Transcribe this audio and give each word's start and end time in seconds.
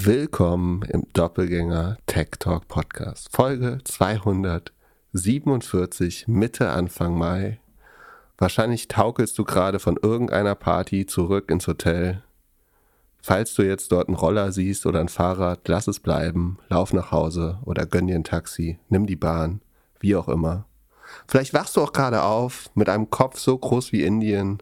Willkommen 0.00 0.82
im 0.82 1.08
Doppelgänger 1.12 1.96
Tech 2.06 2.28
Talk 2.38 2.68
Podcast. 2.68 3.34
Folge 3.34 3.78
247, 3.82 6.28
Mitte, 6.28 6.70
Anfang 6.70 7.18
Mai. 7.18 7.58
Wahrscheinlich 8.38 8.86
taukelst 8.86 9.36
du 9.36 9.42
gerade 9.42 9.80
von 9.80 9.98
irgendeiner 10.00 10.54
Party 10.54 11.04
zurück 11.04 11.50
ins 11.50 11.66
Hotel. 11.66 12.22
Falls 13.20 13.54
du 13.54 13.62
jetzt 13.62 13.90
dort 13.90 14.06
einen 14.06 14.16
Roller 14.16 14.52
siehst 14.52 14.86
oder 14.86 15.00
ein 15.00 15.08
Fahrrad, 15.08 15.66
lass 15.66 15.88
es 15.88 15.98
bleiben, 15.98 16.58
lauf 16.68 16.92
nach 16.92 17.10
Hause 17.10 17.58
oder 17.64 17.84
gönn 17.84 18.06
dir 18.06 18.14
ein 18.14 18.22
Taxi, 18.22 18.78
nimm 18.88 19.04
die 19.04 19.16
Bahn, 19.16 19.62
wie 19.98 20.14
auch 20.14 20.28
immer. 20.28 20.66
Vielleicht 21.26 21.54
wachst 21.54 21.76
du 21.76 21.82
auch 21.82 21.92
gerade 21.92 22.22
auf 22.22 22.70
mit 22.76 22.88
einem 22.88 23.10
Kopf 23.10 23.40
so 23.40 23.58
groß 23.58 23.90
wie 23.90 24.04
Indien, 24.04 24.58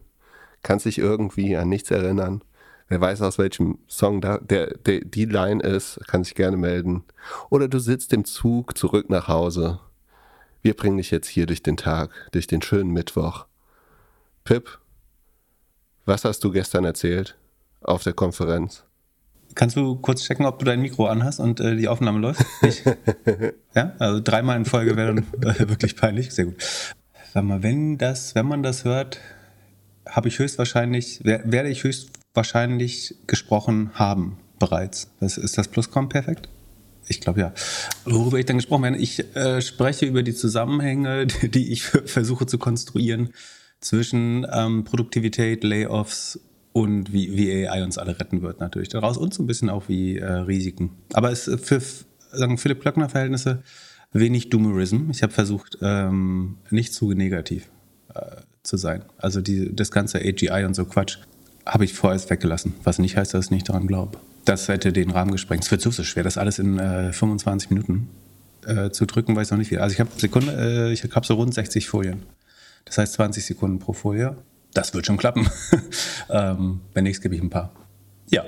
kannst 0.63 0.87
dich 0.87 0.97
irgendwie 0.97 1.55
an 1.55 1.69
nichts 1.69 1.91
erinnern 1.91 2.41
Wer 2.89 3.01
weiß, 3.01 3.21
aus 3.21 3.37
welchem 3.37 3.79
Song 3.87 4.21
da, 4.21 4.37
der, 4.37 4.77
der, 4.77 5.01
die 5.01 5.25
Line 5.25 5.61
ist, 5.61 5.99
kann 6.07 6.23
sich 6.23 6.35
gerne 6.35 6.55
melden. 6.55 7.03
Oder 7.49 7.67
du 7.67 7.79
sitzt 7.79 8.13
im 8.13 8.23
Zug 8.23 8.77
zurück 8.77 9.09
nach 9.09 9.27
Hause. 9.27 9.79
Wir 10.61 10.73
bringen 10.73 10.97
dich 10.97 11.11
jetzt 11.11 11.27
hier 11.27 11.45
durch 11.45 11.61
den 11.61 11.77
Tag, 11.77 12.11
durch 12.31 12.47
den 12.47 12.61
schönen 12.61 12.91
Mittwoch. 12.91 13.45
Pip, 14.45 14.79
was 16.05 16.23
hast 16.23 16.43
du 16.45 16.51
gestern 16.51 16.85
erzählt 16.85 17.37
auf 17.81 18.03
der 18.03 18.13
Konferenz? 18.13 18.85
Kannst 19.55 19.75
du 19.75 19.95
kurz 19.95 20.23
checken, 20.23 20.45
ob 20.45 20.59
du 20.59 20.65
dein 20.65 20.81
Mikro 20.81 21.07
anhast 21.07 21.39
und 21.39 21.59
äh, 21.59 21.75
die 21.75 21.87
Aufnahme 21.87 22.19
läuft? 22.19 22.45
ja, 23.75 23.93
also 23.99 24.21
dreimal 24.23 24.55
in 24.55 24.65
Folge 24.65 24.95
wäre 24.95 25.15
dann 25.15 25.25
äh, 25.41 25.67
wirklich 25.67 25.95
peinlich. 25.95 26.31
Sehr 26.31 26.45
gut. 26.45 26.63
Sag 27.33 27.43
mal, 27.43 27.63
wenn 27.63 27.97
das, 27.97 28.35
wenn 28.35 28.45
man 28.45 28.63
das 28.63 28.85
hört, 28.85 29.19
habe 30.07 30.29
ich 30.29 30.39
höchstwahrscheinlich, 30.39 31.21
werde 31.23 31.69
ich 31.69 31.83
höchst 31.83 32.11
wahrscheinlich 32.37 33.15
gesprochen 33.27 33.91
haben 33.95 34.37
bereits. 34.59 35.09
Das, 35.19 35.37
ist 35.37 35.57
das 35.57 35.67
Plusquamperfekt? 35.67 36.47
Ich 37.09 37.19
glaube 37.19 37.41
ja. 37.41 37.53
Worüber 38.05 38.37
ich 38.39 38.45
dann 38.45 38.57
gesprochen 38.57 38.83
werde, 38.83 38.97
ich 38.97 39.35
äh, 39.35 39.61
spreche 39.61 40.05
über 40.05 40.23
die 40.23 40.33
Zusammenhänge, 40.33 41.27
die 41.41 41.73
ich 41.73 41.83
versuche 41.83 42.45
zu 42.45 42.57
konstruieren 42.57 43.31
zwischen 43.81 44.47
ähm, 44.51 44.83
Produktivität, 44.85 45.63
Layoffs 45.63 46.39
und 46.73 47.11
wie, 47.11 47.35
wie 47.35 47.67
AI 47.67 47.83
uns 47.83 47.97
alle 47.97 48.19
retten 48.19 48.41
wird 48.41 48.59
natürlich 48.59 48.89
daraus 48.89 49.17
und 49.17 49.33
so 49.33 49.43
ein 49.43 49.47
bisschen 49.47 49.69
auch 49.69 49.89
wie 49.89 50.17
äh, 50.17 50.25
Risiken. 50.25 50.91
Aber 51.13 51.31
es 51.31 51.49
für 51.61 51.81
sagen 52.31 52.57
Philipp 52.57 52.81
Klöckner 52.81 53.09
Verhältnisse 53.09 53.63
wenig 54.13 54.49
Doomerism. 54.49 55.09
Ich 55.09 55.23
habe 55.23 55.33
versucht, 55.33 55.77
ähm, 55.81 56.57
nicht 56.69 56.93
zu 56.93 57.13
negativ 57.13 57.69
äh, 58.13 58.41
zu 58.63 58.77
sein. 58.77 59.05
Also 59.17 59.41
die, 59.41 59.75
das 59.75 59.91
ganze 59.91 60.19
AGI 60.19 60.65
und 60.65 60.75
so 60.75 60.85
Quatsch 60.85 61.19
habe 61.67 61.85
ich 61.85 61.93
vorerst 61.93 62.29
weggelassen, 62.29 62.73
was 62.83 62.99
nicht 62.99 63.17
heißt, 63.17 63.33
dass 63.33 63.45
ich 63.45 63.51
nicht 63.51 63.69
daran 63.69 63.87
glaube. 63.87 64.19
Das 64.45 64.67
hätte 64.67 64.93
den 64.93 65.11
Rahmen 65.11 65.31
gesprengt. 65.31 65.63
Es 65.63 65.71
wird 65.71 65.81
so, 65.81 65.91
schwer, 65.91 66.23
das 66.23 66.37
alles 66.37 66.59
in 66.59 66.79
äh, 66.79 67.11
25 67.11 67.69
Minuten 67.69 68.09
äh, 68.65 68.89
zu 68.91 69.05
drücken, 69.05 69.35
weiß 69.35 69.51
noch 69.51 69.57
nicht 69.57 69.71
wie. 69.71 69.77
Also 69.77 69.93
ich 69.93 69.99
habe 69.99 70.09
äh, 70.51 70.93
ich 70.93 71.03
so 71.23 71.33
rund 71.35 71.53
60 71.53 71.87
Folien. 71.87 72.23
Das 72.85 72.97
heißt 72.97 73.13
20 73.13 73.45
Sekunden 73.45 73.79
pro 73.79 73.93
Folie. 73.93 74.37
Das 74.73 74.93
wird 74.93 75.05
schon 75.05 75.17
klappen. 75.17 75.49
ähm, 76.29 76.81
wenn 76.93 77.03
nichts, 77.03 77.21
gebe 77.21 77.35
ich 77.35 77.41
ein 77.41 77.49
paar. 77.49 77.71
Ja, 78.29 78.45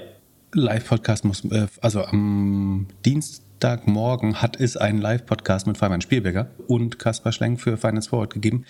Live-Podcast 0.53 1.25
muss, 1.25 1.43
äh, 1.45 1.67
also 1.81 2.05
am 2.05 2.87
Dienstagmorgen 3.05 4.41
hat 4.41 4.59
es 4.59 4.77
einen 4.77 4.99
Live-Podcast 4.99 5.67
mit 5.67 5.77
Fabian 5.77 6.01
Spielberger 6.01 6.49
und 6.67 6.99
Kaspar 6.99 7.31
Schlenk 7.31 7.59
für 7.59 7.77
Finance 7.77 8.09
Forward 8.09 8.33
gegeben 8.33 8.65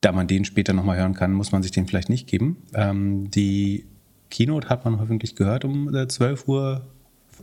da 0.00 0.12
man 0.12 0.26
den 0.26 0.44
später 0.44 0.72
nochmal 0.72 0.98
hören 0.98 1.14
kann, 1.14 1.32
muss 1.32 1.52
man 1.52 1.62
sich 1.62 1.72
den 1.72 1.86
vielleicht 1.86 2.08
nicht 2.08 2.26
geben. 2.26 2.62
Ähm, 2.74 3.30
die 3.30 3.86
Keynote 4.30 4.68
hat 4.68 4.84
man 4.84 5.00
hoffentlich 5.00 5.36
gehört 5.36 5.64
um 5.64 5.94
äh, 5.94 6.08
12 6.08 6.48
Uhr. 6.48 6.86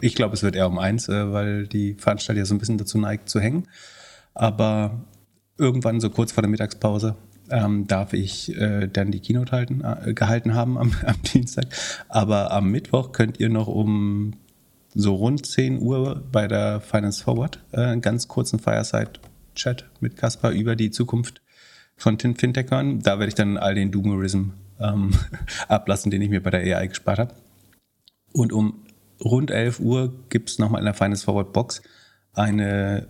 Ich 0.01 0.15
glaube, 0.15 0.33
es 0.33 0.43
wird 0.43 0.55
eher 0.55 0.67
um 0.67 0.79
1, 0.79 1.09
äh, 1.09 1.31
weil 1.31 1.67
die 1.67 1.95
Veranstaltung 1.95 2.39
ja 2.39 2.45
so 2.45 2.55
ein 2.55 2.59
bisschen 2.59 2.77
dazu 2.77 2.97
neigt 2.97 3.29
zu 3.29 3.39
hängen. 3.39 3.67
Aber 4.33 5.05
irgendwann 5.57 5.99
so 5.99 6.09
kurz 6.09 6.31
vor 6.31 6.41
der 6.41 6.49
Mittagspause 6.49 7.15
ähm, 7.49 7.87
darf 7.87 8.13
ich 8.13 8.55
äh, 8.55 8.87
dann 8.87 9.11
die 9.11 9.19
Keynote 9.19 9.51
halten, 9.51 9.81
äh, 9.81 10.13
gehalten 10.13 10.53
haben 10.53 10.77
am, 10.77 10.93
am, 11.05 11.21
Dienstag. 11.33 11.65
Aber 12.09 12.51
am 12.51 12.71
Mittwoch 12.71 13.11
könnt 13.11 13.39
ihr 13.39 13.49
noch 13.49 13.67
um 13.67 14.33
so 14.95 15.15
rund 15.15 15.45
10 15.45 15.79
Uhr 15.79 16.23
bei 16.31 16.47
der 16.47 16.81
Finance 16.81 17.23
Forward 17.23 17.63
äh, 17.71 17.81
einen 17.81 18.01
ganz 18.01 18.27
kurzen 18.27 18.59
Fireside-Chat 18.59 19.85
mit 19.99 20.17
Caspar 20.17 20.51
über 20.51 20.75
die 20.75 20.91
Zukunft 20.91 21.42
von 22.03 22.17
den 22.17 22.35
Fintechern. 22.35 22.99
Da 22.99 23.17
werde 23.17 23.29
ich 23.29 23.35
dann 23.35 23.57
all 23.57 23.75
den 23.75 23.91
Doomerism 23.91 24.49
ähm, 24.79 25.11
ablassen, 25.67 26.11
den 26.11 26.21
ich 26.21 26.29
mir 26.29 26.43
bei 26.43 26.51
der 26.51 26.77
AI 26.77 26.87
gespart 26.87 27.19
habe. 27.19 27.33
Und 28.33 28.51
um 28.51 28.85
rund 29.23 29.51
11 29.51 29.79
Uhr 29.79 30.13
gibt 30.29 30.49
es 30.49 30.59
nochmal 30.59 30.79
in 30.79 30.85
der 30.85 30.93
Finance 30.93 31.23
Forward 31.23 31.53
Box 31.53 31.81
eine 32.33 33.07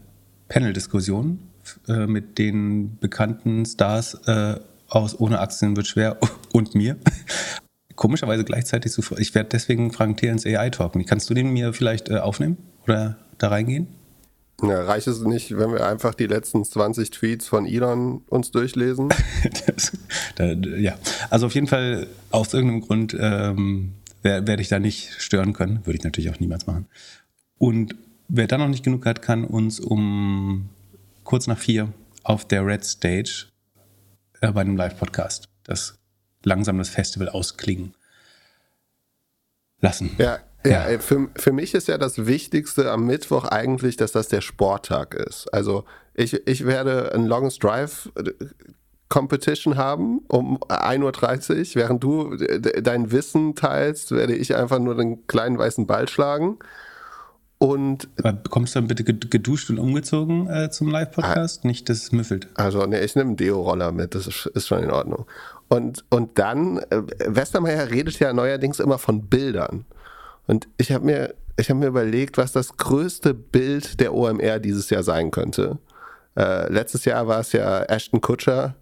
Panel-Diskussion 0.48 1.40
äh, 1.88 2.06
mit 2.06 2.38
den 2.38 3.00
bekannten 3.00 3.66
Stars 3.66 4.16
äh, 4.28 4.60
aus 4.90 5.20
Ohne 5.20 5.40
Aktien 5.40 5.76
wird 5.76 5.88
schwer 5.88 6.18
und 6.54 6.76
mir. 6.76 6.98
Komischerweise 7.96 8.44
gleichzeitig 8.44 8.92
so. 8.92 9.02
Ich 9.18 9.34
werde 9.34 9.50
deswegen 9.50 9.92
Frank 9.92 10.18
Thiel 10.18 10.30
ins 10.30 10.46
AI 10.46 10.70
talken. 10.70 11.06
Kannst 11.06 11.30
du 11.30 11.34
den 11.34 11.52
mir 11.52 11.74
vielleicht 11.74 12.10
äh, 12.10 12.18
aufnehmen 12.18 12.58
oder 12.84 13.18
da 13.38 13.48
reingehen? 13.48 13.88
Ja, 14.62 14.84
reicht 14.84 15.08
es 15.08 15.22
nicht, 15.22 15.58
wenn 15.58 15.72
wir 15.72 15.86
einfach 15.86 16.14
die 16.14 16.28
letzten 16.28 16.64
20 16.64 17.10
Tweets 17.12 17.48
von 17.48 17.66
Elon 17.66 18.24
uns 18.28 18.52
durchlesen? 18.52 19.10
das, 19.66 19.98
da, 20.36 20.52
ja, 20.54 20.98
also 21.30 21.48
auf 21.48 21.56
jeden 21.56 21.68
Fall 21.68 22.08
aus 22.32 22.54
irgendeinem 22.54 22.82
Grund 22.82 23.18
ähm, 23.20 23.94
werde 24.22 24.62
ich 24.62 24.70
da 24.70 24.80
nicht 24.80 25.12
stören 25.22 25.54
können. 25.54 25.86
Würde 25.86 25.98
ich 25.98 26.04
natürlich 26.04 26.30
auch 26.30 26.40
niemals 26.40 26.66
machen. 26.66 26.88
Und 27.58 27.96
wer 28.30 28.48
da 28.48 28.58
noch 28.58 28.70
nicht 28.70 28.84
genug 28.84 29.06
hat, 29.06 29.22
kann 29.22 29.44
uns 29.44 29.80
um 29.80 30.70
kurz 31.24 31.48
nach 31.48 31.58
vier 31.58 31.90
auf 32.24 32.48
der 32.48 32.66
Red 32.66 32.86
Stage 32.86 33.48
äh, 34.42 34.52
bei 34.52 34.62
einem 34.62 34.78
Live-Podcast 34.78 35.50
das 35.64 35.98
langsam 36.44 36.78
das 36.78 36.90
Festival 36.90 37.30
ausklingen 37.30 37.96
lassen. 39.80 40.12
Ja, 40.18 40.40
ja, 40.66 40.90
ja, 40.90 41.00
für, 41.00 41.30
für 41.36 41.52
mich 41.52 41.74
ist 41.74 41.88
ja 41.88 41.98
das 41.98 42.26
Wichtigste 42.26 42.92
am 42.92 43.06
Mittwoch 43.06 43.46
eigentlich, 43.46 43.98
dass 43.98 44.12
das 44.12 44.28
der 44.28 44.42
Sporttag 44.42 45.14
ist. 45.14 45.54
Also 45.54 45.86
ich, 46.14 46.48
ich 46.48 46.66
werde 46.66 47.14
ein 47.14 47.26
Longest 47.26 47.64
Drive 47.64 48.12
äh, 48.16 48.32
Competition 49.10 49.78
haben 49.78 50.22
um 50.28 50.58
1.30 50.64 51.60
Uhr. 51.60 51.76
Während 51.76 52.04
du 52.04 52.36
dein 52.36 53.12
Wissen 53.12 53.54
teilst, 53.54 54.12
werde 54.12 54.36
ich 54.36 54.56
einfach 54.56 54.80
nur 54.80 54.96
den 54.96 55.28
kleinen 55.28 55.60
weißen 55.60 55.86
Ball 55.86 56.10
schlagen. 56.10 56.58
Und 57.60 58.10
Kommst 58.50 58.76
du 58.76 58.80
dann 58.80 58.88
bitte 58.88 59.04
geduscht 59.04 59.70
und 59.70 59.78
umgezogen 59.78 60.50
äh, 60.50 60.70
zum 60.70 60.90
Live-Podcast? 60.90 61.62
Ah, 61.64 61.68
Nicht, 61.68 61.88
dass 61.88 62.04
es 62.04 62.12
müffelt. 62.12 62.48
Also, 62.56 62.86
ne, 62.86 63.02
ich 63.02 63.16
nehme 63.16 63.30
einen 63.30 63.38
Deo-Roller 63.38 63.92
mit, 63.92 64.16
das 64.16 64.28
ist, 64.28 64.48
ist, 64.48 64.68
schon 64.68 64.84
in 64.84 64.92
Ordnung. 64.92 65.28
Und, 65.70 66.04
und 66.10 66.38
dann, 66.40 66.80
äh, 66.90 67.04
Westermeier 67.26 67.90
redet 67.90 68.20
ja 68.20 68.34
neuerdings 68.34 68.80
immer 68.80 68.98
von 68.98 69.28
Bildern. 69.28 69.86
Und 70.48 70.68
ich 70.78 70.92
habe 70.92 71.06
mir, 71.06 71.36
ich 71.58 71.70
hab 71.70 71.78
mir 71.78 71.88
überlegt, 71.88 72.38
was 72.38 72.52
das 72.52 72.78
größte 72.78 73.34
Bild 73.34 74.00
der 74.00 74.14
OMR 74.14 74.60
dieses 74.60 74.90
Jahr 74.90 75.04
sein 75.04 75.32
könnte. 75.32 75.80
Äh, 76.36 76.72
letztes 76.72 77.06
Jahr 77.06 77.28
war 77.28 77.40
es 77.40 77.52
ja 77.52 77.84
Ashton 77.84 78.22
Kutscher, 78.22 78.76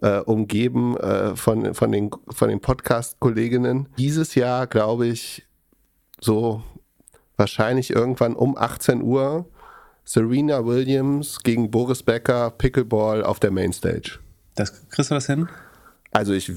äh, 0.00 0.18
umgeben 0.18 0.96
äh, 0.96 1.36
von, 1.36 1.74
von 1.74 1.92
den, 1.92 2.10
von 2.28 2.48
den 2.48 2.60
Podcast-Kolleginnen. 2.60 3.88
Dieses 3.98 4.34
Jahr, 4.34 4.66
glaube 4.66 5.06
ich, 5.06 5.46
so 6.20 6.62
wahrscheinlich 7.36 7.90
irgendwann 7.90 8.34
um 8.34 8.56
18 8.56 9.02
Uhr 9.02 9.46
Serena 10.04 10.64
Williams 10.64 11.40
gegen 11.42 11.70
Boris 11.70 12.02
Becker 12.02 12.50
Pickleball 12.50 13.22
auf 13.22 13.40
der 13.40 13.50
Mainstage. 13.50 14.18
Das 14.54 14.88
kriegst 14.88 15.10
du 15.10 15.14
das 15.14 15.26
hin? 15.26 15.48
Also 16.10 16.32
ich 16.32 16.50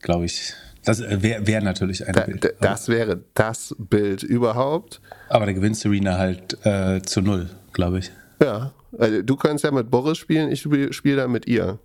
glaube 0.00 0.24
ich, 0.24 0.52
das 0.84 1.00
wäre 1.00 1.46
wär 1.46 1.62
natürlich 1.62 2.06
ein 2.06 2.14
da, 2.14 2.22
Bild. 2.22 2.54
Das 2.60 2.88
wäre 2.88 3.22
das 3.34 3.74
Bild 3.78 4.22
überhaupt. 4.22 5.00
Aber 5.28 5.44
der 5.44 5.54
gewinnt 5.54 5.76
Serena 5.76 6.18
halt 6.18 6.58
äh, 6.64 7.00
zu 7.02 7.20
null, 7.20 7.50
glaube 7.72 8.00
ich. 8.00 8.10
Ja, 8.42 8.72
also 8.98 9.22
du 9.22 9.36
kannst 9.36 9.64
ja 9.64 9.70
mit 9.70 9.90
Boris 9.90 10.18
spielen, 10.18 10.50
ich 10.50 10.60
spiele 10.60 10.92
spiel 10.92 11.16
dann 11.16 11.30
mit 11.30 11.46
ihr. 11.46 11.78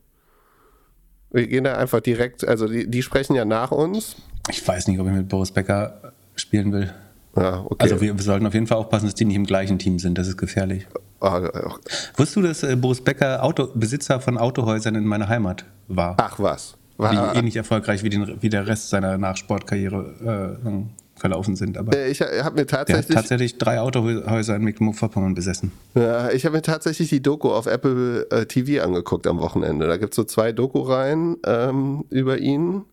Wir 1.31 1.47
gehen 1.47 1.65
da 1.65 1.75
einfach 1.75 1.99
direkt, 1.99 2.47
also 2.47 2.67
die, 2.67 2.89
die 2.89 3.03
sprechen 3.03 3.35
ja 3.35 3.45
nach 3.45 3.71
uns. 3.71 4.15
Ich 4.49 4.65
weiß 4.65 4.87
nicht, 4.87 4.99
ob 4.99 5.07
ich 5.07 5.13
mit 5.13 5.27
Boris 5.27 5.51
Becker 5.51 6.13
spielen 6.35 6.71
will. 6.71 6.93
Ja, 7.35 7.61
okay. 7.65 7.75
Also 7.79 8.01
wir, 8.01 8.17
wir, 8.17 8.23
sollten 8.23 8.47
auf 8.47 8.53
jeden 8.53 8.65
Fall 8.65 8.77
aufpassen, 8.77 9.05
dass 9.05 9.13
die 9.13 9.25
nicht 9.25 9.35
im 9.35 9.45
gleichen 9.45 9.77
Team 9.77 9.99
sind. 9.99 10.17
Das 10.17 10.27
ist 10.27 10.37
gefährlich. 10.37 10.87
Oh, 11.19 11.27
oh. 11.27 11.71
Wusstest 12.15 12.35
du, 12.35 12.41
dass 12.41 12.63
äh, 12.63 12.75
Boris 12.75 13.01
Becker 13.01 13.43
Auto, 13.43 13.69
Besitzer 13.75 14.19
von 14.19 14.37
Autohäusern 14.37 14.95
in 14.95 15.05
meiner 15.05 15.27
Heimat 15.27 15.65
war? 15.87 16.15
Ach 16.17 16.39
was. 16.39 16.76
War, 16.97 17.33
die 17.33 17.39
ähnlich 17.39 17.55
erfolgreich 17.55 18.03
wie, 18.03 18.09
den, 18.09 18.41
wie 18.41 18.49
der 18.49 18.67
Rest 18.67 18.89
seiner 18.89 19.17
Nachsportkarriere 19.17 20.57
äh, 20.65 21.19
verlaufen 21.19 21.55
sind. 21.55 21.77
Aber 21.77 21.95
äh, 21.95 22.09
ich 22.09 22.21
habe 22.21 22.55
mir 22.55 22.65
tatsächlich, 22.65 23.15
tatsächlich 23.15 23.57
drei 23.57 23.79
Autohäuser 23.79 24.55
in 24.55 24.63
Mecklenburg-Vorpommern 24.63 25.33
besessen. 25.33 25.71
Ja, 25.95 26.31
ich 26.31 26.45
habe 26.45 26.55
mir 26.55 26.61
tatsächlich 26.61 27.09
die 27.09 27.21
Doku 27.21 27.49
auf 27.49 27.65
Apple 27.65 28.29
äh, 28.31 28.45
TV 28.45 28.83
angeguckt 28.83 29.27
am 29.27 29.39
Wochenende. 29.39 29.87
Da 29.87 29.97
gibt 29.97 30.13
es 30.13 30.15
so 30.15 30.23
zwei 30.23 30.51
Doku-Reihen 30.51 31.37
ähm, 31.45 32.05
über 32.09 32.37
ihn. 32.37 32.83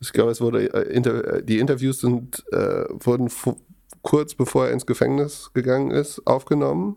Ich 0.00 0.12
glaube, 0.12 0.30
es 0.30 0.40
wurde 0.40 0.72
äh, 0.72 0.92
inter, 0.92 1.42
die 1.42 1.58
Interviews 1.58 2.00
sind, 2.00 2.44
äh, 2.52 2.84
wurden 3.00 3.30
kurz 4.02 4.34
bevor 4.34 4.66
er 4.66 4.72
ins 4.72 4.86
Gefängnis 4.86 5.50
gegangen 5.52 5.90
ist, 5.90 6.26
aufgenommen. 6.26 6.96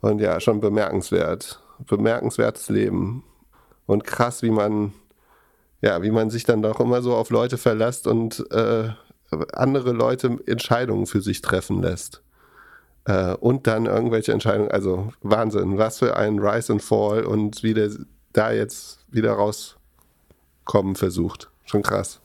Und 0.00 0.20
ja, 0.20 0.40
schon 0.40 0.60
bemerkenswert. 0.60 1.60
Bemerkenswertes 1.86 2.68
Leben. 2.68 3.24
Und 3.86 4.04
krass, 4.04 4.42
wie 4.42 4.50
man, 4.50 4.92
ja, 5.80 6.02
wie 6.02 6.10
man 6.10 6.30
sich 6.30 6.44
dann 6.44 6.62
doch 6.62 6.80
immer 6.80 7.02
so 7.02 7.14
auf 7.14 7.30
Leute 7.30 7.58
verlässt 7.58 8.06
und 8.06 8.44
äh, 8.50 8.90
andere 9.52 9.92
Leute 9.92 10.38
Entscheidungen 10.46 11.06
für 11.06 11.20
sich 11.20 11.42
treffen 11.42 11.82
lässt. 11.82 12.22
Äh, 13.04 13.34
und 13.34 13.66
dann 13.66 13.86
irgendwelche 13.86 14.32
Entscheidungen, 14.32 14.70
also 14.70 15.12
Wahnsinn, 15.22 15.78
was 15.78 15.98
für 15.98 16.16
ein 16.16 16.38
Rise 16.38 16.72
and 16.72 16.82
Fall 16.82 17.24
und 17.24 17.62
wie 17.62 17.74
der 17.74 17.90
da 18.32 18.52
jetzt 18.52 19.00
wieder 19.10 19.32
rauskommen 19.32 20.94
versucht. 20.94 21.50
Schon 21.64 21.82
krass. 21.82 22.20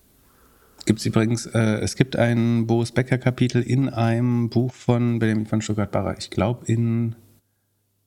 Gibt 0.86 1.00
es 1.00 1.06
übrigens, 1.06 1.46
äh, 1.46 1.80
es 1.80 1.96
gibt 1.96 2.16
ein 2.16 2.66
Boris 2.66 2.92
Becker-Kapitel 2.92 3.62
in 3.62 3.90
einem 3.90 4.50
Buch 4.50 4.74
von 4.74 5.20
Benjamin 5.20 5.46
von 5.46 5.62
Stuttgart-Barre. 5.62 6.16
Ich 6.18 6.32
glaube 6.32 6.66
in, 6.66 7.16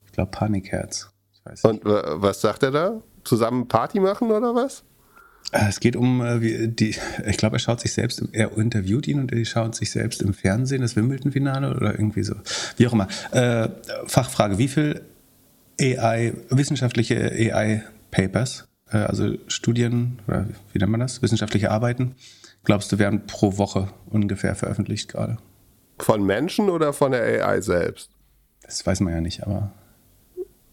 ich 0.04 0.12
glaube 0.12 0.32
Panikherz. 0.32 1.10
Und 1.62 1.84
was 1.84 2.40
sagt 2.40 2.62
er 2.62 2.70
da? 2.70 3.00
Zusammen 3.22 3.68
Party 3.68 4.00
machen 4.00 4.30
oder 4.30 4.54
was? 4.54 4.82
Äh, 5.52 5.68
es 5.68 5.80
geht 5.80 5.96
um 5.96 6.20
äh, 6.20 6.68
die, 6.68 6.96
ich 7.26 7.36
glaube, 7.36 7.56
er 7.56 7.60
schaut 7.60 7.80
sich 7.80 7.92
selbst, 7.92 8.22
er 8.32 8.56
interviewt 8.56 9.06
ihn 9.06 9.20
und 9.20 9.32
er 9.32 9.44
schaut 9.44 9.74
sich 9.74 9.90
selbst 9.90 10.22
im 10.22 10.34
Fernsehen 10.34 10.82
das 10.82 10.96
Wimbledon-Finale 10.96 11.74
oder 11.74 11.92
irgendwie 11.92 12.22
so. 12.22 12.34
Wie 12.76 12.86
auch 12.86 12.92
immer. 12.92 13.08
Äh, 13.32 13.68
Fachfrage: 14.06 14.58
Wie 14.58 14.68
viel 14.68 15.02
AI, 15.80 16.34
wissenschaftliche 16.50 17.32
AI-Papers, 17.32 18.68
äh, 18.90 18.98
also 18.98 19.34
Studien, 19.48 20.20
oder 20.26 20.46
wie 20.72 20.78
nennt 20.78 20.90
man 20.90 21.00
das? 21.00 21.22
Wissenschaftliche 21.22 21.70
Arbeiten, 21.70 22.14
glaubst 22.64 22.92
du, 22.92 22.98
werden 22.98 23.26
pro 23.26 23.58
Woche 23.58 23.88
ungefähr 24.06 24.54
veröffentlicht 24.54 25.10
gerade? 25.10 25.38
Von 25.98 26.24
Menschen 26.24 26.70
oder 26.70 26.92
von 26.92 27.12
der 27.12 27.22
AI 27.22 27.60
selbst? 27.60 28.10
Das 28.62 28.84
weiß 28.84 29.00
man 29.00 29.12
ja 29.12 29.20
nicht, 29.20 29.42
aber. 29.44 29.72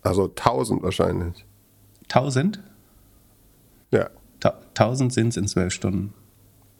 Also 0.01 0.29
1000 0.29 0.81
wahrscheinlich. 0.81 1.45
1000? 2.03 2.59
Ja. 3.91 4.09
1000 4.43 5.13
sind 5.13 5.27
es 5.29 5.37
in 5.37 5.47
zwölf 5.47 5.73
Stunden. 5.73 6.13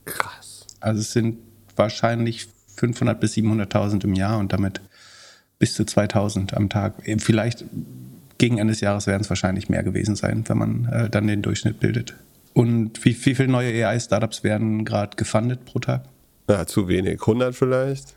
Krass. 0.06 0.68
Also 0.80 1.02
es 1.02 1.12
sind 1.14 1.38
wahrscheinlich 1.76 2.48
500 2.76 3.20
bis 3.20 3.34
700.000 3.36 4.04
im 4.04 4.14
Jahr 4.14 4.40
und 4.40 4.54
damit 4.54 4.82
bis 5.60 5.76
zu 5.76 5.86
2000 5.86 6.56
am 6.56 6.70
Tag. 6.70 6.96
Vielleicht 7.20 7.66
gegen 8.38 8.58
Ende 8.58 8.74
des 8.74 8.82
Jahres 8.82 9.06
werden 9.06 9.22
es 9.22 9.30
wahrscheinlich 9.30 9.70
mehr 9.70 9.84
gewesen 9.84 10.16
sein, 10.16 10.44
wenn 10.48 10.58
man 10.58 10.86
äh, 10.86 11.10
dann 11.10 11.28
den 11.28 11.44
Durchschnitt 11.44 11.80
bildet. 11.80 12.16
Und 12.54 13.06
wie, 13.06 13.16
wie 13.26 13.36
viele 13.36 13.48
neue 13.48 13.88
AI-Startups 13.88 14.44
werden 14.44 14.84
gerade 14.84 15.16
gefundet 15.16 15.64
pro 15.66 15.80
Tag? 15.80 16.06
Ja, 16.50 16.66
zu 16.66 16.88
wenig. 16.88 17.22
100 17.22 17.56
vielleicht? 17.56 18.16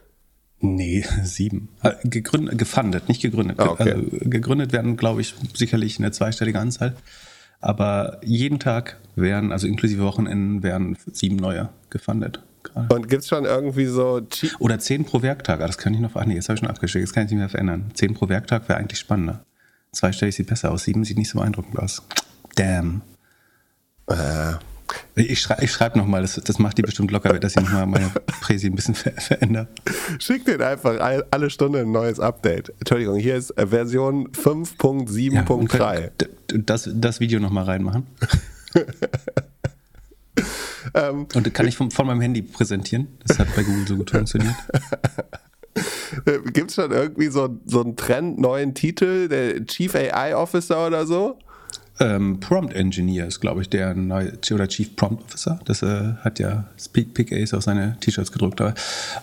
Nee, 0.61 1.05
sieben. 1.23 1.69
Äh, 1.83 1.93
gegründet, 2.05 2.59
gefundet, 2.59 3.09
nicht 3.09 3.21
gegründet. 3.21 3.61
Ah, 3.61 3.69
okay. 3.69 3.93
also, 3.93 4.07
gegründet 4.23 4.73
werden, 4.73 4.97
glaube 4.97 5.21
ich, 5.21 5.35
sicherlich 5.55 5.99
eine 5.99 6.11
zweistellige 6.11 6.59
Anzahl. 6.59 6.97
Aber 7.61 8.21
jeden 8.23 8.59
Tag 8.59 8.99
werden, 9.17 9.53
also 9.53 9.67
inklusive 9.67 10.03
Wochenenden, 10.03 10.63
werden 10.63 10.97
sieben 11.13 11.37
neue 11.37 11.71
gefundet. 11.91 12.43
Gerade. 12.63 12.95
Und 12.95 13.09
gibt 13.09 13.23
es 13.23 13.29
schon 13.29 13.45
irgendwie 13.45 13.87
so. 13.87 14.23
Oder 14.59 14.79
zehn 14.79 15.05
pro 15.05 15.23
Werktag. 15.23 15.61
Ah, 15.61 15.67
das 15.67 15.79
kann 15.79 15.95
ich 15.95 16.01
noch. 16.01 16.17
Ach 16.17 16.25
nee, 16.25 16.35
jetzt 16.35 16.49
habe 16.49 16.55
ich 16.55 16.61
schon 16.61 16.71
abgeschickt. 16.71 17.05
Das 17.05 17.13
kann 17.13 17.25
ich 17.25 17.31
nicht 17.31 17.39
mehr 17.39 17.49
verändern. 17.49 17.91
Zehn 17.95 18.15
pro 18.15 18.29
Werktag 18.29 18.69
wäre 18.69 18.79
eigentlich 18.79 18.99
spannender. 18.99 19.45
Zweistellig 19.93 20.35
sieht 20.35 20.49
besser 20.49 20.71
aus. 20.73 20.85
Sieben 20.85 21.05
sieht 21.05 21.19
nicht 21.19 21.31
so 21.31 21.39
beeindruckend 21.39 21.79
aus. 21.79 22.03
Damn. 22.57 23.03
Äh, 24.07 24.55
ich, 25.15 25.41
schrei 25.41 25.59
ich 25.61 25.73
schreibe 25.73 25.99
nochmal, 25.99 26.23
das, 26.23 26.35
das 26.35 26.59
macht 26.59 26.79
die 26.79 26.83
bestimmt 26.83 27.11
locker, 27.11 27.39
dass 27.39 27.57
ich 27.57 27.63
nochmal 27.63 27.87
meine 27.87 28.11
Präsi 28.41 28.67
ein 28.67 28.75
bisschen 28.75 28.95
ver 28.95 29.13
verändere. 29.13 29.69
Schick 30.19 30.45
den 30.45 30.63
einfach 30.63 30.99
alle 31.31 31.51
Stunde 31.51 31.81
ein 31.81 31.93
neues 31.93 32.21
Update. 32.21 32.73
Entschuldigung, 32.81 33.19
hier 33.19 33.37
ist 33.37 33.51
äh, 33.53 33.67
Version 33.67 34.29
5.7.3. 34.29 36.01
Ja, 36.01 36.11
das, 36.49 36.91
das 36.93 37.21
Video 37.21 37.41
nochmal 37.41 37.65
reinmachen. 37.65 38.07
ähm, 40.95 41.27
und 41.35 41.55
kann 41.55 41.67
ich 41.67 41.77
von, 41.77 41.91
von 41.91 42.07
meinem 42.07 42.21
Handy 42.21 42.43
präsentieren? 42.43 43.09
Das 43.27 43.39
hat 43.39 43.55
bei 43.55 43.63
Google 43.63 43.87
so 43.87 43.97
gut 43.97 44.11
funktioniert. 44.11 44.55
Gibt 46.53 46.71
es 46.71 46.77
schon 46.77 46.93
irgendwie 46.93 47.29
so, 47.29 47.59
so 47.67 47.83
einen 47.83 47.97
Trend, 47.97 48.39
neuen 48.39 48.75
Titel, 48.75 49.29
der 49.29 49.67
Chief 49.67 49.95
AI 49.95 50.37
Officer 50.37 50.87
oder 50.87 51.07
so? 51.07 51.39
Ähm, 52.01 52.41
Prompt 52.41 52.75
Engineer 52.75 53.27
ist, 53.27 53.41
glaube 53.41 53.63
ich, 53.63 53.69
der 53.69 53.95
neue, 53.95 54.33
oder 54.53 54.67
Chief 54.67 54.95
Prompt 54.97 55.25
Officer. 55.25 55.61
Das 55.65 55.83
äh, 55.83 56.15
hat 56.23 56.39
ja 56.39 56.65
Speak 56.79 57.15
Pick 57.15 57.33
Ace 57.33 57.55
auf 57.55 57.63
seine 57.63 57.97
T-Shirts 58.01 58.33
gedruckt. 58.33 58.61
Aber 58.61 58.75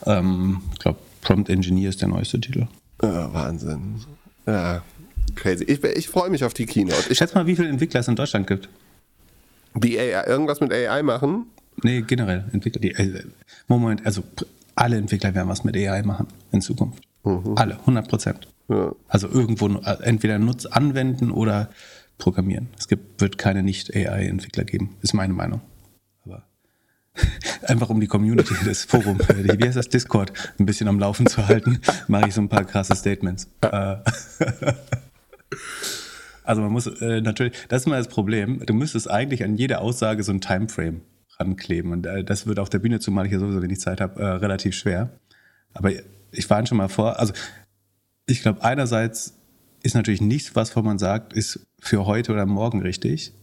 ähm, 0.06 0.62
ich 0.74 0.80
glaube, 0.80 1.00
Prompt 1.22 1.50
Engineer 1.50 1.90
ist 1.90 2.02
der 2.02 2.08
neueste 2.08 2.40
Titel. 2.40 2.68
Ja, 3.02 3.34
Wahnsinn. 3.34 4.02
Ja, 4.46 4.82
crazy. 5.36 5.66
Ich, 5.66 5.84
ich 5.84 6.08
freue 6.08 6.30
mich 6.30 6.44
auf 6.44 6.54
die 6.54 6.66
Keynote. 6.66 7.10
Ich 7.10 7.18
schätze 7.18 7.36
mal, 7.36 7.46
wie 7.46 7.56
viele 7.56 7.68
Entwickler 7.68 8.00
es 8.00 8.08
in 8.08 8.16
Deutschland 8.16 8.48
gibt. 8.48 8.70
Die 9.76 9.98
AI, 10.00 10.28
irgendwas 10.28 10.62
mit 10.62 10.72
AI 10.72 11.04
machen? 11.04 11.48
Nee, 11.84 12.02
generell 12.02 12.46
Entwickler. 12.54 12.82
Die, 12.82 12.92
äh, 12.92 13.24
Moment, 13.68 14.06
also 14.06 14.24
alle 14.76 14.98
Entwickler 14.98 15.34
werden 15.36 15.50
was 15.50 15.64
mit 15.64 15.76
AI 15.76 16.04
machen 16.04 16.28
in 16.52 16.62
Zukunft. 16.62 17.04
Mhm. 17.24 17.54
Alle, 17.56 17.80
100 17.80 18.08
Prozent. 18.08 18.48
Ja. 18.68 18.94
Also 19.08 19.28
irgendwo 19.28 19.68
äh, 19.68 19.98
entweder 20.04 20.40
Nutz 20.40 20.66
anwenden 20.66 21.32
oder 21.32 21.70
programmieren. 22.22 22.70
Es 22.78 22.88
gibt, 22.88 23.20
wird 23.20 23.38
keine 23.40 23.64
Nicht-AI-Entwickler 23.64 24.64
geben, 24.64 24.96
ist 25.02 25.14
meine 25.14 25.34
Meinung. 25.34 25.62
Aber 26.24 26.44
einfach 27.68 27.90
um 27.90 28.00
die 28.00 28.06
Community, 28.06 28.54
das 28.64 28.84
Forum, 28.84 29.18
wie 29.20 29.66
heißt 29.66 29.76
das, 29.76 29.90
Discord, 29.90 30.32
ein 30.60 30.68
bisschen 30.68 30.88
am 30.88 31.00
Laufen 31.00 31.26
zu 31.26 31.48
halten, 31.48 31.82
mache 32.08 32.28
ich 32.28 32.36
so 32.36 32.42
ein 32.42 32.48
paar 32.48 32.64
krasse 32.64 32.96
Statements. 32.96 33.50
Äh, 33.62 33.98
also 36.44 36.62
man 36.62 36.72
muss 36.72 36.86
äh, 36.86 37.22
natürlich, 37.22 37.54
das 37.70 37.82
ist 37.82 37.88
mal 37.88 37.98
das 37.98 38.08
Problem, 38.08 38.64
du 38.68 38.74
müsstest 38.76 39.10
eigentlich 39.10 39.44
an 39.44 39.56
jede 39.56 39.80
Aussage 39.80 40.24
so 40.24 40.32
ein 40.32 40.42
Timeframe 40.42 41.02
rankleben 41.40 41.92
und 41.92 42.06
äh, 42.06 42.24
das 42.24 42.46
wird 42.46 42.60
auf 42.60 42.70
der 42.70 42.80
Bühne, 42.80 43.00
zumal 43.00 43.26
ich 43.26 43.32
ja 43.32 43.40
sowieso 43.40 43.64
wenig 43.64 43.80
Zeit 43.80 44.00
habe, 44.00 44.22
äh, 44.22 44.26
relativ 44.28 44.76
schwer. 44.76 45.10
Aber 45.74 45.92
ich 46.32 46.50
warne 46.52 46.68
schon 46.68 46.78
mal 46.78 46.88
vor, 46.88 47.20
also 47.20 47.34
ich 48.28 48.44
glaube 48.44 48.64
einerseits 48.64 49.40
ist 49.82 49.96
natürlich 49.96 50.22
nichts, 50.22 50.56
was 50.56 50.76
man 50.76 51.00
sagt, 51.00 51.34
ist 51.34 51.66
für 51.82 52.06
heute 52.06 52.32
oder 52.32 52.46
morgen 52.46 52.82
richtig. 52.82 53.34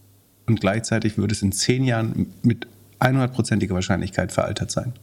Und 0.47 0.61
gleichzeitig 0.61 1.19
würde 1.19 1.35
es 1.35 1.43
in 1.43 1.53
zehn 1.53 1.85
Jahren 1.85 2.33
mit 2.43 2.67
100%iger 3.01 3.75
Wahrscheinlichkeit 3.75 4.33
veraltert 4.33 4.71
sein. 4.71 4.95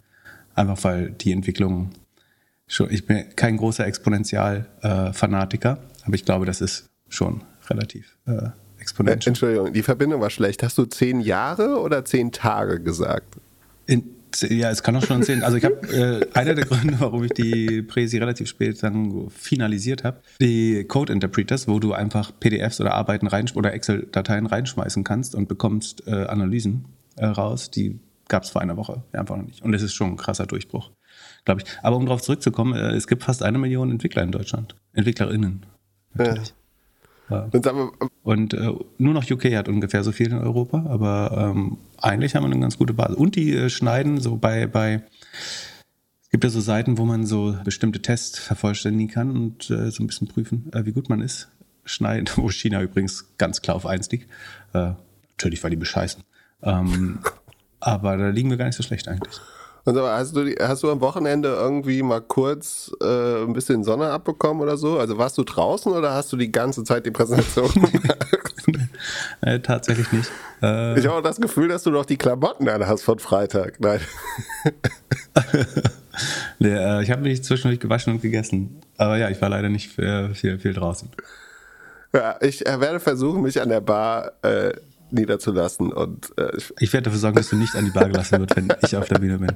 Einfach 0.55 0.83
weil 0.83 1.11
die 1.11 1.31
Entwicklung 1.31 1.91
schon, 2.65 2.91
ich 2.91 3.05
bin 3.05 3.25
kein 3.35 3.57
großer 3.57 3.85
Exponential-Fanatiker, 3.85 5.73
äh, 5.73 6.06
aber 6.06 6.15
ich 6.15 6.25
glaube, 6.25 6.45
das 6.45 6.61
ist 6.61 6.89
schon 7.09 7.44
relativ 7.69 8.18
äh, 8.25 8.49
exponentiell. 8.80 9.31
Entschuldigung, 9.31 9.73
die 9.73 9.83
Verbindung 9.83 10.21
war 10.21 10.30
schlecht. 10.30 10.63
Hast 10.63 10.77
du 10.77 10.85
zehn 10.85 11.19
Jahre 11.19 11.80
oder 11.80 12.06
zehn 12.06 12.31
Tage 12.31 12.80
gesagt? 12.80 13.35
In, 13.85 14.04
ja, 14.42 14.69
es 14.69 14.83
kann 14.83 14.95
auch 14.95 15.04
schon 15.04 15.23
sehen. 15.23 15.44
Also 15.44 15.57
ich 15.57 15.65
habe 15.65 15.75
äh, 15.87 16.37
einer 16.37 16.54
der 16.54 16.65
Gründe, 16.65 16.95
warum 16.99 17.23
ich 17.23 17.31
die 17.31 17.81
Präsi 17.81 18.18
relativ 18.18 18.47
spät 18.49 18.81
dann 18.83 19.30
finalisiert 19.30 20.04
habe, 20.04 20.21
die 20.42 20.83
Code 20.85 21.13
Interpreters, 21.13 21.68
wo 21.68 21.80
du 21.80 21.94
einfach 21.94 22.31
PDFs 22.39 22.81
oder 22.81 22.94
Arbeiten 22.94 23.27
rein 23.27 23.45
oder 23.56 23.73
Excel-Dateien 23.73 24.45
reinschmeißen 24.45 25.04
kannst 25.04 25.35
und 25.35 25.47
bekommst 25.47 26.07
äh, 26.07 26.25
Analysen 26.25 26.85
äh, 27.18 27.25
raus. 27.25 27.69
Die 27.71 27.99
gab 28.27 28.44
es 28.44 28.49
vor 28.49 28.61
einer 28.61 28.77
Woche 28.77 29.04
einfach 29.11 29.37
noch 29.37 29.45
nicht. 29.45 29.61
Und 29.61 29.71
das 29.71 29.81
ist 29.81 29.94
schon 29.94 30.11
ein 30.11 30.18
krasser 30.18 30.45
Durchbruch, 30.45 30.92
glaube 31.45 31.61
ich. 31.61 31.68
Aber 31.81 31.97
um 31.97 32.06
darauf 32.06 32.21
zurückzukommen, 32.21 32.73
äh, 32.73 32.92
es 32.92 33.07
gibt 33.07 33.23
fast 33.23 33.44
eine 33.44 33.57
Million 33.57 33.92
Entwickler 33.92 34.23
in 34.23 34.31
Deutschland, 34.31 34.75
Entwicklerinnen. 34.94 35.65
Natürlich. 36.13 36.49
Ja. 36.49 36.56
Ja. 37.29 37.49
Und 38.23 38.53
äh, 38.53 38.73
nur 38.97 39.13
noch 39.13 39.29
UK 39.29 39.45
hat 39.55 39.67
ungefähr 39.67 40.03
so 40.03 40.11
viel 40.11 40.27
in 40.27 40.37
Europa, 40.37 40.85
aber 40.87 41.51
ähm, 41.55 41.77
eigentlich 41.97 42.35
haben 42.35 42.44
wir 42.44 42.51
eine 42.51 42.59
ganz 42.59 42.77
gute 42.77 42.94
Basis. 42.94 43.15
Und 43.15 43.35
die 43.35 43.53
äh, 43.55 43.69
schneiden 43.69 44.19
so 44.19 44.35
bei, 44.35 44.67
bei, 44.67 45.03
es 46.21 46.29
gibt 46.29 46.44
ja 46.44 46.49
so 46.49 46.59
Seiten, 46.59 46.97
wo 46.97 47.05
man 47.05 47.25
so 47.25 47.57
bestimmte 47.63 48.01
Tests 48.01 48.39
vervollständigen 48.39 49.11
kann 49.11 49.31
und 49.31 49.69
äh, 49.69 49.89
so 49.89 50.03
ein 50.03 50.07
bisschen 50.07 50.27
prüfen, 50.27 50.71
äh, 50.73 50.85
wie 50.85 50.91
gut 50.91 51.09
man 51.09 51.21
ist. 51.21 51.49
Schneiden, 51.83 52.27
wo 52.35 52.49
China 52.49 52.81
übrigens 52.81 53.37
ganz 53.37 53.61
klar 53.61 53.75
auf 53.75 53.85
eins 53.85 54.11
liegt. 54.11 54.29
Äh, 54.73 54.91
natürlich, 55.31 55.63
weil 55.63 55.71
die 55.71 55.77
bescheißen. 55.77 56.23
Ähm, 56.61 57.19
aber 57.79 58.17
da 58.17 58.29
liegen 58.29 58.49
wir 58.49 58.57
gar 58.57 58.65
nicht 58.65 58.77
so 58.77 58.83
schlecht 58.83 59.07
eigentlich. 59.07 59.39
Und 59.85 59.95
aber 59.95 60.13
hast 60.13 60.35
du, 60.35 60.44
hast 60.59 60.81
du 60.81 60.89
am 60.89 60.99
Wochenende 60.99 61.49
irgendwie 61.49 62.01
mal 62.01 62.19
kurz 62.19 62.92
äh, 63.01 63.44
ein 63.44 63.54
bisschen 63.54 63.83
Sonne 63.83 64.09
abbekommen 64.09 64.63
oder 64.63 64.77
so? 64.77 64.97
Also 64.97 65.19
warst 65.19 65.37
du 65.37 65.44
draußen 65.44 65.92
oder 65.92 66.15
hast 66.15 66.33
du 66.33 66.37
die 66.37 66.51
ganze 66.51 66.83
Zeit 66.83 67.06
die 67.06 67.11
Präsentation 67.11 67.69
gemacht? 67.73 68.25
äh, 69.42 69.59
tatsächlich 69.59 70.11
nicht. 70.11 70.31
Äh, 70.63 70.99
ich 70.99 71.06
habe 71.06 71.18
auch 71.18 71.21
das 71.21 71.39
Gefühl, 71.39 71.68
dass 71.68 71.83
du 71.83 71.92
noch 71.92 72.06
die 72.06 72.18
Klamotten 72.18 72.68
an 72.68 72.87
hast 72.87 73.04
von 73.04 73.19
Freitag. 73.19 73.80
Nein. 73.80 73.99
nee, 76.59 76.73
äh, 76.73 77.04
ich 77.04 77.11
habe 77.11 77.21
mich 77.21 77.44
zwischendurch 77.44 77.80
gewaschen 77.80 78.13
und 78.13 78.23
gegessen. 78.23 78.81
Aber 78.97 79.18
ja, 79.18 79.30
ich 79.30 79.39
war 79.39 79.49
leider 79.49 79.69
nicht 79.69 79.92
viel, 79.92 80.33
viel, 80.33 80.57
viel 80.57 80.73
draußen. 80.73 81.09
Ja, 82.11 82.37
ich 82.42 82.65
äh, 82.65 82.80
werde 82.80 82.99
versuchen, 82.99 83.44
mich 83.44 83.61
an 83.61 83.69
der 83.69 83.81
Bar 83.81 84.31
äh, 84.42 84.73
niederzulassen. 85.11 85.94
Und, 85.94 86.31
äh, 86.39 86.57
ich, 86.57 86.73
ich, 86.80 86.94
werde 86.94 87.06
dafür 87.06 87.19
sorgen, 87.19 87.37
dass 87.37 87.49
du 87.49 87.56
nicht 87.56 87.75
an 87.75 87.85
die 87.85 87.92
Bar 87.92 88.07
gelassen 88.07 88.39
wird, 88.39 88.56
wenn 88.56 88.73
ich 88.81 88.95
auf 88.95 89.07
der 89.07 89.19
Bühne 89.19 89.37
bin. 89.37 89.51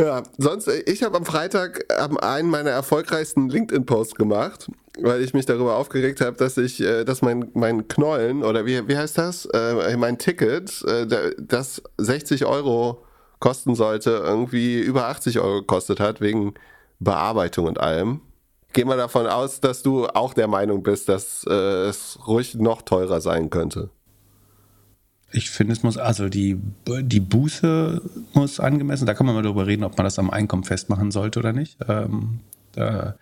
Ja, 0.00 0.22
sonst, 0.38 0.66
ich 0.86 1.02
habe 1.02 1.18
am 1.18 1.26
Freitag 1.26 1.84
einen 2.22 2.48
meiner 2.48 2.70
erfolgreichsten 2.70 3.50
LinkedIn-Posts 3.50 4.14
gemacht, 4.14 4.70
weil 4.98 5.20
ich 5.20 5.34
mich 5.34 5.44
darüber 5.44 5.76
aufgeregt 5.76 6.22
habe, 6.22 6.36
dass 6.38 6.56
ich, 6.56 6.80
äh, 6.80 7.04
dass 7.04 7.20
mein, 7.20 7.50
mein 7.52 7.86
Knollen 7.86 8.42
oder 8.42 8.64
wie, 8.64 8.88
wie 8.88 8.96
heißt 8.96 9.18
das? 9.18 9.44
Äh, 9.46 9.96
mein 9.98 10.16
Ticket, 10.16 10.82
äh, 10.84 11.34
das 11.38 11.82
60 11.98 12.46
Euro 12.46 13.04
kosten 13.40 13.74
sollte, 13.74 14.10
irgendwie 14.10 14.80
über 14.80 15.08
80 15.08 15.38
Euro 15.40 15.60
gekostet 15.60 16.00
hat, 16.00 16.22
wegen 16.22 16.54
Bearbeitung 16.98 17.66
und 17.66 17.78
allem. 17.78 18.22
Gehen 18.72 18.88
wir 18.88 18.96
davon 18.96 19.26
aus, 19.26 19.60
dass 19.60 19.82
du 19.82 20.06
auch 20.06 20.32
der 20.32 20.46
Meinung 20.46 20.82
bist, 20.82 21.08
dass 21.08 21.44
es 21.44 22.18
ruhig 22.26 22.54
noch 22.54 22.82
teurer 22.82 23.20
sein 23.20 23.50
könnte. 23.50 23.90
Ich 25.32 25.50
finde, 25.50 25.72
es 25.72 25.82
muss, 25.82 25.96
also 25.96 26.28
die, 26.28 26.56
die 27.02 27.20
Buße 27.20 28.02
muss 28.34 28.58
angemessen, 28.58 29.06
da 29.06 29.14
kann 29.14 29.26
man 29.26 29.34
mal 29.34 29.42
darüber 29.42 29.66
reden, 29.66 29.84
ob 29.84 29.96
man 29.96 30.04
das 30.04 30.18
am 30.18 30.30
Einkommen 30.30 30.64
festmachen 30.64 31.10
sollte 31.10 31.38
oder 31.38 31.52
nicht. 31.52 31.78
Ähm, 31.88 32.40
da 32.72 33.16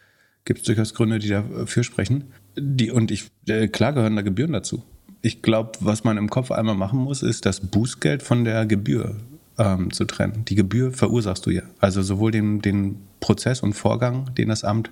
gibt 0.44 0.60
es 0.60 0.66
durchaus 0.66 0.94
Gründe, 0.94 1.18
die 1.18 1.28
dafür 1.28 1.84
sprechen. 1.84 2.24
Die, 2.56 2.90
und 2.90 3.10
ich, 3.10 3.30
äh, 3.46 3.68
klar 3.68 3.92
gehören 3.92 4.16
da 4.16 4.22
Gebühren 4.22 4.52
dazu. 4.52 4.82
Ich 5.20 5.42
glaube, 5.42 5.72
was 5.80 6.04
man 6.04 6.16
im 6.16 6.30
Kopf 6.30 6.50
einmal 6.50 6.74
machen 6.74 6.98
muss, 6.98 7.22
ist 7.22 7.44
das 7.44 7.60
Bußgeld 7.60 8.22
von 8.22 8.44
der 8.44 8.64
Gebühr 8.64 9.16
ähm, 9.58 9.92
zu 9.92 10.06
trennen. 10.06 10.44
Die 10.46 10.54
Gebühr 10.54 10.92
verursachst 10.92 11.44
du 11.44 11.50
ja. 11.50 11.62
Also 11.78 12.00
sowohl 12.00 12.30
den, 12.30 12.62
den 12.62 12.96
Prozess 13.20 13.60
und 13.60 13.74
Vorgang, 13.74 14.34
den 14.36 14.48
das 14.48 14.64
Amt 14.64 14.90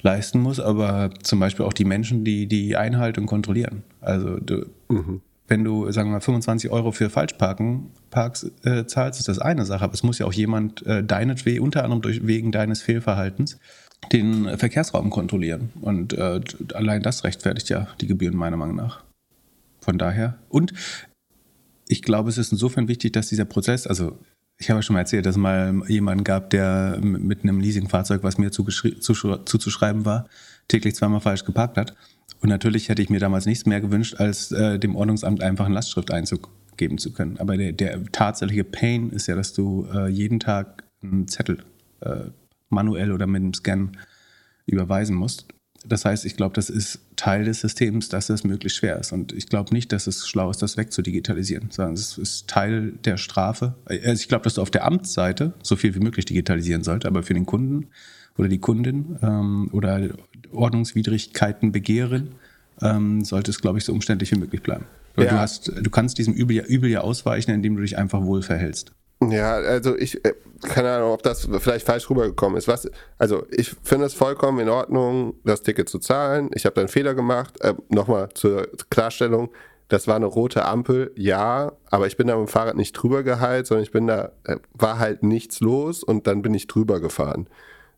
leisten 0.00 0.40
muss, 0.40 0.60
aber 0.60 1.10
zum 1.22 1.40
Beispiel 1.40 1.66
auch 1.66 1.72
die 1.72 1.84
Menschen, 1.84 2.24
die 2.24 2.46
die 2.46 2.76
Einhaltung 2.76 3.26
kontrollieren. 3.26 3.82
Also 4.00 4.38
du, 4.38 4.66
mhm 4.88 5.20
wenn 5.46 5.64
du, 5.64 5.90
sagen 5.92 6.08
wir 6.08 6.14
mal, 6.14 6.20
25 6.20 6.70
Euro 6.70 6.92
für 6.92 7.10
Falschparken 7.10 7.90
Parks 8.10 8.50
äh, 8.64 8.86
zahlst, 8.86 9.20
ist 9.20 9.28
das 9.28 9.38
eine 9.38 9.64
Sache. 9.64 9.84
Aber 9.84 9.92
es 9.92 10.02
muss 10.02 10.18
ja 10.18 10.26
auch 10.26 10.32
jemand 10.32 10.86
äh, 10.86 11.04
deinetwegen, 11.04 11.62
unter 11.62 11.84
anderem 11.84 12.02
durch, 12.02 12.26
wegen 12.26 12.50
deines 12.50 12.80
Fehlverhaltens, 12.80 13.58
den 14.12 14.56
Verkehrsraum 14.56 15.10
kontrollieren. 15.10 15.70
Und 15.80 16.14
äh, 16.14 16.40
allein 16.72 17.02
das 17.02 17.24
rechtfertigt 17.24 17.68
ja 17.68 17.88
die 18.00 18.06
Gebühren 18.06 18.36
meiner 18.36 18.56
Meinung 18.56 18.76
nach. 18.76 19.02
Von 19.80 19.98
daher. 19.98 20.38
Und 20.48 20.72
ich 21.88 22.02
glaube, 22.02 22.30
es 22.30 22.38
ist 22.38 22.52
insofern 22.52 22.88
wichtig, 22.88 23.12
dass 23.12 23.28
dieser 23.28 23.44
Prozess, 23.44 23.86
also 23.86 24.18
ich 24.56 24.70
habe 24.70 24.78
ja 24.78 24.82
schon 24.82 24.94
mal 24.94 25.00
erzählt, 25.00 25.26
dass 25.26 25.34
es 25.34 25.40
mal 25.40 25.82
jemanden 25.88 26.24
gab, 26.24 26.50
der 26.50 26.98
mit 27.02 27.42
einem 27.42 27.60
Leasingfahrzeug, 27.60 28.22
was 28.22 28.38
mir 28.38 28.50
zuzuschreiben 28.50 30.04
war, 30.04 30.26
täglich 30.68 30.94
zweimal 30.94 31.20
falsch 31.20 31.44
geparkt 31.44 31.76
hat. 31.76 31.94
Und 32.40 32.50
natürlich 32.50 32.88
hätte 32.88 33.00
ich 33.00 33.10
mir 33.10 33.20
damals 33.20 33.46
nichts 33.46 33.64
mehr 33.64 33.80
gewünscht, 33.80 34.16
als 34.18 34.52
äh, 34.52 34.78
dem 34.78 34.96
Ordnungsamt 34.96 35.42
einfach 35.42 35.64
einen 35.64 35.74
Lastschrifteinzug 35.74 36.50
geben 36.76 36.98
zu 36.98 37.12
können. 37.12 37.38
Aber 37.38 37.56
der, 37.56 37.72
der 37.72 38.04
tatsächliche 38.12 38.64
Pain 38.64 39.10
ist 39.10 39.26
ja, 39.28 39.34
dass 39.34 39.52
du 39.52 39.86
äh, 39.94 40.08
jeden 40.08 40.40
Tag 40.40 40.84
einen 41.02 41.28
Zettel 41.28 41.64
äh, 42.00 42.24
manuell 42.68 43.12
oder 43.12 43.26
mit 43.26 43.42
einem 43.42 43.54
Scan 43.54 43.92
überweisen 44.66 45.16
musst. 45.16 45.46
Das 45.86 46.04
heißt, 46.04 46.24
ich 46.24 46.36
glaube, 46.36 46.54
das 46.54 46.70
ist 46.70 47.00
Teil 47.16 47.44
des 47.44 47.60
Systems, 47.60 48.08
dass 48.08 48.28
das 48.28 48.42
möglichst 48.42 48.78
schwer 48.78 48.98
ist. 48.98 49.12
Und 49.12 49.32
ich 49.32 49.48
glaube 49.48 49.74
nicht, 49.74 49.92
dass 49.92 50.06
es 50.06 50.26
schlau 50.26 50.50
ist, 50.50 50.62
das 50.62 50.78
wegzudigitalisieren, 50.78 51.70
sondern 51.70 51.94
es 51.94 52.16
ist 52.16 52.48
Teil 52.48 52.92
der 53.04 53.18
Strafe. 53.18 53.74
Also 53.84 54.20
ich 54.20 54.28
glaube, 54.28 54.44
dass 54.44 54.54
du 54.54 54.62
auf 54.62 54.70
der 54.70 54.86
Amtsseite 54.86 55.52
so 55.62 55.76
viel 55.76 55.94
wie 55.94 56.00
möglich 56.00 56.24
digitalisieren 56.24 56.82
solltest, 56.82 57.06
aber 57.06 57.22
für 57.22 57.34
den 57.34 57.44
Kunden 57.44 57.88
oder 58.38 58.48
die 58.48 58.58
Kundin 58.58 59.18
ähm, 59.22 59.68
oder 59.72 60.08
Ordnungswidrigkeiten 60.54 61.72
begehren, 61.72 62.34
ähm, 62.82 63.24
sollte 63.24 63.50
es, 63.50 63.60
glaube 63.60 63.78
ich, 63.78 63.84
so 63.84 63.92
umständlich 63.92 64.32
wie 64.32 64.38
möglich 64.38 64.62
bleiben. 64.62 64.86
Ja. 65.16 65.24
Du, 65.24 65.32
hast, 65.32 65.72
du 65.74 65.90
kannst 65.90 66.18
diesem 66.18 66.34
Übel 66.34 66.56
ja, 66.56 66.64
Übel 66.64 66.90
ja 66.90 67.00
ausweichen, 67.02 67.52
indem 67.52 67.76
du 67.76 67.82
dich 67.82 67.96
einfach 67.96 68.22
wohl 68.22 68.42
verhältst. 68.42 68.92
Ja, 69.22 69.54
also 69.54 69.96
ich, 69.96 70.24
äh, 70.24 70.34
keine 70.62 70.90
Ahnung, 70.90 71.12
ob 71.12 71.22
das 71.22 71.48
vielleicht 71.60 71.86
falsch 71.86 72.10
rübergekommen 72.10 72.58
ist. 72.58 72.68
Was, 72.68 72.90
also 73.16 73.46
ich 73.50 73.74
finde 73.82 74.06
es 74.06 74.14
vollkommen 74.14 74.58
in 74.58 74.68
Ordnung, 74.68 75.34
das 75.44 75.62
Ticket 75.62 75.88
zu 75.88 75.98
zahlen. 75.98 76.50
Ich 76.54 76.66
habe 76.66 76.74
da 76.74 76.80
einen 76.80 76.88
Fehler 76.88 77.14
gemacht. 77.14 77.60
Äh, 77.60 77.74
Nochmal 77.88 78.30
zur 78.34 78.68
Klarstellung, 78.90 79.50
das 79.88 80.08
war 80.08 80.16
eine 80.16 80.26
rote 80.26 80.64
Ampel, 80.64 81.12
ja, 81.14 81.72
aber 81.90 82.06
ich 82.06 82.16
bin 82.16 82.26
da 82.26 82.36
mit 82.36 82.48
dem 82.48 82.50
Fahrrad 82.50 82.76
nicht 82.76 82.92
drüber 82.92 83.22
geheilt, 83.22 83.66
sondern 83.66 83.84
ich 83.84 83.92
bin 83.92 84.06
da, 84.06 84.32
äh, 84.44 84.56
war 84.72 84.98
halt 84.98 85.22
nichts 85.22 85.60
los 85.60 86.02
und 86.02 86.26
dann 86.26 86.42
bin 86.42 86.54
ich 86.54 86.66
drüber 86.66 87.00
gefahren 87.00 87.46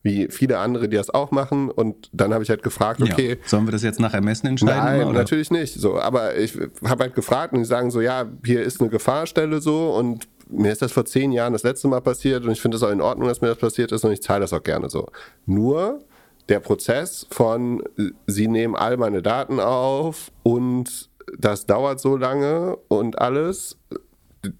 wie 0.06 0.28
viele 0.30 0.58
andere, 0.58 0.88
die 0.88 0.96
das 0.96 1.10
auch 1.10 1.32
machen. 1.32 1.68
Und 1.68 2.08
dann 2.12 2.32
habe 2.32 2.44
ich 2.44 2.48
halt 2.48 2.62
gefragt, 2.62 3.02
okay. 3.02 3.30
Ja. 3.30 3.36
Sollen 3.44 3.66
wir 3.66 3.72
das 3.72 3.82
jetzt 3.82 3.98
nach 3.98 4.14
Ermessen 4.14 4.46
entscheiden? 4.46 4.84
Nein, 4.84 5.02
oder? 5.02 5.18
natürlich 5.18 5.50
nicht. 5.50 5.74
So, 5.74 5.98
aber 5.98 6.36
ich 6.36 6.56
habe 6.84 7.04
halt 7.04 7.14
gefragt 7.14 7.52
und 7.52 7.58
die 7.58 7.64
sagen 7.64 7.90
so, 7.90 8.00
ja, 8.00 8.24
hier 8.44 8.62
ist 8.62 8.80
eine 8.80 8.88
Gefahrstelle 8.88 9.60
so 9.60 9.90
und 9.90 10.28
mir 10.48 10.70
ist 10.70 10.80
das 10.80 10.92
vor 10.92 11.04
zehn 11.04 11.32
Jahren 11.32 11.52
das 11.52 11.64
letzte 11.64 11.88
Mal 11.88 12.00
passiert 12.00 12.44
und 12.44 12.52
ich 12.52 12.60
finde 12.60 12.76
es 12.76 12.84
auch 12.84 12.90
in 12.90 13.00
Ordnung, 13.00 13.26
dass 13.26 13.40
mir 13.40 13.48
das 13.48 13.58
passiert 13.58 13.90
ist 13.90 14.04
und 14.04 14.12
ich 14.12 14.22
zahle 14.22 14.42
das 14.42 14.52
auch 14.52 14.62
gerne 14.62 14.88
so. 14.88 15.08
Nur 15.44 16.04
der 16.48 16.60
Prozess 16.60 17.26
von, 17.32 17.82
sie 18.28 18.46
nehmen 18.46 18.76
all 18.76 18.96
meine 18.96 19.22
Daten 19.22 19.58
auf 19.58 20.30
und 20.44 21.10
das 21.36 21.66
dauert 21.66 21.98
so 21.98 22.16
lange 22.16 22.76
und 22.86 23.18
alles, 23.18 23.76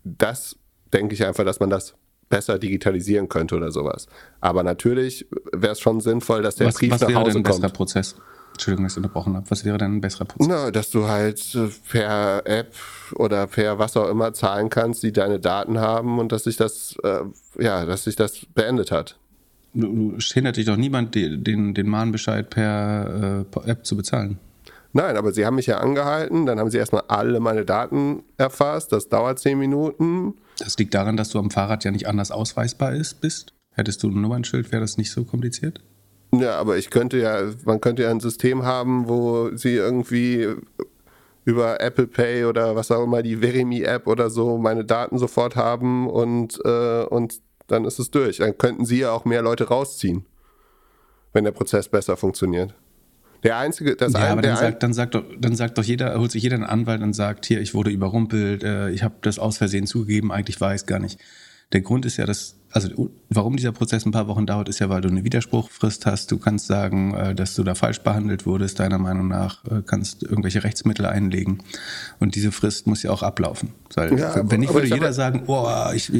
das 0.03 0.57
denke 0.93 1.15
ich 1.15 1.25
einfach, 1.25 1.45
dass 1.45 1.61
man 1.61 1.71
das 1.71 1.95
besser 2.29 2.59
digitalisieren 2.59 3.29
könnte 3.29 3.57
oder 3.57 3.71
sowas. 3.71 4.07
Aber 4.41 4.63
natürlich 4.63 5.27
wäre 5.53 5.73
es 5.73 5.81
schon 5.81 6.01
sinnvoll, 6.01 6.43
dass 6.43 6.57
der 6.57 6.69
was, 6.69 6.77
Brief 6.77 6.93
was 6.93 7.01
nach 7.03 7.09
wäre 7.09 7.21
Hause 7.21 7.31
denn 7.31 7.41
ein 7.41 7.45
kommt. 7.45 7.57
besserer 7.57 7.73
Prozess? 7.73 8.17
Entschuldigung, 8.53 8.85
dass 8.87 8.95
ich 8.95 8.97
unterbrochen 8.99 9.37
habe. 9.37 9.51
Was 9.51 9.65
wäre 9.65 9.77
denn 9.77 9.97
ein 9.97 10.01
besserer 10.01 10.25
Prozess? 10.25 10.49
Na, 10.49 10.71
dass 10.71 10.91
du 10.91 11.07
halt 11.07 11.55
äh, 11.55 11.69
per 11.91 12.47
App 12.47 12.75
oder 13.15 13.47
per 13.47 13.79
was 13.79 13.97
auch 13.97 14.09
immer 14.09 14.33
zahlen 14.33 14.71
kannst, 14.71 15.03
die 15.03 15.13
deine 15.13 15.39
Daten 15.39 15.79
haben 15.79 16.19
und 16.19 16.33
dass 16.33 16.45
sich 16.45 16.57
das, 16.57 16.97
äh, 17.03 17.21
ja, 17.59 17.85
dass 17.85 18.05
sich 18.05 18.17
das 18.17 18.47
beendet 18.55 18.91
hat. 18.91 19.19
Du, 19.75 20.13
du 20.13 20.19
hindert 20.19 20.57
dich 20.57 20.65
doch 20.65 20.77
niemand, 20.77 21.15
den, 21.15 21.45
den, 21.45 21.75
den 21.75 21.87
Mahnbescheid 21.87 22.49
per, 22.49 23.41
äh, 23.41 23.45
per 23.45 23.69
App 23.69 23.85
zu 23.85 23.95
bezahlen. 23.95 24.39
Nein, 24.95 25.19
aber 25.19 25.33
sie 25.33 25.45
haben 25.45 25.57
mich 25.57 25.67
ja 25.67 25.77
angehalten, 25.77 26.47
dann 26.47 26.59
haben 26.59 26.71
sie 26.71 26.79
erstmal 26.79 27.03
alle 27.09 27.39
meine 27.41 27.67
Daten 27.67 28.23
erfasst, 28.39 28.93
das 28.93 29.11
dauert 29.11 29.39
zehn 29.39 29.59
Minuten. 29.59 30.35
Das 30.59 30.79
liegt 30.79 30.95
daran, 30.95 31.17
dass 31.17 31.31
du 31.31 31.39
am 31.39 31.51
Fahrrad 31.51 31.85
ja 31.85 31.91
nicht 31.91 32.09
anders 32.09 32.31
ausweisbar 32.31 32.95
ist, 32.95 33.21
bist. 33.21 33.53
Hättest 33.73 34.03
du 34.03 34.09
ein 34.09 34.21
Nummernschild, 34.21 34.73
wäre 34.73 34.81
das 34.81 34.97
nicht 34.97 35.11
so 35.11 35.25
kompliziert? 35.25 35.83
Ja, 36.33 36.59
aber 36.59 36.77
ich 36.77 36.91
könnte 36.91 37.19
ja, 37.19 37.43
man 37.65 37.81
könnte 37.81 38.03
ja 38.03 38.11
ein 38.11 38.21
System 38.21 38.65
haben, 38.65 39.09
wo 39.09 39.55
sie 39.55 39.75
irgendwie 39.75 40.57
über 41.45 41.81
Apple 41.81 42.09
Pay 42.09 42.45
oder 42.47 42.75
was 42.75 42.91
auch 42.91 43.05
immer, 43.05 43.23
die 43.23 43.37
Verimi-App 43.37 44.07
oder 44.07 44.31
so, 44.31 44.59
meine 44.59 44.85
Daten 44.85 45.19
sofort 45.19 45.55
haben 45.57 46.11
und, 46.11 46.59
äh, 46.65 47.05
und 47.05 47.41
dann 47.69 47.85
ist 47.85 47.99
es 47.99 48.11
durch. 48.11 48.39
Dann 48.39 48.59
könnten 48.59 48.85
sie 48.85 49.01
ja 49.01 49.13
auch 49.13 49.25
mehr 49.25 49.43
Leute 49.43 49.69
rausziehen, 49.69 50.27
wenn 51.33 51.45
der 51.45 51.53
Prozess 51.53 51.89
besser 51.89 52.17
funktioniert. 52.17 52.75
Der 53.43 53.59
einzige, 53.59 53.97
das 53.97 54.13
ja, 54.13 54.21
ein, 54.21 54.33
aber 54.33 54.43
dann 54.43 54.57
sagt, 54.57 54.83
dann 54.83 54.93
sagt 54.93 55.15
doch, 55.15 55.25
dann 55.39 55.55
sagt 55.55 55.79
doch 55.79 55.85
jeder, 55.85 56.19
holt 56.19 56.31
sich 56.31 56.43
jeder 56.43 56.57
einen 56.57 56.65
Anwalt 56.65 57.03
und 57.03 57.13
sagt, 57.13 57.47
hier, 57.47 57.61
ich 57.61 57.75
wurde 57.75 57.91
überrumpelt, 57.91 58.63
äh, 58.63 58.91
ich 58.91 59.03
habe 59.03 59.15
das 59.23 59.39
aus 59.39 59.59
Versehen 59.59 59.87
zugegeben, 59.87 60.33
eigentlich 60.33 60.61
war 60.61 60.75
ich 60.75 60.83
es 60.83 60.87
gar 60.87 60.99
nicht. 60.99 61.21
Der 61.73 61.81
Grund 61.81 62.07
ist 62.07 62.17
ja, 62.17 62.27
dass 62.27 62.57
also 62.77 63.11
warum 63.31 63.57
dieser 63.57 63.73
Prozess 63.73 64.05
ein 64.05 64.13
paar 64.13 64.29
Wochen 64.29 64.45
dauert, 64.45 64.69
ist 64.69 64.81
ja, 64.81 64.91
weil 64.91 65.01
du 65.01 65.09
eine 65.09 65.25
Widerspruchfrist 65.25 66.05
hast. 66.05 66.31
Du 66.31 66.37
kannst 66.37 66.67
sagen, 66.67 67.15
äh, 67.15 67.35
dass 67.35 67.55
du 67.55 67.65
da 67.65 67.75
falsch 67.75 68.01
behandelt 68.01 68.45
wurdest, 68.45 68.79
deiner 68.81 68.99
Meinung 68.99 69.29
nach, 69.29 69.65
äh, 69.65 69.81
kannst 69.85 70.23
irgendwelche 70.23 70.63
Rechtsmittel 70.63 71.07
einlegen. 71.07 71.63
Und 72.21 72.35
diese 72.35 72.53
Frist 72.53 72.87
muss 72.87 73.03
ja 73.03 73.11
auch 73.11 73.23
ablaufen. 73.23 73.71
Weil, 73.95 74.19
ja, 74.19 74.51
wenn 74.51 74.61
nicht, 74.61 74.75
würde 74.75 74.89
jeder 74.89 75.15
sagen, 75.15 75.45
oh, 75.47 75.67
ich 75.95 76.13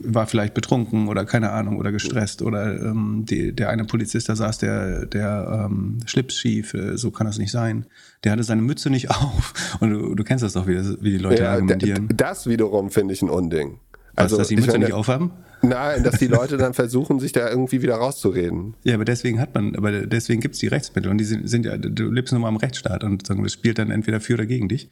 war 0.00 0.26
vielleicht 0.26 0.52
betrunken 0.52 1.08
oder 1.08 1.24
keine 1.24 1.50
Ahnung 1.50 1.78
oder 1.78 1.92
gestresst 1.92 2.42
oder 2.42 2.80
ähm, 2.82 3.24
die, 3.26 3.54
der 3.54 3.70
eine 3.70 3.84
Polizist, 3.84 4.28
da 4.28 4.36
saß 4.36 4.58
der, 4.58 5.06
der 5.06 5.66
ähm, 5.66 6.00
Schlips 6.04 6.36
schief, 6.36 6.74
äh, 6.74 6.98
so 6.98 7.10
kann 7.10 7.26
das 7.26 7.38
nicht 7.38 7.52
sein. 7.52 7.86
Der 8.24 8.32
hatte 8.32 8.42
seine 8.42 8.60
Mütze 8.60 8.90
nicht 8.90 9.10
auf. 9.10 9.78
Und 9.80 9.90
du, 9.90 10.14
du 10.14 10.24
kennst 10.24 10.44
das 10.44 10.52
doch, 10.52 10.66
wie, 10.66 10.76
wie 11.00 11.12
die 11.12 11.18
Leute 11.18 11.44
ja, 11.44 11.52
argumentieren. 11.52 12.08
Das 12.14 12.46
wiederum 12.46 12.90
finde 12.90 13.14
ich 13.14 13.22
ein 13.22 13.30
Unding. 13.30 13.78
Also, 14.22 14.36
dass 14.36 14.48
die 14.48 14.56
Mütze 14.56 14.72
meine, 14.72 14.86
nicht 14.86 14.94
aufhaben? 14.94 15.30
Nein, 15.62 16.02
dass 16.02 16.18
die 16.18 16.26
Leute 16.26 16.56
dann 16.56 16.74
versuchen, 16.74 17.20
sich 17.20 17.32
da 17.32 17.48
irgendwie 17.48 17.82
wieder 17.82 17.96
rauszureden. 17.96 18.74
Ja, 18.84 18.94
aber 18.94 19.04
deswegen 19.04 19.40
hat 19.40 19.54
man, 19.54 19.76
aber 19.76 20.06
deswegen 20.06 20.40
gibt 20.40 20.54
es 20.54 20.60
die 20.60 20.66
Rechtsmittel 20.66 21.10
und 21.10 21.18
die 21.18 21.24
sind, 21.24 21.48
sind 21.48 21.66
ja, 21.66 21.76
du 21.76 22.10
lebst 22.10 22.32
nur 22.32 22.40
mal 22.40 22.48
im 22.48 22.56
Rechtsstaat 22.56 23.04
und 23.04 23.28
das 23.28 23.52
spielt 23.52 23.78
dann 23.78 23.90
entweder 23.90 24.20
für 24.20 24.34
oder 24.34 24.46
gegen 24.46 24.68
dich. 24.68 24.88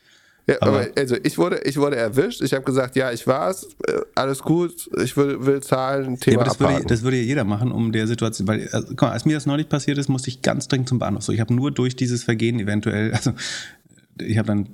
Ja, 0.46 0.56
aber, 0.60 0.80
aber 0.80 0.88
also 0.96 1.16
ich 1.22 1.38
wurde, 1.38 1.60
ich 1.64 1.76
wurde 1.76 1.96
erwischt, 1.96 2.40
ich 2.40 2.52
habe 2.52 2.64
gesagt, 2.64 2.96
ja, 2.96 3.12
ich 3.12 3.26
war's, 3.26 3.68
äh, 3.86 4.00
alles 4.14 4.40
gut, 4.40 4.90
ich 5.02 5.16
will, 5.16 5.44
will 5.44 5.60
zahlen, 5.60 6.18
Thema 6.18 6.34
ja, 6.34 6.40
aber 6.40 6.48
das 6.48 6.60
würde, 6.60 6.86
das 6.86 7.02
würde 7.02 7.16
ja 7.18 7.22
jeder 7.22 7.44
machen, 7.44 7.72
um 7.72 7.92
der 7.92 8.06
Situation, 8.06 8.48
weil, 8.48 8.68
also, 8.72 8.88
guck 8.88 9.02
mal, 9.02 9.12
als 9.12 9.24
mir 9.24 9.34
das 9.34 9.46
neulich 9.46 9.68
passiert 9.68 9.98
ist, 9.98 10.08
musste 10.08 10.28
ich 10.28 10.42
ganz 10.42 10.68
dringend 10.68 10.88
zum 10.88 10.98
Bahnhof. 10.98 11.22
So, 11.22 11.32
ich 11.32 11.40
habe 11.40 11.52
nur 11.54 11.70
durch 11.70 11.94
dieses 11.94 12.24
Vergehen 12.24 12.58
eventuell, 12.58 13.12
also 13.12 13.32
ich 14.20 14.38
habe 14.38 14.48
dann 14.48 14.68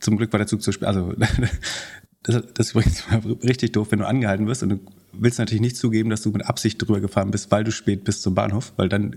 zum 0.00 0.16
Glück 0.16 0.32
war 0.32 0.38
der 0.38 0.46
Zug 0.46 0.62
zu 0.62 0.72
spät, 0.72 0.88
also 0.88 1.14
das, 2.22 2.42
das 2.54 2.66
ist 2.66 2.72
übrigens 2.72 3.04
richtig 3.42 3.72
doof, 3.72 3.88
wenn 3.90 4.00
du 4.00 4.06
angehalten 4.06 4.46
wirst 4.46 4.62
und 4.62 4.68
du 4.70 4.80
willst 5.12 5.38
natürlich 5.38 5.60
nicht 5.60 5.76
zugeben, 5.76 6.10
dass 6.10 6.22
du 6.22 6.30
mit 6.30 6.46
Absicht 6.46 6.80
drüber 6.80 7.00
gefahren 7.00 7.30
bist, 7.30 7.50
weil 7.50 7.64
du 7.64 7.72
spät 7.72 8.04
bist 8.04 8.22
zum 8.22 8.34
Bahnhof, 8.34 8.72
weil 8.76 8.88
dann 8.88 9.16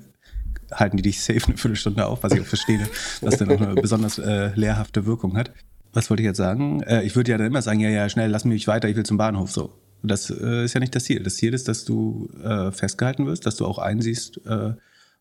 halten 0.71 0.97
die 0.97 1.03
dich 1.03 1.21
safe 1.21 1.47
eine 1.47 1.57
Viertelstunde 1.57 2.05
auf, 2.05 2.23
was 2.23 2.33
ich 2.33 2.41
auch 2.41 2.45
verstehe, 2.45 2.87
was 3.21 3.37
dann 3.37 3.51
auch 3.51 3.61
eine 3.61 3.75
besonders 3.75 4.17
äh, 4.17 4.51
lehrhafte 4.55 5.05
Wirkung 5.05 5.37
hat. 5.37 5.51
Was 5.91 6.09
wollte 6.09 6.23
ich 6.23 6.27
jetzt 6.27 6.37
sagen? 6.37 6.81
Äh, 6.81 7.03
ich 7.03 7.15
würde 7.15 7.31
ja 7.31 7.37
dann 7.37 7.47
immer 7.47 7.61
sagen, 7.61 7.79
ja, 7.79 7.89
ja, 7.89 8.09
schnell, 8.09 8.31
lass 8.31 8.45
mich 8.45 8.67
weiter, 8.67 8.89
ich 8.89 8.95
will 8.95 9.05
zum 9.05 9.17
Bahnhof 9.17 9.51
so. 9.51 9.73
Das 10.01 10.29
äh, 10.29 10.65
ist 10.65 10.73
ja 10.73 10.79
nicht 10.79 10.95
das 10.95 11.05
Ziel. 11.05 11.21
Das 11.23 11.35
Ziel 11.35 11.53
ist, 11.53 11.67
dass 11.67 11.85
du 11.85 12.29
äh, 12.43 12.71
festgehalten 12.71 13.25
wirst, 13.25 13.45
dass 13.45 13.55
du 13.55 13.65
auch 13.65 13.77
einsiehst, 13.77 14.41
äh, 14.45 14.73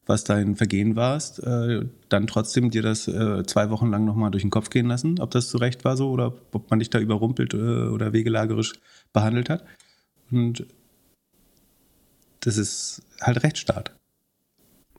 was 0.06 0.24
dein 0.24 0.56
Vergehen 0.56 0.96
warst, 0.96 1.42
äh, 1.42 1.86
dann 2.08 2.26
trotzdem 2.26 2.70
dir 2.70 2.82
das 2.82 3.06
äh, 3.06 3.44
zwei 3.44 3.70
Wochen 3.70 3.90
lang 3.90 4.04
nochmal 4.04 4.30
durch 4.30 4.42
den 4.42 4.50
Kopf 4.50 4.70
gehen 4.70 4.86
lassen, 4.86 5.20
ob 5.20 5.30
das 5.30 5.48
zu 5.48 5.58
Recht 5.58 5.84
war 5.84 5.96
so 5.96 6.10
oder 6.10 6.34
ob 6.52 6.70
man 6.70 6.80
dich 6.80 6.90
da 6.90 6.98
überrumpelt 6.98 7.54
äh, 7.54 7.56
oder 7.56 8.12
wegelagerisch 8.12 8.72
behandelt 9.12 9.48
hat. 9.48 9.64
Und 10.30 10.66
das 12.40 12.56
ist 12.56 13.02
halt 13.20 13.42
Rechtsstaat. 13.44 13.94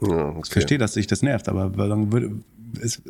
Ja, 0.02 0.30
okay. 0.30 0.42
Ich 0.46 0.52
verstehe, 0.52 0.78
dass 0.78 0.94
sich 0.94 1.08
das 1.08 1.22
nervt, 1.22 1.50
aber 1.50 1.72
es, 2.82 3.02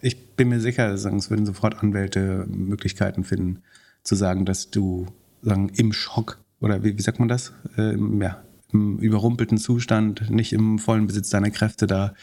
ich 0.00 0.36
bin 0.36 0.48
mir 0.48 0.60
sicher, 0.60 0.92
es 0.92 1.04
würden 1.04 1.46
sofort 1.46 1.82
Anwälte 1.82 2.46
Möglichkeiten 2.48 3.24
finden, 3.24 3.62
zu 4.02 4.14
sagen, 4.14 4.44
dass 4.44 4.70
du 4.70 5.06
sagen, 5.42 5.70
im 5.76 5.92
Schock 5.92 6.38
oder 6.60 6.84
wie, 6.84 6.96
wie 6.96 7.02
sagt 7.02 7.18
man 7.18 7.28
das? 7.28 7.52
Äh, 7.76 7.96
ja, 8.20 8.42
im 8.72 8.98
überrumpelten 8.98 9.58
Zustand, 9.58 10.30
nicht 10.30 10.52
im 10.52 10.78
vollen 10.78 11.06
Besitz 11.06 11.30
deiner 11.30 11.50
Kräfte 11.50 11.86
da 11.86 12.14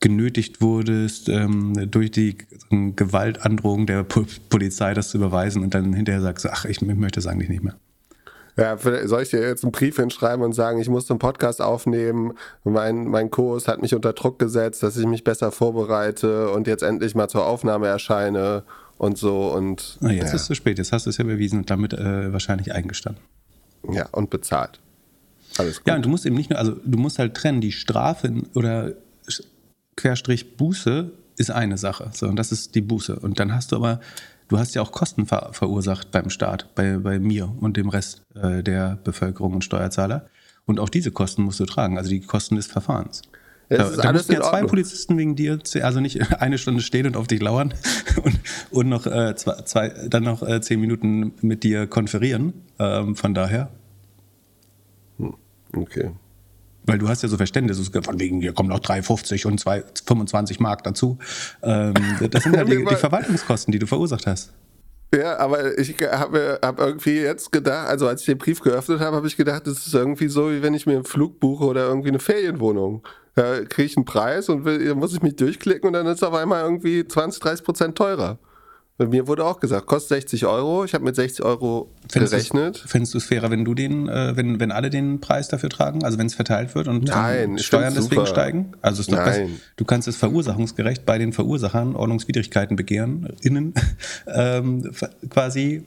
genötigt 0.00 0.62
wurdest, 0.62 1.28
ähm, 1.28 1.90
durch 1.90 2.10
die 2.10 2.38
Gewaltandrohung 2.70 3.86
der 3.86 4.02
po 4.02 4.24
Polizei 4.48 4.94
das 4.94 5.10
zu 5.10 5.18
überweisen 5.18 5.62
und 5.62 5.74
dann 5.74 5.92
hinterher 5.92 6.22
sagst, 6.22 6.48
ach, 6.48 6.64
ich, 6.64 6.80
ich 6.80 6.96
möchte 6.96 7.20
es 7.20 7.26
eigentlich 7.26 7.50
nicht 7.50 7.62
mehr. 7.62 7.76
Ja, 8.56 8.76
soll 9.06 9.22
ich 9.22 9.30
dir 9.30 9.40
jetzt 9.40 9.62
einen 9.62 9.72
Brief 9.72 9.96
hinschreiben 9.96 10.44
und 10.44 10.52
sagen, 10.54 10.80
ich 10.80 10.88
musste 10.88 11.12
einen 11.12 11.18
Podcast 11.18 11.62
aufnehmen, 11.62 12.32
mein, 12.64 13.04
mein 13.06 13.30
Kurs 13.30 13.68
hat 13.68 13.80
mich 13.80 13.94
unter 13.94 14.12
Druck 14.12 14.38
gesetzt, 14.38 14.82
dass 14.82 14.96
ich 14.96 15.06
mich 15.06 15.22
besser 15.22 15.52
vorbereite 15.52 16.50
und 16.50 16.66
jetzt 16.66 16.82
endlich 16.82 17.14
mal 17.14 17.28
zur 17.28 17.46
Aufnahme 17.46 17.86
erscheine 17.86 18.64
und 18.98 19.16
so 19.16 19.52
und. 19.52 19.98
Na, 20.00 20.10
jetzt 20.10 20.30
ja. 20.30 20.34
ist 20.34 20.42
es 20.42 20.46
zu 20.46 20.54
spät, 20.54 20.78
jetzt 20.78 20.92
hast 20.92 21.06
du 21.06 21.10
es 21.10 21.18
ja 21.18 21.24
bewiesen 21.24 21.60
und 21.60 21.70
damit 21.70 21.92
äh, 21.92 22.32
wahrscheinlich 22.32 22.74
eingestanden. 22.74 23.22
Ja, 23.90 24.06
und 24.12 24.30
bezahlt. 24.30 24.80
Alles 25.58 25.78
gut. 25.78 25.88
Ja, 25.88 25.96
und 25.96 26.04
du 26.04 26.08
musst 26.08 26.26
eben 26.26 26.36
nicht 26.36 26.50
nur, 26.50 26.58
also 26.58 26.76
du 26.84 26.98
musst 26.98 27.18
halt 27.18 27.34
trennen, 27.34 27.60
die 27.60 27.72
Strafe 27.72 28.42
oder 28.54 28.92
Querstrich 29.96 30.56
Buße 30.56 31.10
ist 31.36 31.50
eine 31.50 31.78
Sache. 31.78 32.10
So, 32.14 32.28
und 32.28 32.36
das 32.36 32.52
ist 32.52 32.74
die 32.74 32.80
Buße. 32.80 33.18
Und 33.18 33.40
dann 33.40 33.54
hast 33.54 33.72
du 33.72 33.76
aber 33.76 34.00
du 34.50 34.58
hast 34.58 34.74
ja 34.74 34.82
auch 34.82 34.92
Kosten 34.92 35.26
ver 35.26 35.50
verursacht 35.52 36.10
beim 36.10 36.28
Staat, 36.28 36.74
bei, 36.74 36.98
bei 36.98 37.18
mir 37.18 37.54
und 37.60 37.76
dem 37.76 37.88
Rest 37.88 38.22
äh, 38.34 38.62
der 38.62 38.98
Bevölkerung 39.02 39.54
und 39.54 39.64
Steuerzahler. 39.64 40.26
Und 40.66 40.78
auch 40.78 40.88
diese 40.88 41.10
Kosten 41.10 41.42
musst 41.42 41.60
du 41.60 41.66
tragen, 41.66 41.96
also 41.96 42.10
die 42.10 42.20
Kosten 42.20 42.56
des 42.56 42.66
Verfahrens. 42.66 43.22
Ja, 43.70 43.78
da, 43.78 44.02
da 44.02 44.12
mussten 44.12 44.32
ja 44.32 44.42
zwei 44.42 44.64
Polizisten 44.64 45.16
wegen 45.16 45.36
dir, 45.36 45.60
also 45.82 46.00
nicht 46.00 46.20
eine 46.40 46.58
Stunde 46.58 46.82
stehen 46.82 47.06
und 47.06 47.16
auf 47.16 47.28
dich 47.28 47.40
lauern 47.40 47.72
und, 48.22 48.40
und 48.70 48.88
noch 48.88 49.06
äh, 49.06 49.34
zwei, 49.36 49.62
zwei, 49.62 49.88
dann 50.08 50.24
noch 50.24 50.42
äh, 50.42 50.60
zehn 50.60 50.80
Minuten 50.80 51.32
mit 51.40 51.62
dir 51.62 51.86
konferieren. 51.86 52.52
Ähm, 52.78 53.16
von 53.16 53.32
daher. 53.32 53.70
Okay. 55.74 56.10
Weil 56.84 56.98
du 56.98 57.08
hast 57.08 57.22
ja 57.22 57.28
so 57.28 57.36
Verständnis, 57.36 57.78
von 57.88 58.18
wegen, 58.18 58.40
hier 58.40 58.52
kommen 58.52 58.68
noch 58.68 58.80
3,50 58.80 59.46
und 59.46 59.60
2, 59.60 59.84
25 60.06 60.60
Mark 60.60 60.82
dazu. 60.82 61.18
Ähm, 61.62 61.94
das 62.30 62.44
sind 62.44 62.56
ja 62.56 62.64
die, 62.64 62.84
die 62.84 62.96
Verwaltungskosten, 62.96 63.72
die 63.72 63.78
du 63.78 63.86
verursacht 63.86 64.26
hast. 64.26 64.52
Ja, 65.12 65.38
aber 65.38 65.76
ich 65.76 65.96
habe 66.00 66.60
hab 66.62 66.78
irgendwie 66.78 67.18
jetzt 67.18 67.50
gedacht, 67.50 67.88
also 67.88 68.06
als 68.06 68.20
ich 68.20 68.26
den 68.26 68.38
Brief 68.38 68.60
geöffnet 68.60 69.00
habe, 69.00 69.16
habe 69.16 69.26
ich 69.26 69.36
gedacht, 69.36 69.66
das 69.66 69.84
ist 69.86 69.92
irgendwie 69.92 70.28
so, 70.28 70.50
wie 70.52 70.62
wenn 70.62 70.72
ich 70.72 70.86
mir 70.86 70.94
einen 70.94 71.04
Flug 71.04 71.40
buche 71.40 71.64
oder 71.64 71.88
irgendwie 71.88 72.10
eine 72.10 72.20
Ferienwohnung. 72.20 73.02
Da 73.34 73.64
kriege 73.64 73.86
ich 73.86 73.96
einen 73.96 74.04
Preis 74.04 74.48
und 74.48 74.64
will, 74.64 74.94
muss 74.94 75.12
ich 75.12 75.22
mich 75.22 75.34
durchklicken 75.34 75.88
und 75.88 75.94
dann 75.94 76.06
ist 76.06 76.18
es 76.18 76.22
auf 76.22 76.34
einmal 76.34 76.62
irgendwie 76.62 77.06
20, 77.06 77.42
30 77.42 77.64
Prozent 77.64 77.98
teurer. 77.98 78.38
Bei 79.00 79.06
mir 79.06 79.26
wurde 79.26 79.46
auch 79.46 79.60
gesagt, 79.60 79.86
kostet 79.86 80.20
60 80.24 80.44
Euro. 80.44 80.84
Ich 80.84 80.92
habe 80.92 81.04
mit 81.04 81.16
60 81.16 81.42
Euro 81.42 81.90
findest 82.12 82.34
gerechnet. 82.34 82.84
Findest 82.86 83.14
du 83.14 83.18
es 83.18 83.24
fairer, 83.24 83.50
wenn 83.50 83.64
du 83.64 83.72
den, 83.72 84.10
äh, 84.10 84.36
wenn, 84.36 84.60
wenn 84.60 84.70
alle 84.70 84.90
den 84.90 85.22
Preis 85.22 85.48
dafür 85.48 85.70
tragen? 85.70 86.04
Also 86.04 86.18
wenn 86.18 86.26
es 86.26 86.34
verteilt 86.34 86.74
wird 86.74 86.86
und 86.86 87.04
Nein, 87.04 87.58
Steuern 87.58 87.94
deswegen 87.94 88.16
super. 88.16 88.26
steigen? 88.26 88.74
Also 88.82 89.00
ist 89.00 89.10
doch 89.10 89.16
Nein. 89.16 89.52
Was, 89.54 89.60
du 89.76 89.86
kannst 89.86 90.06
es 90.06 90.16
verursachungsgerecht 90.16 91.06
bei 91.06 91.16
den 91.16 91.32
Verursachern 91.32 91.96
Ordnungswidrigkeiten 91.96 92.76
begehren, 92.76 93.26
innen 93.40 93.72
ähm, 94.26 94.92
quasi 95.30 95.86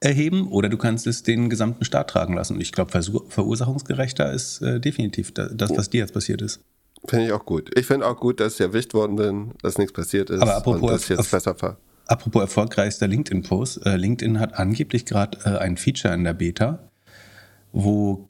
erheben 0.00 0.48
oder 0.48 0.70
du 0.70 0.78
kannst 0.78 1.06
es 1.06 1.22
den 1.22 1.50
gesamten 1.50 1.84
Staat 1.84 2.08
tragen 2.08 2.32
lassen. 2.32 2.58
Ich 2.62 2.72
glaube, 2.72 2.98
verursachungsgerechter 3.28 4.32
ist 4.32 4.62
äh, 4.62 4.80
definitiv 4.80 5.34
das, 5.34 5.76
was 5.76 5.90
dir 5.90 5.98
jetzt 5.98 6.14
passiert 6.14 6.40
ist. 6.40 6.60
Finde 7.06 7.26
ich 7.26 7.32
auch 7.32 7.44
gut. 7.44 7.78
Ich 7.78 7.86
finde 7.86 8.06
auch 8.06 8.18
gut, 8.18 8.40
dass 8.40 8.54
ich 8.54 8.60
erwischt 8.60 8.94
worden 8.94 9.16
bin, 9.16 9.50
dass 9.60 9.76
nichts 9.76 9.92
passiert 9.92 10.30
ist 10.30 10.40
Aber 10.40 10.56
apropos 10.56 10.80
und 10.80 10.90
dass 10.92 11.02
ich 11.02 11.10
jetzt 11.10 11.30
besser 11.30 11.54
fahre. 11.54 11.76
Apropos 12.06 12.42
erfolgreichster 12.42 13.08
LinkedIn-Post. 13.08 13.84
Äh, 13.84 13.96
LinkedIn 13.96 14.38
hat 14.38 14.58
angeblich 14.58 15.06
gerade 15.06 15.38
äh, 15.44 15.58
ein 15.58 15.76
Feature 15.76 16.14
in 16.14 16.24
der 16.24 16.34
Beta, 16.34 16.78
wo 17.72 18.26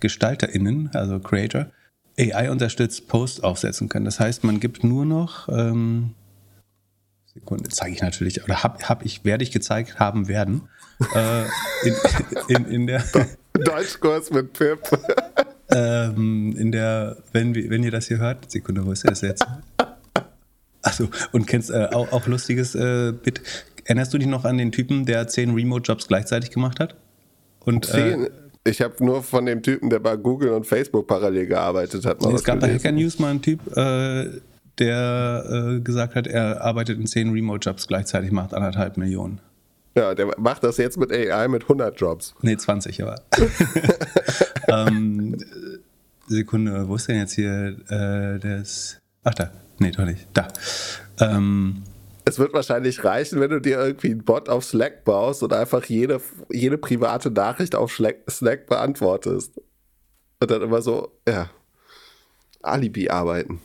GestalterInnen, 0.00 0.90
also 0.94 1.20
Creator, 1.20 1.66
AI 2.18 2.50
unterstützt 2.50 3.06
Posts 3.08 3.40
aufsetzen 3.40 3.88
können. 3.88 4.06
Das 4.06 4.18
heißt, 4.18 4.44
man 4.44 4.60
gibt 4.60 4.82
nur 4.82 5.04
noch, 5.04 5.48
ähm, 5.48 6.14
Sekunde, 7.26 7.68
zeige 7.68 7.94
ich 7.94 8.02
natürlich, 8.02 8.42
oder 8.42 8.62
hab, 8.62 8.88
hab 8.88 9.04
ich, 9.04 9.24
werde 9.24 9.44
ich 9.44 9.52
gezeigt 9.52 9.98
haben 9.98 10.26
werden, 10.26 10.62
äh, 11.14 11.44
in, 11.84 11.94
in, 12.48 12.64
in 12.64 12.86
der 12.86 13.04
Deutschkurs 13.52 14.30
mit 14.30 14.54
Pip. 14.54 14.80
ähm, 15.70 16.56
in 16.56 16.72
der, 16.72 17.18
wenn, 17.32 17.54
wenn 17.54 17.82
ihr 17.82 17.90
das 17.90 18.08
hier 18.08 18.18
hört, 18.18 18.50
Sekunde, 18.50 18.84
wo 18.86 18.92
ist 18.92 19.04
das 19.04 19.20
jetzt? 19.20 19.46
Achso, 20.88 21.08
und 21.32 21.46
kennst 21.46 21.70
äh, 21.70 21.88
auch, 21.92 22.12
auch 22.12 22.26
lustiges 22.26 22.74
äh, 22.74 23.12
Bit. 23.12 23.42
Erinnerst 23.84 24.12
du 24.12 24.18
dich 24.18 24.28
noch 24.28 24.44
an 24.44 24.58
den 24.58 24.72
Typen, 24.72 25.06
der 25.06 25.28
zehn 25.28 25.54
Remote-Jobs 25.54 26.08
gleichzeitig 26.08 26.50
gemacht 26.50 26.80
hat? 26.80 26.96
Und, 27.60 27.88
äh, 27.88 27.92
zehn? 27.92 28.24
Äh, 28.24 28.30
ich 28.64 28.80
habe 28.80 29.02
nur 29.04 29.22
von 29.22 29.46
dem 29.46 29.62
Typen, 29.62 29.90
der 29.90 29.98
bei 29.98 30.16
Google 30.16 30.50
und 30.50 30.66
Facebook 30.66 31.06
parallel 31.06 31.46
gearbeitet 31.46 32.04
hat. 32.04 32.22
es 32.24 32.44
gab 32.44 32.60
bei 32.60 32.74
Hacker 32.74 32.92
News 32.92 33.18
mal 33.18 33.30
einen 33.30 33.42
Typ, 33.42 33.60
äh, 33.76 34.28
der 34.78 35.44
äh, 35.76 35.80
gesagt 35.80 36.14
hat, 36.14 36.26
er 36.26 36.62
arbeitet 36.62 36.98
in 36.98 37.06
zehn 37.06 37.30
Remote-Jobs 37.32 37.86
gleichzeitig, 37.86 38.30
macht 38.30 38.54
anderthalb 38.54 38.96
Millionen. 38.96 39.40
Ja, 39.96 40.14
der 40.14 40.38
macht 40.38 40.62
das 40.64 40.76
jetzt 40.76 40.98
mit 40.98 41.10
AI 41.12 41.48
mit 41.48 41.62
100 41.62 41.98
Jobs. 41.98 42.34
Nee, 42.42 42.56
20 42.56 43.02
aber. 43.02 43.20
ähm, 44.68 45.36
Sekunde, 46.28 46.88
wo 46.88 46.94
ist 46.94 47.08
denn 47.08 47.16
jetzt 47.16 47.32
hier 47.32 47.76
äh, 47.88 48.38
das? 48.38 48.98
Ach 49.24 49.34
da. 49.34 49.50
Nee, 49.78 49.90
doch 49.90 50.04
nicht. 50.04 50.26
Da. 50.34 50.48
Ähm, 51.20 51.82
es 52.24 52.38
wird 52.38 52.52
wahrscheinlich 52.52 53.04
reichen, 53.04 53.40
wenn 53.40 53.50
du 53.50 53.60
dir 53.60 53.78
irgendwie 53.78 54.10
einen 54.10 54.24
Bot 54.24 54.48
auf 54.48 54.64
Slack 54.64 55.04
baust 55.04 55.42
und 55.42 55.52
einfach 55.52 55.84
jede, 55.84 56.20
jede 56.50 56.76
private 56.76 57.30
Nachricht 57.30 57.74
auf 57.74 57.92
Slack 57.92 58.66
beantwortest. 58.66 59.60
Und 60.40 60.50
dann 60.50 60.62
immer 60.62 60.82
so, 60.82 61.12
ja, 61.26 61.50
Alibi 62.62 63.08
arbeiten. 63.08 63.60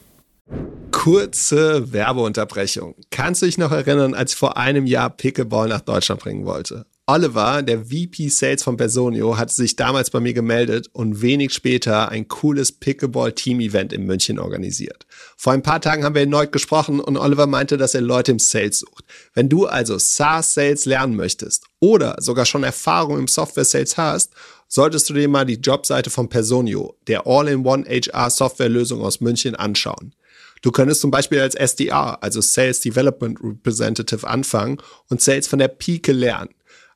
Kurze 0.92 1.92
Werbeunterbrechung. 1.92 2.96
Kannst 3.12 3.42
du 3.42 3.46
dich 3.46 3.58
noch 3.58 3.72
erinnern, 3.72 4.14
als 4.14 4.34
ich 4.34 4.38
vor 4.38 4.58
einem 4.58 4.86
Jahr 4.86 5.10
Pickleball 5.10 5.68
nach 5.68 5.82
Deutschland 5.82 6.22
bringen 6.22 6.46
wollte? 6.46 6.86
Oliver, 7.06 7.62
der 7.64 7.88
VP 7.88 8.30
Sales 8.30 8.64
von 8.64 8.78
Personio, 8.78 9.38
hatte 9.38 9.54
sich 9.54 9.76
damals 9.76 10.10
bei 10.10 10.22
mir 10.22 10.34
gemeldet 10.34 10.88
und 10.94 11.22
wenig 11.22 11.54
später 11.54 12.08
ein 12.08 12.30
cooles 12.30 12.72
Pickleball-Team-Event 12.72 13.92
in 13.92 14.06
München 14.06 14.40
organisiert. 14.40 15.06
Vor 15.36 15.52
ein 15.52 15.64
paar 15.64 15.82
Tagen 15.82 16.06
haben 16.06 16.16
wir 16.16 16.22
erneut 16.22 16.54
gesprochen 16.54 17.02
und 17.02 17.18
Oliver 17.18 17.46
meinte, 17.46 17.76
dass 17.76 17.94
er 17.94 18.00
Leute 18.00 18.32
im 18.32 18.40
Sales 18.40 18.80
sucht. 18.80 19.04
Wenn 19.34 19.50
du 19.50 19.66
also 19.66 19.98
SaaS-Sales 19.98 20.86
lernen 20.86 21.18
möchtest 21.18 21.66
oder 21.82 22.16
sogar 22.20 22.46
schon 22.46 22.64
Erfahrung 22.64 23.20
im 23.20 23.28
Software-Sales 23.28 23.98
hast, 23.98 24.32
solltest 24.70 25.10
du 25.10 25.14
dir 25.14 25.28
mal 25.28 25.46
die 25.46 25.60
Jobseite 25.60 26.10
von 26.10 26.30
Personio, 26.30 26.96
der 27.08 27.28
All-in-One 27.28 27.84
HR-Software-Lösung 27.84 29.02
aus 29.02 29.20
München, 29.20 29.56
anschauen. 29.56 30.16
Du 30.62 30.72
könntest 30.72 31.02
zum 31.02 31.12
Beispiel 31.12 31.42
als 31.42 31.56
SDR, 31.56 32.24
also 32.24 32.40
Sales 32.40 32.80
Development 32.80 33.38
Representative, 33.44 34.26
anfangen 34.26 34.78
und 35.10 35.22
Sales 35.22 35.50
von 35.50 35.60
der 35.60 35.68
Pike 35.68 36.14
lernen. 36.14 36.52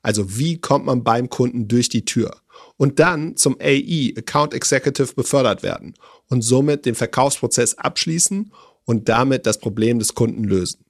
Also 0.08 0.38
wie 0.38 0.58
kommt 0.58 0.86
man 0.86 1.04
beim 1.04 1.28
Kunden 1.28 1.68
durch 1.68 1.90
die 1.90 2.06
Tür? 2.06 2.34
Und 2.78 2.98
dann 2.98 3.36
zum 3.36 3.58
AE, 3.60 4.14
Account 4.16 4.54
Executive, 4.54 5.12
befördert 5.12 5.62
werden 5.62 5.92
und 6.30 6.40
somit 6.40 6.86
den 6.86 6.94
Verkaufsprozess 6.94 7.74
abschließen 7.74 8.50
und 8.86 9.10
damit 9.10 9.44
das 9.44 9.58
Problem 9.58 9.98
des 9.98 10.14
Kunden 10.14 10.44
lösen. 10.44 10.86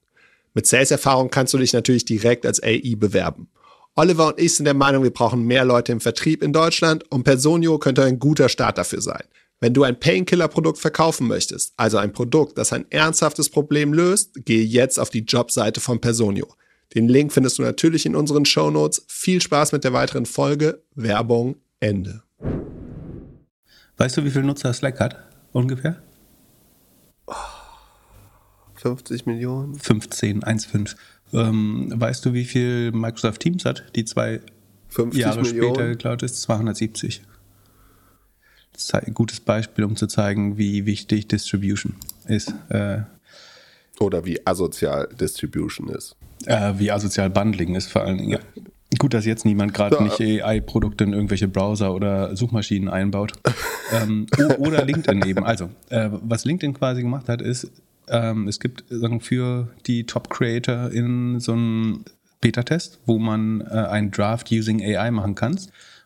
Mit 0.54 0.68
Sales-Erfahrung 0.68 1.30
kannst 1.30 1.52
du 1.52 1.58
dich 1.58 1.72
natürlich 1.72 2.04
direkt 2.04 2.46
als 2.46 2.62
AE 2.62 2.94
bewerben. 2.94 3.48
Oliver 3.96 4.28
und 4.28 4.38
ich 4.38 4.54
sind 4.54 4.66
der 4.66 4.74
Meinung, 4.74 5.02
wir 5.02 5.12
brauchen 5.12 5.42
mehr 5.42 5.64
Leute 5.64 5.90
im 5.90 6.00
Vertrieb 6.00 6.40
in 6.44 6.52
Deutschland 6.52 7.10
und 7.10 7.24
Personio 7.24 7.80
könnte 7.80 8.04
ein 8.04 8.20
guter 8.20 8.48
Start 8.48 8.78
dafür 8.78 9.00
sein. 9.00 9.24
Wenn 9.58 9.74
du 9.74 9.82
ein 9.82 9.98
Painkiller-Produkt 9.98 10.78
verkaufen 10.78 11.26
möchtest, 11.26 11.72
also 11.76 11.96
ein 11.98 12.12
Produkt, 12.12 12.56
das 12.56 12.72
ein 12.72 12.86
ernsthaftes 12.90 13.50
Problem 13.50 13.92
löst, 13.92 14.44
gehe 14.44 14.62
jetzt 14.62 15.00
auf 15.00 15.10
die 15.10 15.24
Jobseite 15.24 15.80
von 15.80 16.00
Personio. 16.00 16.46
Den 16.94 17.08
Link 17.08 17.32
findest 17.32 17.58
du 17.58 17.62
natürlich 17.62 18.06
in 18.06 18.16
unseren 18.16 18.44
Show 18.44 18.70
Notes. 18.70 19.04
Viel 19.08 19.40
Spaß 19.42 19.72
mit 19.72 19.84
der 19.84 19.92
weiteren 19.92 20.26
Folge. 20.26 20.82
Werbung 20.94 21.56
Ende. 21.80 22.22
Weißt 23.98 24.16
du, 24.16 24.24
wie 24.24 24.30
viele 24.30 24.44
Nutzer 24.44 24.72
Slack 24.72 25.00
hat? 25.00 25.16
Ungefähr? 25.52 26.02
50 28.76 29.26
Millionen? 29.26 29.74
15, 29.74 30.42
1,5. 30.42 30.96
Ähm, 31.32 31.92
weißt 31.94 32.24
du, 32.24 32.32
wie 32.32 32.44
viel 32.44 32.92
Microsoft 32.92 33.40
Teams 33.40 33.64
hat? 33.64 33.84
Die 33.96 34.04
zwei 34.04 34.40
50 34.88 35.20
Jahre 35.20 35.42
Millionen. 35.42 35.74
später 35.74 35.88
geklaut 35.88 36.22
ist, 36.22 36.40
270. 36.42 37.22
Das 38.72 38.84
ist 38.84 38.94
ein 38.94 39.12
gutes 39.12 39.40
Beispiel, 39.40 39.84
um 39.84 39.96
zu 39.96 40.06
zeigen, 40.06 40.56
wie 40.56 40.86
wichtig 40.86 41.26
Distribution 41.26 41.96
ist. 42.26 42.54
Äh, 42.68 43.00
Oder 43.98 44.24
wie 44.24 44.46
asozial 44.46 45.08
Distribution 45.20 45.88
ist. 45.88 46.16
Äh, 46.46 46.74
wie 46.76 46.90
asozial 46.90 47.30
Bundling 47.30 47.74
ist 47.74 47.90
vor 47.90 48.02
allen 48.02 48.18
Dingen. 48.18 48.30
Ja. 48.30 48.38
Gut, 48.98 49.12
dass 49.12 49.26
jetzt 49.26 49.44
niemand 49.44 49.74
gerade 49.74 49.96
ja. 49.96 50.02
nicht 50.02 50.20
AI-Produkte 50.20 51.04
in 51.04 51.12
irgendwelche 51.12 51.46
Browser 51.46 51.94
oder 51.94 52.34
Suchmaschinen 52.36 52.88
einbaut. 52.88 53.32
ähm, 53.92 54.26
oder 54.58 54.84
LinkedIn 54.84 55.22
eben. 55.26 55.44
Also, 55.44 55.68
äh, 55.90 56.08
was 56.10 56.44
LinkedIn 56.46 56.74
quasi 56.74 57.02
gemacht 57.02 57.28
hat, 57.28 57.42
ist, 57.42 57.70
ähm, 58.08 58.48
es 58.48 58.60
gibt 58.60 58.84
sagen, 58.88 59.20
für 59.20 59.68
die 59.86 60.04
Top-Creator 60.04 60.90
in 60.90 61.38
so 61.38 61.52
einem 61.52 62.04
Beta-Test, 62.40 63.00
wo 63.04 63.18
man 63.18 63.60
äh, 63.60 63.74
einen 63.74 64.10
Draft 64.10 64.50
using 64.50 64.80
AI 64.82 65.10
machen 65.10 65.34
kann. 65.34 65.58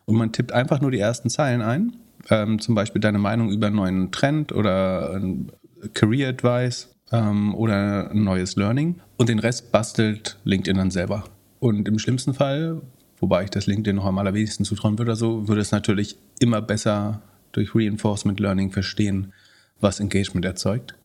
Und 0.05 0.17
man 0.17 0.33
tippt 0.33 0.51
einfach 0.51 0.81
nur 0.81 0.91
die 0.91 0.99
ersten 0.99 1.29
Zeilen 1.29 1.61
ein. 1.61 1.95
Ähm, 2.29 2.59
zum 2.59 2.75
Beispiel 2.75 3.01
deine 3.01 3.19
Meinung 3.19 3.49
über 3.49 3.67
einen 3.67 3.75
neuen 3.77 4.11
Trend 4.11 4.51
oder 4.51 5.13
ein 5.13 5.51
Career 5.93 6.29
Advice 6.29 6.92
ähm, 7.13 7.55
oder 7.55 8.11
ein 8.11 8.23
neues 8.23 8.57
Learning. 8.57 8.99
Und 9.15 9.29
den 9.29 9.39
Rest 9.39 9.71
bastelt 9.71 10.37
LinkedIn 10.43 10.77
dann 10.77 10.91
selber. 10.91 11.23
Und 11.59 11.87
im 11.87 11.99
schlimmsten 11.99 12.33
Fall, 12.33 12.81
wobei 13.19 13.45
ich 13.45 13.49
das 13.51 13.67
LinkedIn 13.67 13.95
noch 13.95 14.05
am 14.05 14.17
allerwenigsten 14.17 14.65
zutrauen 14.65 14.97
würde, 14.97 15.15
so, 15.15 15.47
würde 15.47 15.61
es 15.61 15.71
natürlich 15.71 16.17
immer 16.39 16.61
besser 16.61 17.21
durch 17.53 17.73
Reinforcement 17.73 18.39
Learning 18.39 18.71
verstehen, 18.71 19.31
was 19.79 20.01
Engagement 20.01 20.43
erzeugt. 20.43 20.95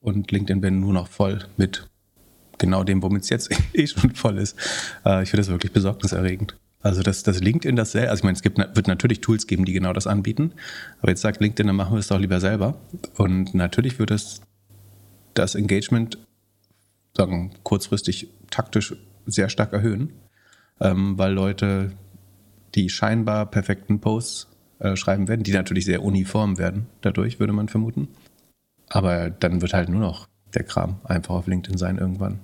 Und 0.00 0.30
LinkedIn 0.30 0.62
wäre 0.62 0.72
nur 0.72 0.92
noch 0.92 1.08
voll 1.08 1.40
mit 1.56 1.88
genau 2.58 2.84
dem, 2.84 3.02
womit 3.02 3.22
es 3.22 3.30
jetzt 3.30 3.50
eh 3.72 3.86
schon 3.86 4.14
voll 4.14 4.38
ist. 4.38 4.56
Äh, 5.04 5.22
ich 5.22 5.30
finde 5.30 5.42
das 5.42 5.50
wirklich 5.50 5.72
besorgniserregend. 5.72 6.56
Also 6.80 7.02
das, 7.02 7.24
das 7.24 7.40
LinkedIn 7.40 7.74
das 7.74 7.90
selber, 7.92 8.10
also 8.10 8.20
ich 8.20 8.24
meine, 8.24 8.36
es 8.36 8.42
gibt, 8.42 8.58
wird 8.58 8.86
natürlich 8.86 9.20
Tools 9.20 9.48
geben, 9.48 9.64
die 9.64 9.72
genau 9.72 9.92
das 9.92 10.06
anbieten, 10.06 10.52
aber 11.00 11.10
jetzt 11.10 11.22
sagt 11.22 11.40
LinkedIn, 11.40 11.66
dann 11.66 11.74
machen 11.74 11.94
wir 11.94 11.98
es 11.98 12.06
doch 12.06 12.20
lieber 12.20 12.38
selber. 12.38 12.78
Und 13.16 13.52
natürlich 13.52 13.98
wird 13.98 14.12
es 14.12 14.42
das 15.34 15.54
Engagement, 15.54 16.18
sagen, 17.16 17.52
kurzfristig 17.62 18.28
taktisch 18.50 18.94
sehr 19.26 19.48
stark 19.48 19.72
erhöhen, 19.72 20.12
ähm, 20.80 21.18
weil 21.18 21.32
Leute 21.32 21.92
die 22.74 22.88
scheinbar 22.88 23.46
perfekten 23.46 24.00
Posts 24.00 24.48
äh, 24.78 24.96
schreiben 24.96 25.28
werden, 25.28 25.42
die 25.42 25.52
natürlich 25.52 25.84
sehr 25.84 26.02
uniform 26.02 26.58
werden, 26.58 26.86
dadurch 27.00 27.40
würde 27.40 27.52
man 27.52 27.68
vermuten. 27.68 28.08
Aber 28.88 29.30
dann 29.30 29.60
wird 29.60 29.74
halt 29.74 29.88
nur 29.88 30.00
noch 30.00 30.28
der 30.54 30.64
Kram 30.64 31.00
einfach 31.04 31.34
auf 31.34 31.46
LinkedIn 31.46 31.78
sein 31.78 31.98
irgendwann. 31.98 32.40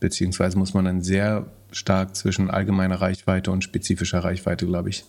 Beziehungsweise 0.00 0.58
muss 0.58 0.74
man 0.74 0.84
dann 0.84 1.02
sehr 1.02 1.46
stark 1.72 2.16
zwischen 2.16 2.50
allgemeiner 2.50 3.00
Reichweite 3.00 3.50
und 3.50 3.64
spezifischer 3.64 4.20
Reichweite, 4.20 4.66
glaube 4.66 4.90
ich, 4.90 5.04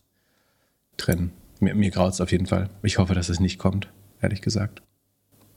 trennen. 0.97 1.31
Mir, 1.59 1.75
mir 1.75 1.91
graut 1.91 2.13
es 2.13 2.21
auf 2.21 2.31
jeden 2.31 2.47
Fall. 2.47 2.69
Ich 2.83 2.97
hoffe, 2.97 3.13
dass 3.13 3.29
es 3.29 3.39
nicht 3.39 3.59
kommt, 3.59 3.89
ehrlich 4.21 4.41
gesagt. 4.41 4.81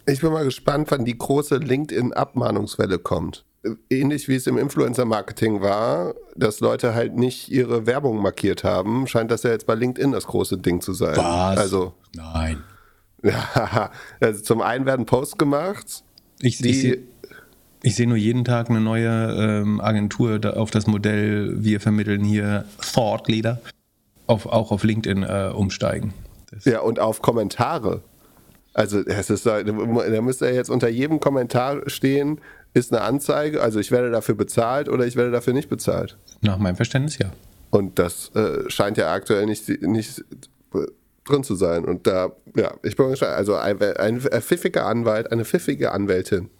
Ich 0.07 0.21
bin 0.21 0.33
mal 0.33 0.45
gespannt, 0.45 0.91
wann 0.91 1.05
die 1.05 1.17
große 1.17 1.57
LinkedIn-Abmahnungswelle 1.57 2.99
kommt. 2.99 3.45
Ähnlich 3.89 4.29
wie 4.29 4.35
es 4.35 4.49
im 4.49 4.59
Influencer-Marketing 4.59 5.61
war, 5.61 6.15
dass 6.35 6.59
Leute 6.59 6.95
halt 6.95 7.17
nicht 7.17 7.49
ihre 7.51 7.87
Werbung 7.87 8.21
markiert 8.21 8.65
haben, 8.65 9.07
scheint 9.07 9.31
das 9.31 9.45
ja 9.45 9.51
jetzt 9.51 9.67
bei 9.67 9.75
LinkedIn 9.75 10.11
das 10.11 10.27
große 10.27 10.59
Ding 10.59 10.81
zu 10.81 10.93
sein. 10.93 11.17
Was? 11.17 11.59
Also, 11.59 11.95
Nein. 12.15 12.63
Also 14.21 14.43
zum 14.43 14.63
einen 14.63 14.85
werden 14.85 15.07
Posts 15.07 15.39
gemacht. 15.39 16.03
Ich, 16.41 16.59
die, 16.59 16.71
ich 16.71 16.81
sehe 16.81 17.03
ich 17.85 17.97
sehe 17.97 18.07
nur 18.07 18.17
jeden 18.17 18.45
Tag 18.45 18.71
eine 18.71 18.81
neue 18.81 19.09
ähm, 19.09 19.81
Agentur 19.81 20.39
da 20.39 20.53
auf 20.53 20.71
das 20.71 20.87
Modell, 20.87 21.65
wir 21.65 21.81
vermitteln 21.81 22.23
hier 22.23 22.65
Thought 22.95 23.29
Leader, 23.29 23.61
auf, 24.29 24.47
auch 24.47 24.71
auf 24.71 24.85
LinkedIn 24.85 25.25
äh, 25.25 25.53
umsteigen. 25.53 26.15
Das 26.51 26.65
ja, 26.65 26.81
und 26.81 27.01
auf 27.01 27.23
Kommentare. 27.23 28.03
Also 28.75 29.01
es 29.01 29.31
ist, 29.31 29.47
da 29.47 29.63
müsste 29.63 30.47
ja 30.47 30.53
jetzt 30.53 30.71
unter 30.71 30.89
jedem 30.89 31.21
Kommentar 31.21 31.89
stehen, 31.89 32.41
ist 32.75 32.93
eine 32.93 33.03
Anzeige, 33.03 33.61
also 33.61 33.79
ich 33.81 33.91
werde 33.91 34.11
dafür 34.11 34.35
bezahlt 34.35 34.89
oder 34.89 35.07
ich 35.07 35.17
werde 35.17 35.31
dafür 35.31 35.53
nicht 35.53 35.69
bezahlt. 35.69 36.17
Nach 36.41 36.57
meinem 36.57 36.77
Verständnis 36.77 37.19
ja. 37.19 37.31
Und 37.71 37.99
das 37.99 38.31
äh, 38.35 38.69
scheint 38.71 38.97
ja 38.97 39.13
aktuell 39.13 39.47
nicht, 39.47 39.69
nicht 39.83 40.25
drin 41.25 41.45
zu 41.45 41.55
sein. 41.55 41.85
Und 41.85 42.07
da, 42.07 42.33
ja, 42.57 42.75
ich 42.83 42.97
bin 42.97 43.11
gespannt. 43.11 43.33
Also 43.33 43.57
ein, 43.57 43.81
ein, 43.81 44.21
pfiffiger 44.21 44.87
Anwalt, 44.87 45.31
eine 45.31 45.45
pfiffige 45.45 45.93
Anwältin 45.93 46.51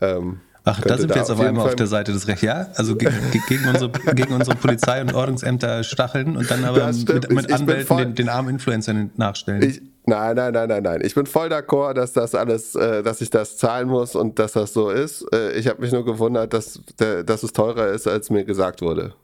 ähm, 0.00 0.40
Ach, 0.68 0.80
da 0.80 0.98
sind 0.98 1.10
wir 1.10 1.16
jetzt 1.16 1.30
auf, 1.30 1.38
auf 1.38 1.46
einmal 1.46 1.62
Fall 1.62 1.70
auf 1.70 1.76
der 1.76 1.86
Seite 1.86 2.12
des 2.12 2.26
Rechts, 2.26 2.42
ja? 2.42 2.66
Also 2.74 2.96
gegen, 2.96 3.14
gegen, 3.48 3.68
unsere, 3.68 3.88
gegen 4.14 4.32
unsere 4.32 4.56
Polizei 4.56 5.00
und 5.00 5.14
Ordnungsämter 5.14 5.84
stacheln 5.84 6.36
und 6.36 6.50
dann 6.50 6.64
aber 6.64 6.92
mit, 6.92 7.30
mit 7.30 7.52
Anwälten 7.52 7.86
voll, 7.86 8.04
den, 8.04 8.14
den, 8.16 8.28
armen 8.28 8.48
Influencern 8.48 9.12
nachstellen. 9.16 9.62
Ich, 9.62 9.80
nein, 10.06 10.36
nein, 10.36 10.52
nein, 10.52 10.68
nein, 10.68 10.82
nein. 10.82 11.00
Ich 11.02 11.14
bin 11.14 11.26
voll 11.26 11.48
d'accord, 11.48 11.94
dass 11.94 12.12
das 12.12 12.34
alles, 12.34 12.74
äh, 12.74 13.02
dass 13.02 13.20
ich 13.20 13.30
das 13.30 13.56
zahlen 13.56 13.88
muss 13.88 14.14
und 14.14 14.38
dass 14.38 14.52
das 14.52 14.72
so 14.72 14.90
ist. 14.90 15.26
Äh, 15.32 15.52
ich 15.52 15.68
habe 15.68 15.80
mich 15.80 15.92
nur 15.92 16.04
gewundert, 16.04 16.52
dass, 16.52 16.80
dass 16.96 17.42
es 17.42 17.52
teurer 17.52 17.88
ist, 17.88 18.06
als 18.06 18.30
mir 18.30 18.44
gesagt 18.44 18.82
wurde. 18.82 19.14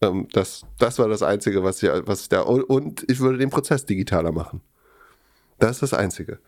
Ähm, 0.00 0.28
das, 0.32 0.64
das 0.78 0.98
war 0.98 1.08
das 1.08 1.22
Einzige, 1.22 1.62
was 1.62 1.82
ich, 1.82 1.90
was 2.04 2.22
ich 2.22 2.28
da. 2.28 2.40
Und 2.40 3.04
ich 3.08 3.20
würde 3.20 3.38
den 3.38 3.50
Prozess 3.50 3.84
digitaler 3.84 4.32
machen. 4.32 4.60
Das 5.58 5.72
ist 5.72 5.82
das 5.82 5.94
Einzige. 5.94 6.38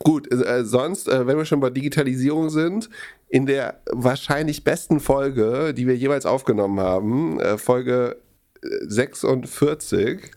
Gut, 0.00 0.30
äh, 0.30 0.64
sonst, 0.64 1.08
äh, 1.08 1.26
wenn 1.26 1.38
wir 1.38 1.46
schon 1.46 1.60
bei 1.60 1.70
Digitalisierung 1.70 2.50
sind, 2.50 2.90
in 3.28 3.46
der 3.46 3.80
wahrscheinlich 3.90 4.62
besten 4.62 5.00
Folge, 5.00 5.72
die 5.74 5.86
wir 5.86 5.96
jeweils 5.96 6.26
aufgenommen 6.26 6.80
haben, 6.80 7.40
äh, 7.40 7.56
Folge 7.56 8.18
46, 8.62 10.32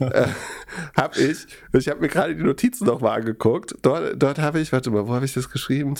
äh, 0.00 0.26
habe 0.96 1.20
ich, 1.20 1.46
ich 1.72 1.88
habe 1.88 2.00
mir 2.00 2.08
gerade 2.08 2.34
die 2.34 2.42
Notizen 2.42 2.86
nochmal 2.86 3.20
angeguckt, 3.20 3.74
dort, 3.82 4.22
dort 4.22 4.38
habe 4.38 4.60
ich, 4.60 4.72
warte 4.72 4.90
mal, 4.90 5.06
wo 5.06 5.14
habe 5.14 5.24
ich 5.24 5.34
das 5.34 5.50
geschrieben? 5.50 5.94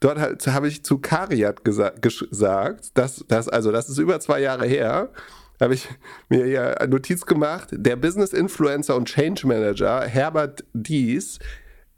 Dort 0.00 0.46
habe 0.46 0.68
ich 0.68 0.84
zu 0.84 0.98
Kariat 0.98 1.64
gesa 1.64 1.90
gesagt, 2.00 2.90
dass, 2.94 3.24
dass, 3.28 3.48
also 3.48 3.72
das 3.72 3.88
ist 3.88 3.98
über 3.98 4.20
zwei 4.20 4.40
Jahre 4.40 4.66
her, 4.66 5.10
habe 5.60 5.74
ich 5.74 5.88
mir 6.28 6.44
hier 6.46 6.80
eine 6.80 6.90
Notiz 6.90 7.26
gemacht. 7.26 7.68
Der 7.72 7.96
Business 7.96 8.32
Influencer 8.32 8.96
und 8.96 9.06
Change 9.06 9.46
Manager 9.46 10.02
Herbert 10.06 10.64
Dies 10.72 11.38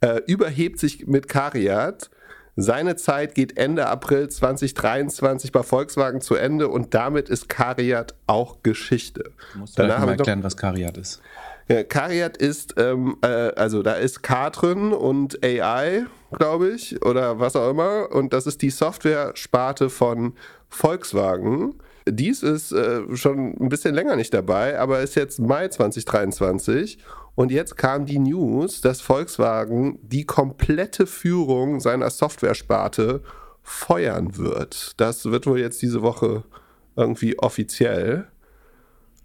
äh, 0.00 0.20
überhebt 0.26 0.78
sich 0.78 1.06
mit 1.06 1.28
Kariat. 1.28 2.10
Seine 2.56 2.96
Zeit 2.96 3.34
geht 3.34 3.56
Ende 3.56 3.86
April 3.86 4.28
2023 4.28 5.52
bei 5.52 5.62
Volkswagen 5.62 6.20
zu 6.20 6.34
Ende 6.34 6.68
und 6.68 6.92
damit 6.92 7.30
ist 7.30 7.48
Kariat 7.48 8.14
auch 8.26 8.62
Geschichte. 8.62 9.32
Du 9.54 9.60
musst 9.60 9.78
Danach 9.78 10.00
mal 10.00 10.10
erklären, 10.10 10.42
was 10.42 10.56
Kariat 10.56 10.98
ist. 10.98 11.22
Ja, 11.68 11.82
Kariat 11.82 12.36
ist, 12.36 12.74
ähm, 12.76 13.16
äh, 13.22 13.26
also 13.26 13.82
da 13.82 13.94
ist 13.94 14.22
K 14.22 14.50
drin 14.50 14.92
und 14.92 15.42
AI, 15.42 16.04
glaube 16.32 16.70
ich, 16.70 17.02
oder 17.02 17.38
was 17.38 17.56
auch 17.56 17.70
immer. 17.70 18.10
Und 18.12 18.34
das 18.34 18.46
ist 18.46 18.60
die 18.60 18.70
Software-Sparte 18.70 19.88
von 19.88 20.34
Volkswagen. 20.68 21.74
Dies 22.06 22.42
ist 22.42 22.72
äh, 22.72 23.16
schon 23.16 23.54
ein 23.60 23.68
bisschen 23.68 23.94
länger 23.94 24.16
nicht 24.16 24.34
dabei, 24.34 24.78
aber 24.78 25.00
ist 25.00 25.14
jetzt 25.14 25.38
Mai 25.38 25.68
2023. 25.68 26.98
Und 27.34 27.50
jetzt 27.50 27.76
kam 27.76 28.06
die 28.06 28.18
News, 28.18 28.80
dass 28.80 29.00
Volkswagen 29.00 29.98
die 30.02 30.24
komplette 30.24 31.06
Führung 31.06 31.80
seiner 31.80 32.10
Software-Sparte 32.10 33.22
feuern 33.62 34.36
wird. 34.36 34.92
Das 34.98 35.24
wird 35.24 35.46
wohl 35.46 35.60
jetzt 35.60 35.80
diese 35.80 36.02
Woche 36.02 36.44
irgendwie 36.96 37.38
offiziell. 37.38 38.26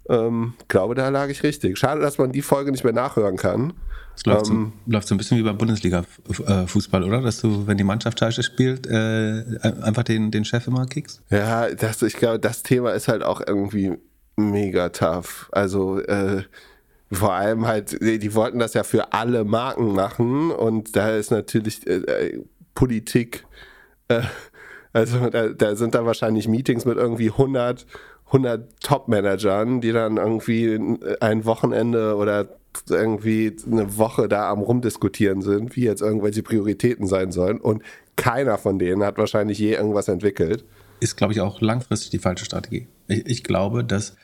Ähm, 0.09 0.53
glaube, 0.69 0.95
da 0.95 1.09
lag 1.09 1.27
ich 1.27 1.43
richtig. 1.43 1.77
Schade, 1.77 1.99
dass 1.99 2.17
man 2.17 2.31
die 2.31 2.41
Folge 2.41 2.71
nicht 2.71 2.85
mehr 2.85 2.93
nachhören 2.93 3.35
kann. 3.35 3.73
Es 4.15 4.25
läuft, 4.25 4.47
ähm, 4.47 4.71
so, 4.85 4.91
läuft 4.91 5.07
so 5.07 5.15
ein 5.15 5.17
bisschen 5.17 5.37
wie 5.37 5.43
beim 5.43 5.57
Bundesliga-Fußball, 5.57 7.03
oder? 7.03 7.21
Dass 7.21 7.41
du, 7.41 7.67
wenn 7.67 7.77
die 7.77 7.83
Mannschaft 7.83 8.19
scheiße 8.19 8.41
spielt, 8.41 8.87
äh, 8.87 9.43
einfach 9.61 10.03
den, 10.03 10.31
den 10.31 10.45
Chef 10.45 10.65
immer 10.67 10.85
kickst? 10.85 11.21
Ja, 11.29 11.69
das, 11.69 12.01
ich 12.01 12.15
glaube, 12.15 12.39
das 12.39 12.63
Thema 12.63 12.91
ist 12.91 13.09
halt 13.09 13.21
auch 13.21 13.41
irgendwie 13.45 13.97
mega 14.37 14.89
tough. 14.89 15.49
Also, 15.51 15.99
äh, 15.99 16.43
vor 17.11 17.33
allem 17.33 17.65
halt, 17.65 18.01
die 18.01 18.35
wollten 18.35 18.59
das 18.59 18.73
ja 18.73 18.83
für 18.83 19.13
alle 19.13 19.43
Marken 19.45 19.93
machen 19.93 20.51
und 20.51 20.95
da 20.95 21.15
ist 21.15 21.31
natürlich 21.31 21.85
äh, 21.87 21.95
äh 21.95 22.43
Politik, 22.75 23.45
äh, 24.07 24.21
also 24.93 25.29
da, 25.29 25.49
da, 25.49 25.75
sind 25.75 25.95
da 25.95 26.05
wahrscheinlich 26.05 26.47
Meetings 26.47 26.85
mit 26.85 26.97
irgendwie 26.97 27.31
100, 27.31 27.87
100 28.27 28.81
Top-Managern, 28.81 29.81
die 29.81 29.91
dann 29.91 30.17
irgendwie 30.17 30.79
ein 31.19 31.45
Wochenende 31.45 32.15
oder 32.15 32.49
irgendwie 32.89 33.55
eine 33.65 33.97
Woche 33.97 34.27
da 34.27 34.49
am 34.49 34.59
rumdiskutieren 34.59 35.41
sind, 35.41 35.75
wie 35.75 35.85
jetzt 35.85 36.01
irgendwelche 36.01 36.43
Prioritäten 36.43 37.07
sein 37.07 37.31
sollen. 37.31 37.59
Und 37.59 37.81
keiner 38.15 38.57
von 38.57 38.77
denen 38.79 39.03
hat 39.03 39.17
wahrscheinlich 39.17 39.57
je 39.57 39.73
irgendwas 39.73 40.07
entwickelt. 40.07 40.65
Ist, 40.99 41.17
glaube 41.17 41.33
ich, 41.33 41.41
auch 41.41 41.61
langfristig 41.61 42.11
die 42.11 42.19
falsche 42.19 42.45
Strategie. 42.45 42.87
Ich, 43.07 43.25
ich 43.25 43.43
glaube, 43.43 43.83
dass 43.83 44.15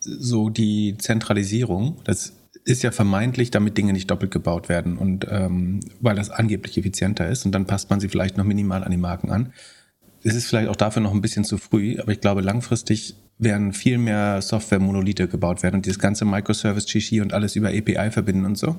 so 0.00 0.48
die 0.48 0.96
Zentralisierung, 0.98 1.96
das 2.04 2.32
ist 2.64 2.82
ja 2.82 2.90
vermeintlich, 2.90 3.50
damit 3.50 3.78
Dinge 3.78 3.92
nicht 3.92 4.10
doppelt 4.10 4.30
gebaut 4.30 4.68
werden 4.68 4.98
und 4.98 5.26
ähm, 5.30 5.80
weil 6.00 6.16
das 6.16 6.30
angeblich 6.30 6.76
effizienter 6.76 7.28
ist 7.28 7.46
und 7.46 7.52
dann 7.52 7.66
passt 7.66 7.90
man 7.90 8.00
sie 8.00 8.08
vielleicht 8.08 8.36
noch 8.36 8.44
minimal 8.44 8.84
an 8.84 8.90
die 8.90 8.96
Marken 8.96 9.30
an. 9.30 9.52
Es 10.22 10.34
ist 10.34 10.46
vielleicht 10.46 10.68
auch 10.68 10.76
dafür 10.76 11.00
noch 11.00 11.12
ein 11.12 11.22
bisschen 11.22 11.44
zu 11.44 11.56
früh, 11.56 11.98
aber 11.98 12.12
ich 12.12 12.20
glaube, 12.20 12.42
langfristig 12.42 13.14
werden 13.38 13.72
viel 13.72 13.96
mehr 13.96 14.42
Software-Monolithe 14.42 15.28
gebaut 15.28 15.62
werden 15.62 15.76
und 15.76 15.86
dieses 15.86 15.98
ganze 15.98 16.26
Microservice-Shishi 16.26 17.22
und 17.22 17.32
alles 17.32 17.56
über 17.56 17.68
API 17.68 18.10
verbinden 18.10 18.44
und 18.44 18.58
so. 18.58 18.76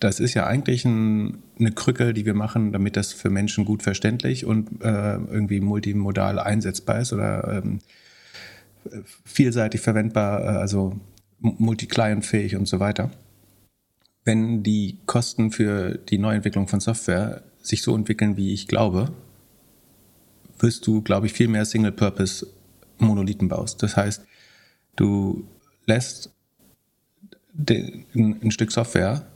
Das 0.00 0.20
ist 0.20 0.34
ja 0.34 0.46
eigentlich 0.46 0.86
ein, 0.86 1.38
eine 1.58 1.72
Krücke, 1.72 2.14
die 2.14 2.24
wir 2.24 2.34
machen, 2.34 2.72
damit 2.72 2.96
das 2.96 3.12
für 3.12 3.30
Menschen 3.30 3.66
gut 3.66 3.82
verständlich 3.82 4.46
und 4.46 4.82
äh, 4.82 5.14
irgendwie 5.14 5.60
multimodal 5.60 6.38
einsetzbar 6.38 7.00
ist 7.00 7.12
oder 7.12 7.62
ähm, 7.62 7.78
vielseitig 9.24 9.80
verwendbar, 9.80 10.42
äh, 10.42 10.58
also 10.58 10.98
multi-client-fähig 11.40 12.56
und 12.56 12.66
so 12.66 12.80
weiter. 12.80 13.10
Wenn 14.24 14.62
die 14.62 14.98
Kosten 15.06 15.50
für 15.50 15.98
die 15.98 16.18
Neuentwicklung 16.18 16.68
von 16.68 16.80
Software 16.80 17.42
sich 17.60 17.82
so 17.82 17.94
entwickeln, 17.94 18.36
wie 18.36 18.52
ich 18.52 18.68
glaube, 18.68 19.12
wirst 20.58 20.86
du, 20.86 21.02
glaube 21.02 21.26
ich, 21.26 21.32
viel 21.32 21.48
mehr 21.48 21.64
Single-Purpose 21.64 22.46
Monolithen 22.98 23.48
baust. 23.48 23.82
Das 23.82 23.96
heißt, 23.96 24.24
du 24.96 25.46
lässt 25.86 26.30
ein 27.68 28.50
Stück 28.50 28.72
Software 28.72 29.26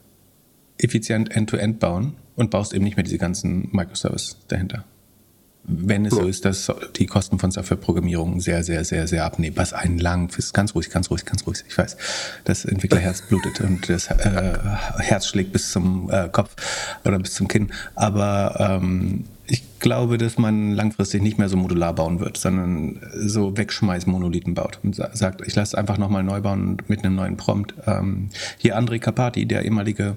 effizient 0.79 1.35
end-to-end 1.35 1.77
-End 1.77 1.79
bauen 1.79 2.17
und 2.37 2.51
baust 2.51 2.73
eben 2.73 2.85
nicht 2.85 2.97
mehr 2.97 3.05
diese 3.05 3.19
ganzen 3.19 3.69
Microservices 3.73 4.39
dahinter. 4.49 4.85
Wenn 5.65 6.07
es 6.07 6.15
so 6.15 6.27
ist, 6.27 6.45
dass 6.47 6.73
die 6.97 7.07
Kosten 7.07 7.39
von 7.39 7.51
Softwareprogrammierung 7.51 8.41
sehr, 8.41 8.65
sehr, 8.65 8.85
sehr, 8.85 9.07
sehr 9.07 9.25
abnehmen, 9.25 9.57
was 9.57 9.75
einen 9.75 9.99
lang, 9.99 10.31
ganz 10.55 10.75
ruhig, 10.75 10.89
ganz 10.89 11.11
ruhig, 11.11 11.27
ganz 11.27 11.47
ruhig, 11.47 11.63
ich 11.69 11.77
weiß, 11.77 11.97
das 12.45 12.65
Entwicklerherz 12.65 13.23
blutet 13.23 13.61
und 13.63 13.89
das 13.89 14.07
äh, 14.07 14.59
Herz 14.99 15.27
schlägt 15.27 15.53
bis 15.53 15.71
zum 15.71 16.11
äh, 16.11 16.29
Kopf 16.31 16.57
oder 17.05 17.19
bis 17.19 17.35
zum 17.35 17.49
Kinn, 17.49 17.71
aber 17.95 18.79
ähm, 18.81 19.25
ich 19.51 19.79
glaube, 19.79 20.19
dass 20.19 20.39
man 20.39 20.73
langfristig 20.73 21.23
nicht 21.23 21.39
mehr 21.39 21.49
so 21.49 21.57
modular 21.57 21.95
bauen 21.95 22.21
wird, 22.21 22.37
sondern 22.37 23.01
so 23.15 23.57
Wegschmeiß-Monolithen 23.57 24.55
baut 24.55 24.79
und 24.83 24.95
sagt, 24.95 25.47
ich 25.47 25.55
lasse 25.55 25.77
einfach 25.77 25.97
nochmal 25.97 26.23
neu 26.23 26.41
bauen 26.41 26.77
mit 26.89 27.05
einem 27.05 27.15
neuen 27.15 27.37
Prompt. 27.37 27.75
Ähm, 27.87 28.29
hier 28.59 28.79
André 28.79 28.99
Kapati, 28.99 29.47
der 29.47 29.65
ehemalige 29.65 30.17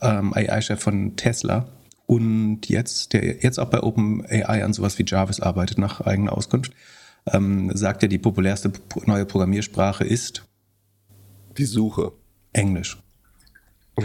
ähm, 0.00 0.32
AI-Chef 0.32 0.80
von 0.80 1.16
Tesla 1.16 1.66
und 2.06 2.68
jetzt, 2.68 3.12
der 3.12 3.42
jetzt 3.42 3.58
auch 3.58 3.70
bei 3.70 3.82
OpenAI 3.82 4.64
an 4.64 4.72
sowas 4.72 4.98
wie 4.98 5.04
Jarvis 5.06 5.40
arbeitet, 5.40 5.78
nach 5.78 6.00
eigener 6.00 6.36
Auskunft, 6.36 6.72
ähm, 7.26 7.70
sagt 7.74 8.02
er, 8.02 8.08
die 8.08 8.18
populärste 8.18 8.72
neue 9.06 9.24
Programmiersprache 9.24 10.04
ist 10.04 10.44
die 11.56 11.64
Suche. 11.64 12.12
Englisch. 12.52 13.02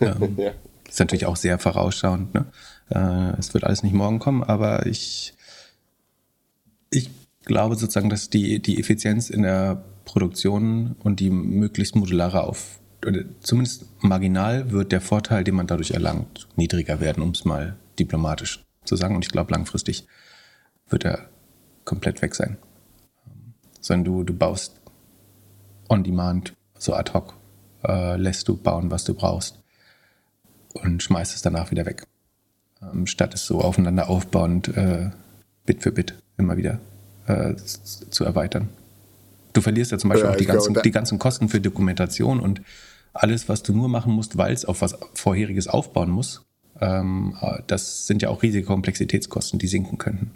ähm, 0.00 0.34
ja. 0.36 0.52
Ist 0.88 1.00
natürlich 1.00 1.26
auch 1.26 1.36
sehr 1.36 1.58
vorausschauend. 1.58 2.34
Ne? 2.34 2.46
Äh, 2.90 3.38
es 3.38 3.52
wird 3.54 3.64
alles 3.64 3.82
nicht 3.82 3.94
morgen 3.94 4.18
kommen, 4.18 4.42
aber 4.42 4.86
ich, 4.86 5.34
ich 6.90 7.10
glaube 7.44 7.76
sozusagen, 7.76 8.10
dass 8.10 8.30
die, 8.30 8.60
die 8.60 8.78
Effizienz 8.78 9.30
in 9.30 9.42
der 9.42 9.84
Produktion 10.04 10.96
und 11.00 11.20
die 11.20 11.30
möglichst 11.30 11.94
modulare 11.94 12.44
auf, 12.44 12.77
zumindest 13.40 13.86
marginal 14.02 14.70
wird 14.70 14.92
der 14.92 15.00
Vorteil, 15.00 15.44
den 15.44 15.54
man 15.54 15.66
dadurch 15.66 15.92
erlangt, 15.92 16.48
niedriger 16.56 17.00
werden, 17.00 17.22
um 17.22 17.30
es 17.30 17.44
mal 17.44 17.76
diplomatisch 17.98 18.64
zu 18.84 18.96
sagen. 18.96 19.14
Und 19.14 19.24
ich 19.24 19.30
glaube, 19.30 19.52
langfristig 19.52 20.06
wird 20.88 21.04
er 21.04 21.28
komplett 21.84 22.22
weg 22.22 22.34
sein. 22.34 22.56
Sondern 23.80 24.04
du, 24.04 24.24
du 24.24 24.34
baust 24.34 24.80
on 25.88 26.02
demand, 26.04 26.54
so 26.78 26.94
ad 26.94 27.12
hoc, 27.14 27.34
äh, 27.84 28.16
lässt 28.16 28.48
du 28.48 28.56
bauen, 28.56 28.90
was 28.90 29.04
du 29.04 29.14
brauchst 29.14 29.58
und 30.74 31.02
schmeißt 31.02 31.34
es 31.34 31.42
danach 31.42 31.70
wieder 31.70 31.86
weg 31.86 32.06
ähm, 32.82 33.06
statt 33.06 33.34
es 33.34 33.46
so 33.46 33.60
aufeinander 33.60 34.08
aufbauend 34.08 34.68
äh, 34.76 35.10
Bit 35.66 35.82
für 35.82 35.92
Bit 35.92 36.14
immer 36.36 36.56
wieder 36.56 36.80
äh, 37.26 37.54
zu 37.54 38.24
erweitern. 38.24 38.68
Du 39.52 39.60
verlierst 39.60 39.92
ja 39.92 39.98
zum 39.98 40.10
Beispiel 40.10 40.26
ja, 40.26 40.32
auch 40.32 40.38
die 40.38 40.46
ganzen, 40.46 40.76
die 40.84 40.90
ganzen 40.90 41.18
Kosten 41.18 41.48
für 41.48 41.60
Dokumentation 41.60 42.40
und 42.40 42.62
alles, 43.12 43.48
was 43.48 43.62
du 43.62 43.72
nur 43.74 43.88
machen 43.88 44.12
musst, 44.12 44.38
weil 44.38 44.52
es 44.52 44.64
auf 44.64 44.82
was 44.82 44.96
Vorheriges 45.14 45.68
aufbauen 45.68 46.10
muss. 46.10 46.44
Ähm, 46.80 47.36
das 47.66 48.06
sind 48.06 48.22
ja 48.22 48.28
auch 48.28 48.42
riesige 48.42 48.66
Komplexitätskosten, 48.66 49.58
die 49.58 49.66
sinken 49.66 49.98
könnten. 49.98 50.30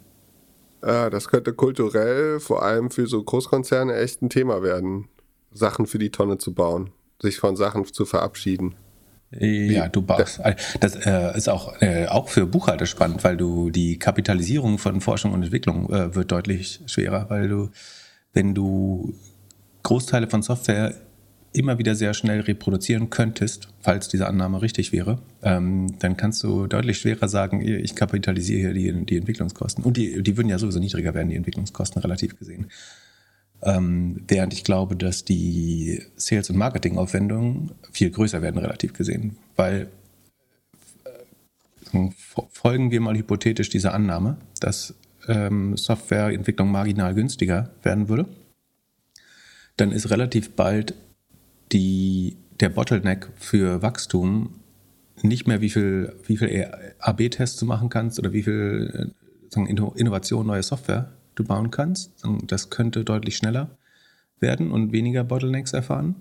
Ja, 0.85 1.11
das 1.11 1.29
könnte 1.29 1.53
kulturell, 1.53 2.41
vor 2.41 2.63
allem 2.63 2.91
für 2.91 3.07
so 3.07 3.23
Großkonzerne, 3.23 3.95
echt 3.95 4.21
ein 4.23 4.31
Thema 4.31 4.63
werden, 4.63 5.09
Sachen 5.53 5.87
für 5.87 5.99
die 5.99 6.11
Tonne 6.11 6.39
zu 6.39 6.55
bauen, 6.55 6.91
sich 7.21 7.39
von 7.39 7.57
Sachen 7.57 7.85
zu 7.85 8.05
verabschieden. 8.05 8.75
Ja, 9.39 9.89
du 9.89 10.03
baust. 10.03 10.41
Das 10.81 10.95
äh, 10.95 11.37
ist 11.37 11.49
auch, 11.49 11.81
äh, 11.81 12.07
auch 12.07 12.29
für 12.29 12.45
Buchhalter 12.47 12.85
spannend, 12.85 13.25
weil 13.25 13.37
du 13.37 13.71
die 13.71 13.99
Kapitalisierung 13.99 14.77
von 14.77 15.01
Forschung 15.01 15.33
und 15.33 15.43
Entwicklung 15.43 15.89
äh, 15.91 16.15
wird 16.15 16.33
deutlich 16.33 16.81
schwerer, 16.87 17.31
weil 17.31 17.49
du, 17.49 17.71
wenn 18.33 18.55
du 18.55 19.15
Großteile 19.83 20.29
von 20.29 20.43
Software 20.43 20.95
immer 21.53 21.79
wieder 21.79 21.95
sehr 21.95 22.15
schnell 22.15 22.41
reproduzieren 22.41 23.11
könntest, 23.11 23.69
falls 23.81 24.09
diese 24.09 24.27
Annahme 24.27 24.63
richtig 24.63 24.93
wäre, 24.93 25.19
ähm, 25.43 25.99
dann 25.99 26.17
kannst 26.17 26.43
du 26.43 26.67
deutlich 26.67 26.99
schwerer 26.99 27.29
sagen, 27.29 27.61
ich 27.61 27.95
kapitalisiere 27.95 28.73
hier 28.73 28.93
die, 28.93 29.07
die 29.07 29.17
Entwicklungskosten. 29.19 29.85
Und 29.85 29.97
die, 29.97 30.23
die 30.23 30.37
würden 30.37 30.49
ja 30.49 30.59
sowieso 30.59 30.79
niedriger 30.79 31.15
werden, 31.15 31.29
die 31.29 31.37
Entwicklungskosten 31.37 32.01
relativ 32.01 32.39
gesehen. 32.39 32.69
Ähm, 33.63 34.23
während 34.27 34.53
ich 34.55 34.65
glaube, 34.65 34.97
dass 34.97 35.25
die 35.25 36.03
Sales- 36.17 36.51
und 36.51 36.57
Marketingaufwendungen 36.57 37.73
viel 37.93 38.11
größer 38.11 38.43
werden, 38.43 38.59
relativ 38.59 38.93
gesehen. 38.93 39.37
Weil 39.57 39.89
äh, 41.93 42.09
folgen 42.51 42.91
wir 42.91 43.01
mal 43.01 43.17
hypothetisch 43.17 43.69
dieser 43.69 43.95
Annahme, 43.95 44.39
dass 44.61 44.95
ähm, 45.29 45.77
Softwareentwicklung 45.77 46.71
marginal 46.71 47.15
günstiger 47.15 47.71
werden 47.83 48.09
würde, 48.09 48.27
dann 49.77 49.93
ist 49.93 50.11
relativ 50.11 50.51
bald 50.51 50.95
die, 51.73 52.37
der 52.61 52.69
Bottleneck 52.69 53.29
für 53.37 53.83
Wachstum 53.83 54.61
nicht 55.23 55.47
mehr, 55.47 55.61
wie 55.61 55.71
viel, 55.71 56.15
wie 56.27 56.37
viel 56.37 56.69
AB-Tests 56.99 57.59
du 57.59 57.67
machen 57.67 57.89
kannst 57.89 58.19
oder 58.19 58.33
wie 58.33 58.43
viel 58.43 59.13
äh, 59.55 59.95
Innovation, 59.97 60.47
neue 60.47 60.63
Software 60.63 61.13
du 61.35 61.45
bauen 61.45 61.71
kannst. 61.71 62.13
Das 62.47 62.71
könnte 62.71 63.05
deutlich 63.05 63.37
schneller 63.37 63.71
werden 64.41 64.73
und 64.73 64.93
weniger 64.93 65.25
Bottlenecks 65.25 65.73
erfahren. 65.73 66.17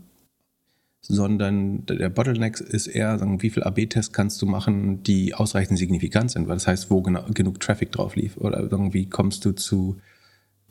Sondern 1.03 1.85
der 1.87 2.09
Bottleneck 2.09 2.59
ist 2.59 2.87
eher, 2.87 3.17
sagen, 3.17 3.41
wie 3.41 3.49
viel 3.49 3.63
AB-Tests 3.63 4.13
kannst 4.13 4.41
du 4.41 4.45
machen, 4.45 5.01
die 5.01 5.33
ausreichend 5.33 5.79
signifikant 5.79 6.29
sind, 6.29 6.47
weil 6.47 6.57
das 6.57 6.67
heißt, 6.67 6.91
wo 6.91 7.01
genau, 7.01 7.25
genug 7.33 7.59
Traffic 7.59 7.91
drauf 7.91 8.15
lief. 8.15 8.37
Oder 8.37 8.69
wie 8.93 9.09
kommst 9.09 9.43
du 9.45 9.51
zu 9.51 9.97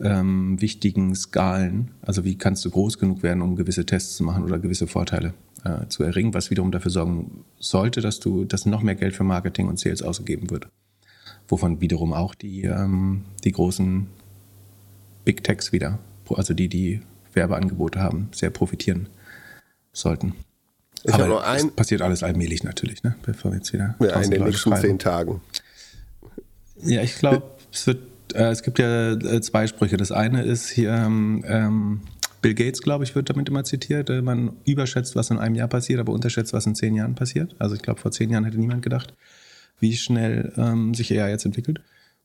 ähm, 0.01 0.61
wichtigen 0.61 1.14
Skalen, 1.14 1.90
also 2.03 2.25
wie 2.25 2.37
kannst 2.37 2.64
du 2.64 2.71
groß 2.71 2.99
genug 2.99 3.23
werden, 3.23 3.43
um 3.43 3.57
gewisse 3.57 3.85
Tests 3.87 4.16
zu 4.16 4.25
machen 4.25 4.45
oder 4.45 4.59
gewisse 4.59 4.87
Vorteile 4.87 5.35
äh, 5.64 5.87
zu 5.88 6.03
erringen, 6.03 6.35
was 6.35 6.51
wiederum 6.51 6.73
dafür 6.73 6.90
sorgen 6.90 7.45
sollte, 7.59 8.01
dass 8.01 8.21
du, 8.21 8.45
dass 8.45 8.66
noch 8.66 8.83
mehr 8.83 8.95
Geld 8.95 9.14
für 9.14 9.25
Marketing 9.25 9.69
und 9.69 9.79
Sales 9.79 10.03
ausgegeben 10.03 10.51
wird. 10.51 10.69
Wovon 11.49 11.81
wiederum 11.81 12.12
auch 12.12 12.35
die, 12.35 12.62
ähm, 12.62 13.25
die 13.45 13.53
großen 13.53 14.07
Big 15.25 15.45
Techs 15.45 15.73
wieder, 15.73 15.99
also 16.29 16.55
die, 16.55 16.69
die 16.69 17.01
Werbeangebote 17.35 18.01
haben, 18.01 18.29
sehr 18.33 18.51
profitieren 18.51 19.09
sollten. 19.92 20.35
Ich 21.05 21.14
Aber 21.14 21.26
nur 21.26 21.46
ein, 21.46 21.70
passiert 21.70 22.03
alles 22.03 22.22
allmählich 22.22 22.62
natürlich, 22.62 23.03
ne? 23.03 23.14
bevor 23.22 23.53
wir 23.53 23.59
jetzt 23.59 23.72
wieder. 23.72 23.94
Ja, 24.00 24.20
in 24.20 24.31
den 24.31 24.44
nächsten 24.44 24.76
zehn 24.76 24.98
Tagen. 24.98 25.40
Ja, 26.83 27.03
ich 27.03 27.16
glaube, 27.16 27.42
es 27.72 27.87
wird, 27.87 28.00
äh, 28.35 28.50
es 28.50 28.62
gibt 28.62 28.79
ja 28.79 29.12
äh, 29.12 29.40
zwei 29.40 29.66
Sprüche. 29.66 29.96
Das 29.96 30.12
eine 30.12 30.42
ist 30.42 30.68
hier, 30.68 30.92
ähm, 30.92 32.03
Bill 32.42 32.55
Gates, 32.55 32.83
glaube 32.83 33.05
ich, 33.05 33.14
wird 33.14 33.31
damit 33.31 33.48
immer 33.48 33.64
zitiert. 33.64 34.11
Äh, 34.11 34.22
man 34.22 34.57
überschätzt, 34.64 35.16
was 35.16 35.31
in 35.31 35.38
einem 35.38 35.55
Jahr 35.55 35.68
passiert, 35.68 36.00
aber 36.00 36.12
unterschätzt, 36.12 36.53
was 36.53 36.66
in 36.66 36.74
zehn 36.74 36.94
Jahren 36.94 37.14
passiert. 37.14 37.55
Also 37.59 37.74
ich 37.74 37.83
glaube, 37.83 38.00
vor 38.00 38.11
zehn 38.11 38.31
Jahren 38.31 38.44
hätte 38.44 38.59
niemand 38.59 38.83
gedacht, 38.83 39.14
wie 39.79 39.96
schnell 39.96 40.53
ähm, 40.57 40.94
sich 40.94 41.12
AI 41.12 41.31
jetzt 41.31 41.44
entwickelt. 41.44 41.81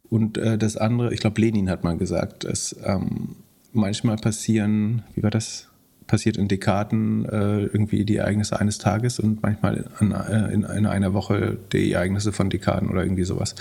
Und 0.10 0.38
äh, 0.38 0.58
das 0.58 0.78
andere, 0.78 1.14
ich 1.14 1.20
glaube, 1.20 1.42
Lenin 1.42 1.70
hat 1.70 1.84
mal 1.84 1.98
gesagt, 1.98 2.44
dass 2.44 2.76
ähm, 2.84 3.38
manchmal 3.72 4.18
passieren, 4.18 5.04
wie 5.16 5.24
war 5.24 5.32
das? 5.32 5.70
Passiert 6.08 6.38
in 6.38 6.48
Dekaden 6.48 7.26
äh, 7.26 7.64
irgendwie 7.64 8.06
die 8.06 8.18
Ereignisse 8.18 8.60
eines 8.60 8.78
Tages 8.78 9.20
und 9.20 9.42
manchmal 9.42 9.86
in, 10.00 10.12
äh, 10.12 10.54
in, 10.54 10.64
in, 10.64 10.86
einer 10.86 11.14
Woche 11.14 11.58
die 11.72 11.92
Ereignisse 11.94 12.32
von 12.32 12.50
Dekaden 12.50 12.90
oder 12.90 13.04
irgendwie 13.04 13.24
sowas. 13.24 13.56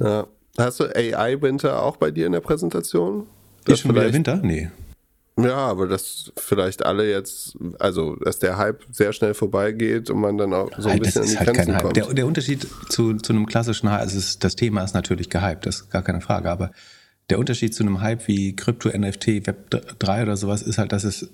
Ja. 0.00 0.26
Hast 0.58 0.80
du 0.80 0.84
AI-Winter 0.84 1.82
auch 1.82 1.96
bei 1.96 2.10
dir 2.10 2.26
in 2.26 2.32
der 2.32 2.40
Präsentation? 2.40 3.26
Das 3.64 3.74
ist 3.74 3.80
schon 3.80 3.94
wieder 3.94 4.12
Winter? 4.12 4.40
Nee. 4.42 4.70
Ja, 5.38 5.56
aber 5.56 5.86
dass 5.86 6.30
vielleicht 6.36 6.84
alle 6.84 7.10
jetzt, 7.10 7.56
also 7.78 8.16
dass 8.16 8.38
der 8.38 8.58
Hype 8.58 8.84
sehr 8.90 9.14
schnell 9.14 9.32
vorbeigeht 9.32 10.10
und 10.10 10.20
man 10.20 10.36
dann 10.36 10.52
auch 10.52 10.70
so 10.76 10.90
ein 10.90 10.98
bisschen 10.98 11.22
das 11.22 11.32
ist 11.32 11.40
in 11.40 11.44
die 11.44 11.46
halt 11.46 11.56
kein 11.56 11.74
Hype. 11.74 11.82
Kommt. 11.82 11.96
Der, 11.96 12.12
der 12.12 12.26
Unterschied 12.26 12.66
zu, 12.90 13.14
zu 13.14 13.32
einem 13.32 13.46
klassischen 13.46 13.90
Hype, 13.90 14.00
also 14.00 14.18
ist, 14.18 14.44
das 14.44 14.56
Thema 14.56 14.84
ist 14.84 14.94
natürlich 14.94 15.30
gehypt, 15.30 15.64
das 15.64 15.76
ist 15.76 15.90
gar 15.90 16.02
keine 16.02 16.20
Frage, 16.20 16.50
aber 16.50 16.70
der 17.30 17.38
Unterschied 17.38 17.74
zu 17.74 17.82
einem 17.82 18.02
Hype 18.02 18.28
wie 18.28 18.54
Krypto, 18.54 18.90
NFT, 18.90 19.46
Web 19.46 19.70
3 19.98 20.22
oder 20.22 20.36
sowas 20.36 20.60
ist 20.60 20.76
halt, 20.76 20.92
dass 20.92 21.04
es 21.04 21.30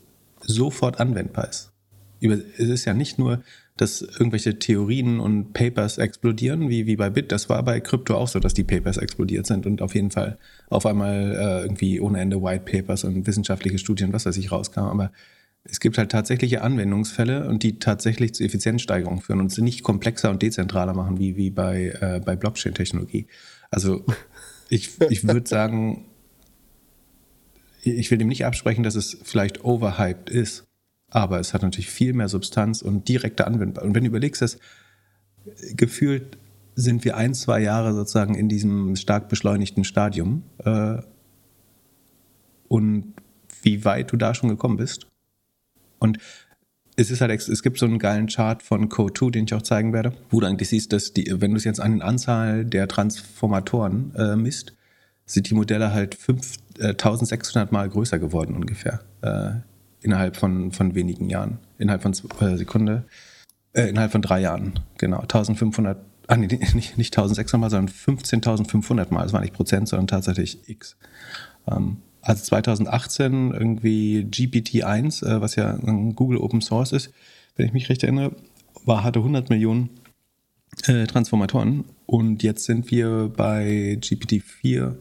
sofort 0.49 0.99
anwendbar 0.99 1.49
ist. 1.49 1.73
es 2.21 2.69
ist 2.69 2.85
ja 2.85 2.95
nicht 2.95 3.19
nur, 3.19 3.43
dass 3.77 4.03
irgendwelche 4.03 4.59
Theorien 4.59 5.21
und 5.21 5.53
Papers 5.53 5.99
explodieren, 5.99 6.69
wie, 6.69 6.87
wie 6.87 6.97
bei 6.97 7.11
Bit. 7.11 7.31
Das 7.31 7.49
war 7.49 7.63
bei 7.63 7.79
Krypto 7.81 8.17
auch 8.17 8.27
so, 8.27 8.41
dass 8.41 8.55
die 8.55 8.65
Papers 8.65 8.97
explodiert 8.97 9.47
sind 9.47 9.67
und 9.67 9.83
auf 9.83 9.95
jeden 9.95 10.11
Fall 10.11 10.37
auf 10.69 10.85
einmal 10.85 11.37
äh, 11.37 11.63
irgendwie 11.63 12.01
ohne 12.01 12.21
Ende 12.21 12.43
White 12.43 12.65
Papers 12.65 13.05
und 13.05 13.27
wissenschaftliche 13.27 13.79
Studien, 13.79 14.13
was 14.13 14.27
weiß 14.27 14.37
ich, 14.37 14.51
rauskam. 14.51 14.81
Aber 14.81 15.13
es 15.63 15.79
gibt 15.79 15.97
halt 15.97 16.11
tatsächliche 16.11 16.63
Anwendungsfälle 16.63 17.49
und 17.49 17.63
die 17.63 17.79
tatsächlich 17.79 18.35
zu 18.35 18.43
Effizienzsteigerungen 18.43 19.21
führen 19.21 19.41
und 19.41 19.53
sie 19.53 19.63
nicht 19.63 19.85
komplexer 19.85 20.31
und 20.31 20.43
dezentraler 20.43 20.95
machen 20.95 21.19
wie, 21.19 21.37
wie 21.37 21.51
bei, 21.51 21.95
äh, 22.01 22.21
bei 22.25 22.35
Blockchain-Technologie. 22.35 23.27
Also 23.71 24.05
ich, 24.71 25.01
ich 25.09 25.27
würde 25.27 25.49
sagen, 25.49 26.07
ich 27.83 28.11
will 28.11 28.19
dem 28.19 28.29
nicht 28.29 28.45
absprechen, 28.45 28.83
dass 28.83 28.95
es 28.95 29.19
vielleicht 29.23 29.65
overhyped 29.65 30.31
ist, 30.31 30.65
aber 31.11 31.41
es 31.41 31.55
hat 31.55 31.63
natürlich 31.63 31.91
viel 31.91 32.13
mehr 32.13 32.29
Substanz 32.29 32.83
und 32.83 33.09
direkte 33.09 33.47
Anwendbarkeit. 33.47 33.89
Und 33.89 33.95
wenn 33.95 34.05
du 34.05 34.09
überlegst, 34.09 34.43
dass 34.43 34.59
gefühlt 35.75 36.39
sind 36.75 37.05
wir 37.05 37.17
ein, 37.17 37.35
zwei 37.35 37.61
Jahre 37.61 37.93
sozusagen 37.93 38.35
in 38.37 38.49
diesem 38.49 38.95
stark 38.95 39.29
beschleunigten 39.29 39.83
Stadium 39.83 40.45
äh, 40.65 40.99
und 42.69 43.15
wie 43.63 43.85
weit 43.85 44.13
du 44.13 44.17
da 44.17 44.35
schon 44.35 44.49
gekommen 44.49 44.77
bist. 44.77 45.09
Und 45.99 46.19
es 46.95 47.11
ist 47.11 47.21
halt, 47.21 47.33
es 47.33 47.63
gibt 47.63 47.79
so 47.79 47.87
einen 47.87 47.99
geilen 47.99 48.29
Chart 48.29 48.63
von 48.63 48.89
Code2, 48.89 49.31
den 49.31 49.45
ich 49.45 49.55
auch 49.55 49.63
zeigen 49.63 49.93
werde, 49.93 50.13
wo 50.31 50.41
du 50.41 50.47
eigentlich 50.47 50.69
siehst, 50.69 50.93
dass 50.93 51.13
die, 51.13 51.27
wenn 51.41 51.53
du 51.53 51.57
es 51.57 51.65
jetzt 51.65 51.81
an 51.81 51.93
den 51.93 52.03
Anzahl 52.03 52.65
der 52.65 52.87
Transformatoren 52.87 54.15
äh, 54.15 54.37
misst, 54.37 54.75
sind 55.29 55.49
die 55.49 55.55
Modelle 55.55 55.93
halt 55.93 56.15
5600 56.15 57.71
äh, 57.71 57.73
Mal 57.73 57.89
größer 57.89 58.19
geworden 58.19 58.57
ungefähr. 58.57 59.01
Äh, 59.21 59.61
innerhalb 60.01 60.37
von, 60.37 60.73
von 60.73 60.95
wenigen 60.95 61.29
Jahren. 61.29 61.59
Innerhalb 61.79 62.03
von 62.03 62.13
äh, 62.13 62.57
Sekunde. 62.57 63.05
Äh, 63.75 63.91
innerhalb 63.91 64.11
von 64.11 64.23
drei 64.23 64.41
Jahren, 64.41 64.81
genau. 64.97 65.21
1500, 65.21 65.99
ah 66.27 66.37
nee, 66.37 66.47
nicht, 66.75 66.97
nicht 66.97 67.17
1600 67.17 67.61
Mal, 67.61 67.71
sondern 67.71 67.95
15.500 67.95 69.13
Mal. 69.13 69.23
Das 69.25 69.33
war 69.33 69.41
nicht 69.41 69.55
Prozent, 69.55 69.89
sondern 69.89 70.07
tatsächlich 70.07 70.69
X. 70.69 70.97
Ähm, 71.71 71.99
also 72.23 72.43
2018 72.43 73.53
irgendwie 73.53 74.27
GPT-1, 74.31 75.27
äh, 75.27 75.41
was 75.41 75.57
ja 75.57 75.77
Google 76.15 76.39
Open 76.39 76.61
Source 76.61 76.93
ist, 76.93 77.11
wenn 77.57 77.67
ich 77.67 77.73
mich 77.73 77.89
recht 77.89 78.03
erinnere, 78.03 78.35
war, 78.85 79.05
hatte 79.05 79.19
100 79.19 79.51
Millionen 79.51 79.91
äh, 80.87 81.07
Transformatoren 81.07 81.85
und 82.07 82.43
jetzt 82.43 82.65
sind 82.65 82.91
wir 82.91 83.33
bei 83.37 83.99
GPT-4 84.01 84.95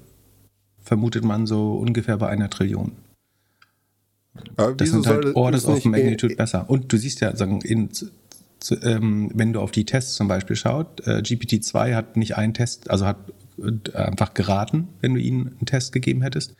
vermutet 0.87 1.23
man 1.23 1.45
so 1.45 1.73
ungefähr 1.73 2.17
bei 2.17 2.29
einer 2.29 2.49
Trillion. 2.49 2.93
Aber 4.55 4.73
das 4.73 4.89
sind 4.89 5.05
halt 5.05 5.35
Orders 5.35 5.65
of 5.65 5.83
Magnitude 5.85 6.35
besser. 6.35 6.69
Und 6.69 6.91
du 6.93 6.97
siehst 6.97 7.21
ja, 7.21 7.35
sagen, 7.35 7.61
in, 7.61 7.89
zu, 7.91 8.09
ähm, 8.83 9.31
wenn 9.33 9.53
du 9.53 9.59
auf 9.59 9.71
die 9.71 9.85
Tests 9.85 10.15
zum 10.15 10.27
Beispiel 10.27 10.55
schaut, 10.55 11.05
äh, 11.05 11.21
GPT-2 11.21 11.93
hat 11.95 12.17
nicht 12.17 12.37
einen 12.37 12.53
Test, 12.53 12.89
also 12.89 13.05
hat 13.05 13.17
äh, 13.59 13.97
einfach 13.97 14.33
geraten, 14.33 14.87
wenn 15.01 15.13
du 15.13 15.19
ihnen 15.19 15.47
einen 15.47 15.65
Test 15.65 15.91
gegeben 15.91 16.21
hättest. 16.21 16.55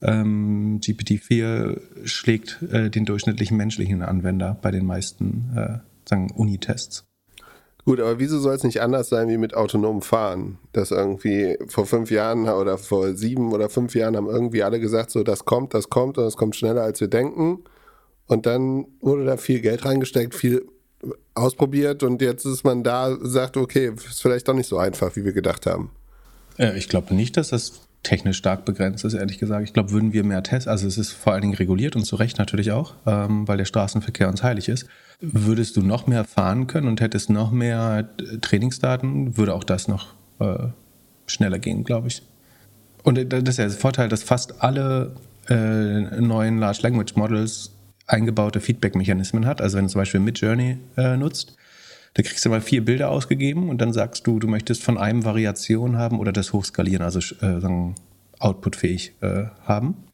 Ähm, 0.00 0.80
GPT-4 0.80 2.06
schlägt 2.06 2.60
äh, 2.70 2.90
den 2.90 3.04
durchschnittlichen 3.04 3.56
menschlichen 3.56 4.02
Anwender 4.02 4.58
bei 4.60 4.70
den 4.70 4.84
meisten 4.84 5.52
äh, 5.56 5.78
sagen 6.08 6.30
Unitests. 6.32 7.04
Gut, 7.84 7.98
aber 7.98 8.20
wieso 8.20 8.38
soll 8.38 8.54
es 8.54 8.62
nicht 8.62 8.80
anders 8.80 9.08
sein 9.08 9.28
wie 9.28 9.38
mit 9.38 9.54
autonomem 9.54 10.02
Fahren? 10.02 10.58
Das 10.72 10.92
irgendwie 10.92 11.58
vor 11.66 11.84
fünf 11.84 12.12
Jahren 12.12 12.48
oder 12.48 12.78
vor 12.78 13.14
sieben 13.14 13.52
oder 13.52 13.68
fünf 13.68 13.96
Jahren 13.96 14.16
haben 14.16 14.28
irgendwie 14.28 14.62
alle 14.62 14.78
gesagt, 14.78 15.10
so 15.10 15.24
das 15.24 15.44
kommt, 15.44 15.74
das 15.74 15.90
kommt 15.90 16.16
und 16.16 16.24
es 16.24 16.36
kommt 16.36 16.54
schneller 16.54 16.82
als 16.82 17.00
wir 17.00 17.08
denken. 17.08 17.64
Und 18.26 18.46
dann 18.46 18.86
wurde 19.00 19.24
da 19.24 19.36
viel 19.36 19.60
Geld 19.60 19.84
reingesteckt, 19.84 20.34
viel 20.34 20.64
ausprobiert 21.34 22.04
und 22.04 22.22
jetzt 22.22 22.44
ist 22.44 22.62
man 22.62 22.84
da, 22.84 23.16
sagt, 23.20 23.56
okay, 23.56 23.92
ist 23.96 24.22
vielleicht 24.22 24.46
doch 24.46 24.54
nicht 24.54 24.68
so 24.68 24.78
einfach, 24.78 25.16
wie 25.16 25.24
wir 25.24 25.32
gedacht 25.32 25.66
haben. 25.66 25.90
Äh, 26.58 26.78
ich 26.78 26.88
glaube 26.88 27.14
nicht, 27.14 27.36
dass 27.36 27.48
das 27.48 27.80
technisch 28.02 28.38
stark 28.38 28.64
begrenzt 28.64 29.04
ist, 29.04 29.14
ehrlich 29.14 29.38
gesagt. 29.38 29.64
Ich 29.64 29.72
glaube, 29.72 29.90
würden 29.90 30.12
wir 30.12 30.24
mehr 30.24 30.42
testen, 30.42 30.70
also 30.70 30.86
es 30.86 30.98
ist 30.98 31.12
vor 31.12 31.32
allen 31.32 31.42
Dingen 31.42 31.54
reguliert 31.54 31.94
und 31.96 32.04
zu 32.04 32.16
Recht 32.16 32.38
natürlich 32.38 32.72
auch, 32.72 32.94
ähm, 33.06 33.46
weil 33.46 33.58
der 33.58 33.64
Straßenverkehr 33.64 34.28
uns 34.28 34.42
heilig 34.42 34.68
ist. 34.68 34.86
Würdest 35.20 35.76
du 35.76 35.82
noch 35.82 36.06
mehr 36.06 36.24
fahren 36.24 36.66
können 36.66 36.88
und 36.88 37.00
hättest 37.00 37.30
noch 37.30 37.52
mehr 37.52 38.08
Trainingsdaten, 38.40 39.36
würde 39.36 39.54
auch 39.54 39.64
das 39.64 39.86
noch 39.86 40.14
äh, 40.40 40.68
schneller 41.26 41.60
gehen, 41.60 41.84
glaube 41.84 42.08
ich. 42.08 42.22
Und 43.04 43.32
das 43.32 43.42
ist 43.42 43.58
ja 43.58 43.66
der 43.66 43.76
Vorteil, 43.76 44.08
dass 44.08 44.22
fast 44.22 44.62
alle 44.62 45.14
äh, 45.48 46.20
neuen 46.20 46.58
Large 46.58 46.80
Language 46.82 47.16
Models 47.16 47.70
eingebaute 48.06 48.60
Feedback-Mechanismen 48.60 49.46
hat. 49.46 49.60
Also 49.60 49.78
wenn 49.78 49.84
du 49.84 49.90
zum 49.90 50.00
Beispiel 50.00 50.20
Midjourney 50.20 50.78
äh, 50.96 51.16
nutzt, 51.16 51.56
da 52.14 52.22
kriegst 52.22 52.44
du 52.44 52.50
mal 52.50 52.60
vier 52.60 52.84
Bilder 52.84 53.10
ausgegeben 53.10 53.68
und 53.68 53.80
dann 53.80 53.92
sagst 53.92 54.26
du, 54.26 54.38
du 54.38 54.46
möchtest 54.46 54.82
von 54.82 54.98
einem 54.98 55.24
Variation 55.24 55.96
haben 55.96 56.18
oder 56.18 56.32
das 56.32 56.52
hochskalieren, 56.52 57.02
also 57.02 57.18
äh, 57.18 57.60
sagen, 57.60 57.94
outputfähig 58.38 59.14
äh, 59.20 59.44
haben. 59.64 60.04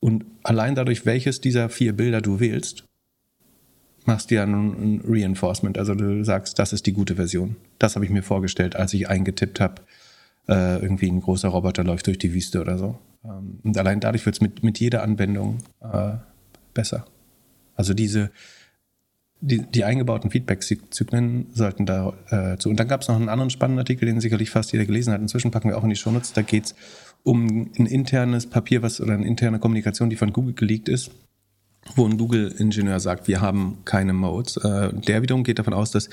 Und 0.00 0.24
allein 0.42 0.74
dadurch, 0.74 1.04
welches 1.06 1.40
dieser 1.40 1.68
vier 1.68 1.92
Bilder 1.92 2.20
du 2.20 2.40
wählst, 2.40 2.84
machst 4.04 4.30
du 4.30 4.36
ja 4.36 4.42
ein, 4.42 4.52
ein 4.52 5.00
Reinforcement. 5.06 5.78
Also 5.78 5.94
du 5.94 6.24
sagst, 6.24 6.58
das 6.58 6.72
ist 6.72 6.86
die 6.86 6.92
gute 6.92 7.16
Version. 7.16 7.56
Das 7.78 7.94
habe 7.94 8.04
ich 8.04 8.10
mir 8.10 8.22
vorgestellt, 8.22 8.74
als 8.74 8.94
ich 8.94 9.08
eingetippt 9.08 9.60
habe, 9.60 9.82
äh, 10.48 10.80
irgendwie 10.80 11.08
ein 11.08 11.20
großer 11.20 11.48
Roboter 11.48 11.84
läuft 11.84 12.06
durch 12.06 12.18
die 12.18 12.34
Wüste 12.34 12.60
oder 12.60 12.78
so. 12.78 12.98
Ähm, 13.24 13.60
und 13.62 13.78
allein 13.78 14.00
dadurch 14.00 14.26
wird 14.26 14.36
es 14.36 14.40
mit, 14.40 14.62
mit 14.64 14.80
jeder 14.80 15.02
Anwendung 15.02 15.58
äh, 15.80 16.14
besser. 16.74 17.04
Also 17.76 17.94
diese, 17.94 18.30
die, 19.42 19.58
die 19.58 19.84
eingebauten 19.84 20.30
Feedback-Zyklen 20.30 21.48
sollten 21.52 21.84
da 21.84 22.12
äh, 22.30 22.58
zu. 22.58 22.70
Und 22.70 22.78
dann 22.78 22.86
gab 22.86 23.02
es 23.02 23.08
noch 23.08 23.16
einen 23.16 23.28
anderen 23.28 23.50
spannenden 23.50 23.80
Artikel, 23.80 24.06
den 24.06 24.20
sicherlich 24.20 24.50
fast 24.50 24.72
jeder 24.72 24.86
gelesen 24.86 25.12
hat. 25.12 25.20
Inzwischen 25.20 25.50
packen 25.50 25.68
wir 25.68 25.76
auch 25.76 25.82
in 25.82 25.90
die 25.90 25.96
Shownotes. 25.96 26.32
Da 26.32 26.42
geht 26.42 26.66
es 26.66 26.74
um 27.24 27.70
ein 27.76 27.86
internes 27.86 28.46
Papier, 28.46 28.82
was 28.82 29.00
oder 29.00 29.14
eine 29.14 29.26
interne 29.26 29.58
Kommunikation, 29.58 30.10
die 30.10 30.16
von 30.16 30.32
Google 30.32 30.54
geleakt 30.54 30.88
ist, 30.88 31.10
wo 31.96 32.06
ein 32.06 32.18
Google-Ingenieur 32.18 33.00
sagt, 33.00 33.26
wir 33.26 33.40
haben 33.40 33.78
keine 33.84 34.12
Modes. 34.12 34.58
Äh, 34.58 34.92
der 34.94 35.22
wiederum 35.22 35.42
geht 35.42 35.58
davon 35.58 35.74
aus, 35.74 35.90
dass 35.90 36.08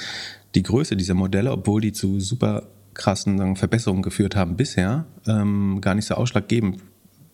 die 0.55 0.63
Größe 0.63 0.97
dieser 0.97 1.13
Modelle, 1.13 1.51
obwohl 1.51 1.81
die 1.81 1.93
zu 1.93 2.19
super 2.19 2.63
krassen 2.95 3.37
sagen, 3.37 3.55
Verbesserungen 3.57 4.01
geführt 4.01 4.35
haben 4.35 4.55
bisher, 4.55 5.05
ähm, 5.27 5.81
gar 5.81 5.93
nicht 5.93 6.05
so 6.05 6.15
ausschlaggebend 6.15 6.81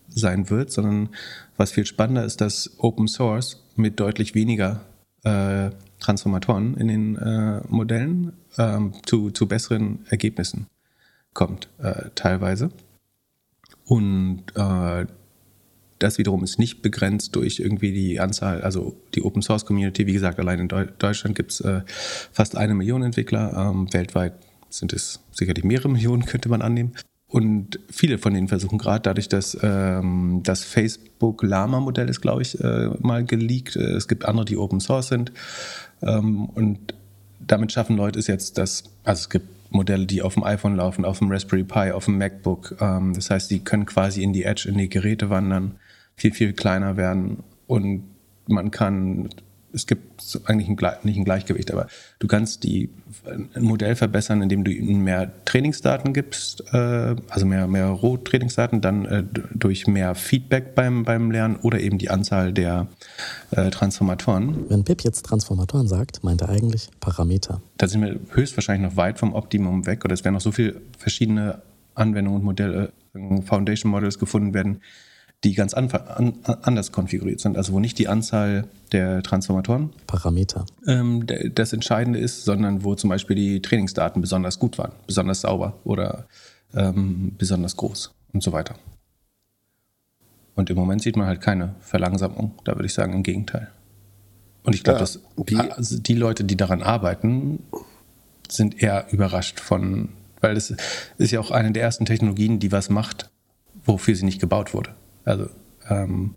sein 0.08 0.50
wird, 0.50 0.70
sondern 0.70 1.08
was 1.56 1.72
viel 1.72 1.86
spannender 1.86 2.24
ist, 2.24 2.42
dass 2.42 2.76
Open 2.78 3.08
Source 3.08 3.64
mit 3.76 3.98
deutlich 3.98 4.34
weniger 4.34 4.82
äh, 5.24 5.70
Transformatoren 6.00 6.76
in 6.76 6.88
den 6.88 7.16
äh, 7.16 7.60
Modellen 7.68 8.32
ähm, 8.58 8.92
zu, 9.04 9.30
zu 9.30 9.46
besseren 9.46 10.04
Ergebnissen 10.08 10.66
kommt, 11.32 11.68
äh, 11.78 12.10
teilweise. 12.14 12.70
Und 13.84 14.44
äh, 14.54 15.06
das 15.98 16.18
wiederum 16.18 16.44
ist 16.44 16.58
nicht 16.58 16.82
begrenzt 16.82 17.36
durch 17.36 17.58
irgendwie 17.58 17.92
die 17.92 18.20
Anzahl, 18.20 18.62
also 18.62 18.96
die 19.14 19.22
Open 19.22 19.42
Source 19.42 19.64
Community. 19.64 20.06
Wie 20.06 20.12
gesagt, 20.12 20.38
allein 20.38 20.60
in 20.60 20.68
Deutschland 20.68 21.36
gibt 21.36 21.52
es 21.52 21.60
äh, 21.60 21.82
fast 21.86 22.56
eine 22.56 22.74
Million 22.74 23.02
Entwickler. 23.02 23.54
Ähm, 23.56 23.92
weltweit 23.92 24.34
sind 24.68 24.92
es 24.92 25.20
sicherlich 25.32 25.64
mehrere 25.64 25.88
Millionen, 25.88 26.26
könnte 26.26 26.48
man 26.48 26.62
annehmen. 26.62 26.92
Und 27.28 27.80
viele 27.90 28.18
von 28.18 28.34
denen 28.34 28.48
versuchen 28.48 28.78
gerade 28.78 29.02
dadurch, 29.02 29.28
dass 29.28 29.58
ähm, 29.60 30.40
das 30.44 30.62
Facebook 30.62 31.42
Lama-Modell 31.42 32.08
ist, 32.08 32.20
glaube 32.20 32.42
ich, 32.42 32.60
äh, 32.60 32.90
mal 33.00 33.24
geleakt. 33.24 33.76
Äh, 33.76 33.94
es 33.94 34.06
gibt 34.06 34.24
andere, 34.24 34.44
die 34.44 34.56
Open 34.56 34.80
Source 34.80 35.08
sind. 35.08 35.32
Ähm, 36.02 36.46
und 36.46 36.94
damit 37.40 37.72
schaffen 37.72 37.96
Leute 37.96 38.18
es 38.18 38.28
jetzt, 38.28 38.58
dass, 38.58 38.84
also 39.02 39.20
es 39.20 39.30
gibt 39.30 39.48
Modelle, 39.70 40.06
die 40.06 40.22
auf 40.22 40.34
dem 40.34 40.44
iPhone 40.44 40.76
laufen, 40.76 41.04
auf 41.04 41.18
dem 41.18 41.30
Raspberry 41.30 41.64
Pi, 41.64 41.90
auf 41.90 42.04
dem 42.04 42.18
MacBook. 42.18 42.76
Ähm, 42.80 43.12
das 43.14 43.30
heißt, 43.30 43.50
die 43.50 43.60
können 43.60 43.86
quasi 43.86 44.22
in 44.22 44.32
die 44.32 44.44
Edge, 44.44 44.68
in 44.68 44.78
die 44.78 44.88
Geräte 44.88 45.28
wandern, 45.28 45.76
viel, 46.14 46.32
viel 46.32 46.52
kleiner 46.52 46.96
werden 46.96 47.42
und 47.66 48.04
man 48.46 48.70
kann 48.70 49.28
es 49.72 49.86
gibt 49.86 50.40
eigentlich 50.46 50.68
ein, 50.68 50.96
nicht 51.02 51.16
ein 51.18 51.24
Gleichgewicht, 51.24 51.70
aber 51.72 51.86
du 52.18 52.26
kannst 52.26 52.64
die, 52.64 52.90
ein 53.26 53.62
Modell 53.62 53.94
verbessern, 53.94 54.42
indem 54.42 54.64
du 54.64 54.70
ihnen 54.70 55.04
mehr 55.04 55.32
Trainingsdaten 55.44 56.12
gibst, 56.12 56.64
äh, 56.72 57.16
also 57.28 57.46
mehr, 57.46 57.66
mehr 57.66 57.88
Roh-Trainingsdaten, 57.88 58.80
dann 58.80 59.04
äh, 59.04 59.24
durch 59.54 59.86
mehr 59.86 60.14
Feedback 60.14 60.74
beim, 60.74 61.04
beim 61.04 61.30
Lernen 61.30 61.56
oder 61.56 61.80
eben 61.80 61.98
die 61.98 62.10
Anzahl 62.10 62.52
der 62.52 62.88
äh, 63.50 63.70
Transformatoren. 63.70 64.68
Wenn 64.68 64.84
Pip 64.84 65.02
jetzt 65.02 65.26
Transformatoren 65.26 65.88
sagt, 65.88 66.24
meint 66.24 66.42
er 66.42 66.48
eigentlich 66.48 66.88
Parameter. 67.00 67.60
Da 67.76 67.88
sind 67.88 68.02
wir 68.02 68.18
höchstwahrscheinlich 68.30 68.90
noch 68.90 68.96
weit 68.96 69.18
vom 69.18 69.34
Optimum 69.34 69.86
weg 69.86 70.04
oder 70.04 70.14
es 70.14 70.24
werden 70.24 70.34
noch 70.34 70.40
so 70.40 70.52
viele 70.52 70.80
verschiedene 70.98 71.60
Anwendungen 71.94 72.40
und 72.40 72.44
Modelle, 72.44 72.92
Foundation 73.44 73.90
Models 73.90 74.18
gefunden 74.18 74.54
werden, 74.54 74.80
die 75.44 75.54
ganz 75.54 75.74
an, 75.74 75.90
an, 75.90 76.34
anders 76.62 76.92
konfiguriert 76.92 77.40
sind, 77.40 77.56
also 77.56 77.72
wo 77.72 77.78
nicht 77.80 77.98
die 77.98 78.08
Anzahl 78.08 78.64
der 78.92 79.22
Transformatoren 79.22 79.90
Parameter 80.06 80.64
ähm, 80.86 81.26
das 81.54 81.72
Entscheidende 81.72 82.18
ist, 82.18 82.44
sondern 82.44 82.84
wo 82.84 82.94
zum 82.94 83.10
Beispiel 83.10 83.36
die 83.36 83.62
Trainingsdaten 83.62 84.20
besonders 84.20 84.58
gut 84.58 84.78
waren, 84.78 84.92
besonders 85.06 85.42
sauber 85.42 85.74
oder 85.84 86.26
ähm, 86.74 87.32
besonders 87.38 87.76
groß 87.76 88.12
und 88.32 88.42
so 88.42 88.52
weiter. 88.52 88.74
Und 90.54 90.70
im 90.70 90.76
Moment 90.76 91.02
sieht 91.02 91.16
man 91.16 91.26
halt 91.26 91.40
keine 91.42 91.74
Verlangsamung, 91.80 92.54
da 92.64 92.72
würde 92.74 92.86
ich 92.86 92.94
sagen 92.94 93.12
im 93.12 93.22
Gegenteil. 93.22 93.68
Und 94.62 94.74
ich 94.74 94.82
glaube, 94.82 94.96
Ja, 94.96 95.00
dass 95.00 95.20
die- 95.36 95.96
die, 95.98 96.02
die 96.02 96.14
Leute, 96.14 96.44
die 96.44 96.56
daran 96.56 96.82
arbeiten, 96.82 97.62
sind 98.48 98.74
die, 98.74 98.86
Die- 98.86 98.86
also 98.88 98.88
die 98.88 98.94
Leute, 98.94 98.94
die 98.94 98.96
daran 98.96 99.12
arbeiten, 99.12 99.12
sind 99.12 99.12
eher 99.12 99.12
überrascht 99.12 99.60
von, 99.60 100.08
weil 100.40 100.54
das 100.54 100.74
ist 101.18 101.30
ja 101.30 101.40
auch 101.40 101.50
eine 101.50 101.72
der 101.72 101.82
ersten 101.82 102.04
Technologien, 102.06 102.58
die 102.58 102.72
was 102.72 102.88
macht, 102.88 103.28
wofür 103.84 104.16
sie 104.16 104.24
nicht 104.24 104.40
gebaut 104.40 104.72
wurde. 104.74 104.94
Also 105.26 105.48
ähm, 105.90 106.34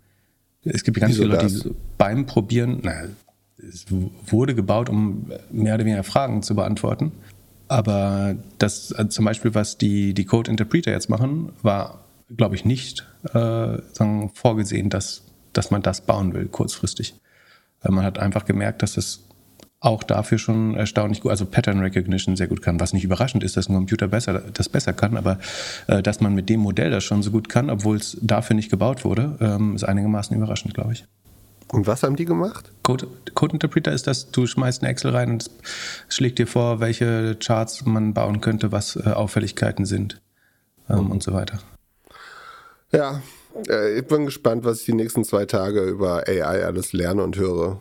es 0.64 0.84
gibt 0.84 1.00
ganz 1.00 1.12
Wieso 1.12 1.22
viele 1.22 1.34
Leute, 1.34 1.44
das? 1.44 1.62
die 1.62 1.74
beim 1.96 2.26
Probieren, 2.26 2.80
naja, 2.82 3.08
es 3.56 3.86
wurde 4.26 4.54
gebaut, 4.54 4.88
um 4.88 5.30
mehr 5.50 5.74
oder 5.74 5.84
weniger 5.84 6.02
Fragen 6.02 6.42
zu 6.42 6.54
beantworten. 6.54 7.12
Aber 7.68 8.36
das 8.58 8.92
also 8.92 9.08
zum 9.08 9.24
Beispiel, 9.24 9.54
was 9.54 9.78
die, 9.78 10.12
die 10.12 10.24
Code 10.24 10.50
Interpreter 10.50 10.90
jetzt 10.90 11.08
machen, 11.08 11.52
war, 11.62 12.04
glaube 12.36 12.56
ich, 12.56 12.64
nicht 12.64 13.06
äh, 13.32 13.78
sagen, 13.92 14.30
vorgesehen, 14.34 14.90
dass, 14.90 15.22
dass 15.52 15.70
man 15.70 15.82
das 15.82 16.00
bauen 16.00 16.34
will, 16.34 16.46
kurzfristig. 16.46 17.14
Weil 17.80 17.92
man 17.92 18.04
hat 18.04 18.18
einfach 18.18 18.44
gemerkt, 18.44 18.82
dass 18.82 18.96
es 18.96 19.24
auch 19.80 20.02
dafür 20.02 20.38
schon 20.38 20.74
erstaunlich 20.74 21.22
gut, 21.22 21.30
also 21.30 21.46
Pattern 21.46 21.80
Recognition 21.80 22.36
sehr 22.36 22.48
gut 22.48 22.60
kann, 22.60 22.78
was 22.78 22.92
nicht 22.92 23.04
überraschend 23.04 23.42
ist, 23.42 23.56
dass 23.56 23.68
ein 23.68 23.74
Computer 23.74 24.08
besser, 24.08 24.42
das 24.52 24.68
besser 24.68 24.92
kann, 24.92 25.16
aber 25.16 25.38
äh, 25.86 26.02
dass 26.02 26.20
man 26.20 26.34
mit 26.34 26.50
dem 26.50 26.60
Modell 26.60 26.90
das 26.90 27.02
schon 27.02 27.22
so 27.22 27.30
gut 27.30 27.48
kann, 27.48 27.70
obwohl 27.70 27.96
es 27.96 28.18
dafür 28.20 28.54
nicht 28.54 28.70
gebaut 28.70 29.04
wurde, 29.04 29.38
ähm, 29.40 29.74
ist 29.74 29.84
einigermaßen 29.84 30.36
überraschend, 30.36 30.74
glaube 30.74 30.92
ich. 30.92 31.06
Und 31.72 31.86
was 31.86 32.02
haben 32.02 32.16
die 32.16 32.26
gemacht? 32.26 32.70
Code, 32.82 33.06
Code 33.34 33.54
Interpreter 33.54 33.92
ist 33.92 34.06
das, 34.06 34.30
du 34.30 34.46
schmeißt 34.46 34.82
eine 34.82 34.90
Excel 34.90 35.12
rein 35.12 35.30
und 35.30 35.50
schlägt 36.08 36.38
dir 36.38 36.46
vor, 36.46 36.80
welche 36.80 37.36
Charts 37.36 37.86
man 37.86 38.12
bauen 38.12 38.40
könnte, 38.40 38.72
was 38.72 38.96
äh, 38.96 39.10
Auffälligkeiten 39.10 39.86
sind 39.86 40.20
ähm, 40.90 41.10
und 41.10 41.22
so 41.22 41.32
weiter. 41.32 41.58
Ja, 42.92 43.22
äh, 43.68 43.98
ich 43.98 44.06
bin 44.06 44.26
gespannt, 44.26 44.64
was 44.64 44.80
ich 44.80 44.86
die 44.86 44.94
nächsten 44.94 45.24
zwei 45.24 45.46
Tage 45.46 45.84
über 45.84 46.28
AI 46.28 46.64
alles 46.64 46.92
lerne 46.92 47.22
und 47.22 47.38
höre. 47.38 47.80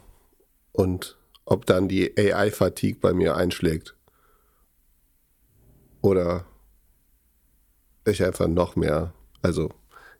Und 0.72 1.18
ob 1.50 1.66
dann 1.66 1.88
die 1.88 2.14
AI-Fatigue 2.18 3.00
bei 3.02 3.12
mir 3.14 3.36
einschlägt. 3.36 3.96
Oder 6.02 6.46
ich 8.06 8.24
einfach 8.24 8.48
noch 8.48 8.76
mehr. 8.76 9.14
Also, 9.42 9.72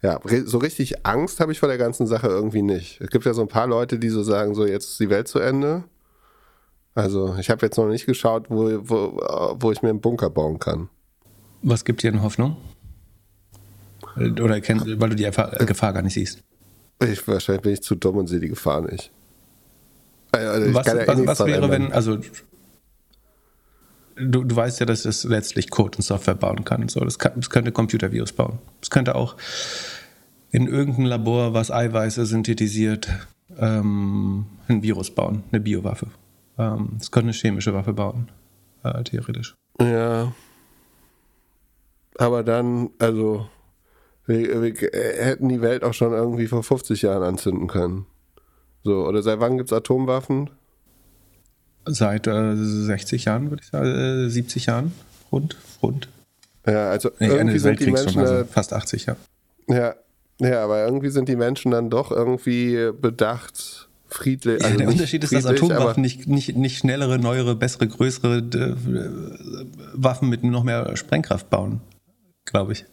ja, 0.02 0.20
so 0.46 0.58
richtig 0.58 1.06
Angst 1.06 1.40
habe 1.40 1.52
ich 1.52 1.60
vor 1.60 1.70
der 1.70 1.78
ganzen 1.78 2.08
Sache 2.08 2.28
irgendwie 2.28 2.62
nicht. 2.64 3.00
Es 3.00 3.10
gibt 3.10 3.26
ja 3.26 3.34
so 3.34 3.42
ein 3.42 3.48
paar 3.48 3.68
Leute, 3.68 4.00
die 4.00 4.10
so 4.10 4.24
sagen, 4.24 4.56
so 4.56 4.66
jetzt 4.66 4.90
ist 4.90 5.00
die 5.00 5.10
Welt 5.10 5.28
zu 5.28 5.40
Ende. 5.40 5.84
Also, 6.96 7.36
ich 7.40 7.50
habe 7.50 7.66
jetzt 7.66 7.78
noch 7.78 7.88
nicht 7.88 8.06
geschaut, 8.08 8.50
wo, 8.50 8.66
wo, 8.82 9.56
wo 9.60 9.72
ich 9.72 9.82
mir 9.82 9.90
einen 9.90 10.02
Bunker 10.02 10.30
bauen 10.30 10.58
kann. 10.60 10.90
Was 11.62 11.86
gibt 11.86 12.02
dir 12.04 12.12
denn 12.12 12.24
Hoffnung? 12.24 12.58
Oder 14.18 14.60
kenn, 14.62 15.00
weil 15.00 15.10
du 15.10 15.16
die 15.16 15.28
Erfa- 15.28 15.64
Gefahr 15.66 15.94
gar 15.94 16.02
nicht 16.02 16.16
siehst. 16.16 16.44
Ich, 17.02 17.26
wahrscheinlich 17.28 17.62
bin 17.62 17.74
ich 17.74 17.84
zu 17.84 17.96
dumm 17.96 18.18
und 18.18 18.28
sehe 18.28 18.40
die 18.40 18.50
Gefahr 18.50 18.82
nicht. 18.82 19.12
Also, 20.32 20.68
ich 20.68 20.76
was 20.76 20.86
ja 20.86 20.96
eh 20.96 21.08
was, 21.08 21.18
nichts 21.18 21.40
was 21.40 21.48
wäre, 21.48 21.70
wenn, 21.70 21.92
also 21.92 22.20
du, 24.20 24.44
du 24.44 24.56
weißt 24.56 24.80
ja, 24.80 24.86
dass 24.86 25.06
es 25.06 25.24
letztlich 25.24 25.70
Code 25.70 25.98
und 25.98 26.04
Software 26.04 26.36
bauen 26.36 26.66
kann. 26.66 26.82
und 26.82 26.92
So, 26.92 27.00
das, 27.00 27.20
kann, 27.20 27.34
das 27.36 27.50
könnte 27.50 27.72
Computervirus 27.72 28.34
bauen. 28.34 28.60
Es 28.82 28.90
könnte 28.90 29.16
auch 29.16 29.36
in 30.52 30.68
irgendeinem 30.68 31.06
Labor, 31.08 31.54
was 31.54 31.72
Eiweiße 31.72 32.26
synthetisiert, 32.26 33.10
ähm, 33.58 34.46
ein 34.68 34.84
Virus 34.84 35.12
bauen, 35.12 35.44
eine 35.52 35.62
Biowaffe. 35.62 36.08
Ähm, 36.58 36.98
es 37.00 37.12
könnte 37.12 37.28
eine 37.28 37.34
chemische 37.34 37.74
Waffe 37.74 37.94
bauen, 37.94 38.30
äh, 38.84 39.04
theoretisch. 39.04 39.56
Ja. 39.82 40.34
Aber 42.18 42.44
dann, 42.44 42.90
also, 43.00 43.48
wir, 44.26 44.62
wir 44.62 44.94
äh, 44.94 45.24
hätten 45.24 45.50
die 45.50 45.62
Welt 45.62 45.84
auch 45.84 45.94
schon 45.94 46.14
irgendwie 46.14 46.48
vor 46.48 46.64
50 46.64 47.02
Jahren 47.02 47.24
anzünden 47.24 47.68
können. 47.68 48.06
So, 48.84 49.06
oder 49.08 49.22
seit 49.22 49.40
wann 49.40 49.58
gibt 49.58 49.72
es 49.72 49.78
Atomwaffen? 49.78 50.50
Seit 51.86 52.28
äh, 52.28 52.56
60 52.56 53.26
Jahren, 53.26 53.50
würde 53.50 53.64
ich 53.64 53.70
sagen, 53.70 53.88
äh, 54.26 54.30
70 54.30 54.68
Jahren, 54.68 54.94
rund, 55.32 55.58
rund. 55.82 56.08
Ja, 56.68 56.90
also 56.90 57.10
Nee, 57.20 57.26
Ende 57.28 57.36
irgendwie 57.38 57.54
des 57.54 57.64
sind 57.64 57.80
die 57.80 57.86
Weltkriegs 57.88 58.06
Menschen, 58.06 58.22
schon, 58.22 58.32
also 58.38 58.46
fast 58.52 58.74
80 58.74 59.06
Jahre. 59.08 59.20
ja, 59.68 59.96
ja, 60.42 60.64
aber 60.64 60.86
irgendwie 60.86 61.10
sind 61.10 61.28
die 61.28 61.36
Menschen 61.36 61.72
dann 61.72 61.90
doch 61.90 62.12
irgendwie 62.12 62.92
bedacht, 63.02 63.90
friedlich. 64.08 64.60
Ja, 64.62 64.66
also 64.68 64.78
der 64.78 64.88
nicht 64.88 64.96
Unterschied 64.96 65.24
ist, 65.24 65.34
dass 65.34 65.46
Atomwaffen 65.46 66.02
nicht, 66.02 66.28
nicht, 66.28 66.56
nicht 66.56 66.78
schnellere, 66.78 67.18
neuere, 67.20 67.56
bessere, 67.56 67.88
größere 67.88 68.38
äh, 68.38 68.76
Waffen 69.94 70.30
mit 70.30 70.44
noch 70.44 70.64
mehr 70.64 70.96
Sprengkraft 70.96 71.50
bauen, 71.50 71.82
glaube 72.46 72.74
ich. 72.74 72.86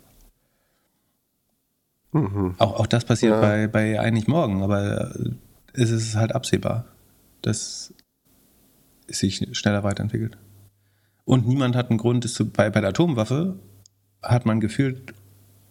Auch, 2.59 2.81
auch 2.81 2.87
das 2.87 3.05
passiert 3.05 3.33
Ja. 3.33 3.41
bei, 3.41 3.67
bei 3.67 4.01
eigentlich 4.01 4.27
morgen, 4.27 4.63
aber 4.63 5.11
äh, 5.15 5.31
es 5.77 5.91
ist 5.91 6.17
halt 6.17 6.35
absehbar, 6.35 6.87
dass 7.43 7.95
es 9.07 9.19
sich 9.21 9.47
schneller 9.53 9.85
weiterentwickelt. 9.85 10.37
Und 11.25 11.47
niemand 11.47 11.77
hat 11.77 11.91
einen 11.91 11.99
Grund, 11.99 12.25
es 12.25 12.35
zu, 12.35 12.49
bei, 12.49 12.71
bei 12.71 12.81
der 12.81 12.91
Atomwaffe 12.91 13.59
hat 14.23 14.47
man 14.47 14.61
gefühlt 14.61 15.15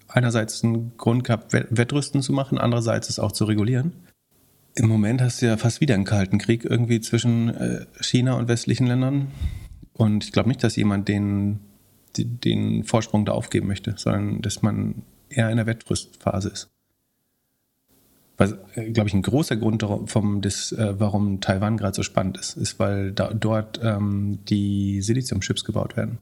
einerseits 0.07 0.63
einen 0.63 0.95
Grund 0.97 1.23
gehabt, 1.23 1.53
Wett- 1.53 1.67
Wettrüsten 1.69 2.21
zu 2.21 2.33
machen, 2.33 2.57
andererseits 2.57 3.09
es 3.09 3.19
auch 3.19 3.31
zu 3.31 3.45
regulieren. 3.45 3.93
Im 4.75 4.87
Moment 4.87 5.21
hast 5.21 5.41
du 5.41 5.45
ja 5.47 5.57
fast 5.57 5.81
wieder 5.81 5.95
einen 5.95 6.03
kalten 6.03 6.37
Krieg 6.37 6.65
irgendwie 6.65 6.99
zwischen 6.99 7.49
äh, 7.49 7.85
China 8.01 8.33
und 8.33 8.47
westlichen 8.47 8.87
Ländern. 8.87 9.31
Und 9.93 10.25
ich 10.25 10.31
glaube 10.33 10.49
nicht, 10.49 10.63
dass 10.63 10.75
jemand 10.75 11.07
den, 11.07 11.61
den 12.17 12.83
Vorsprung 12.83 13.25
da 13.25 13.31
aufgeben 13.31 13.67
möchte, 13.67 13.95
sondern 13.97 14.41
dass 14.41 14.61
man 14.61 15.03
eher 15.29 15.49
in 15.49 15.57
der 15.57 15.65
Wettrüstphase 15.65 16.49
ist. 16.49 16.67
Was, 18.37 18.55
glaube 18.73 19.07
ich, 19.07 19.13
ein 19.13 19.21
großer 19.21 19.55
Grund 19.55 19.85
vom, 20.07 20.41
des, 20.41 20.71
äh, 20.73 20.99
warum 20.99 21.39
Taiwan 21.39 21.77
gerade 21.77 21.95
so 21.95 22.03
spannend 22.03 22.37
ist, 22.37 22.57
ist, 22.57 22.79
weil 22.79 23.13
da, 23.13 23.33
dort 23.33 23.79
ähm, 23.81 24.39
die 24.45 25.01
Siliziumchips 25.01 25.63
gebaut 25.63 25.95
werden. 25.95 26.17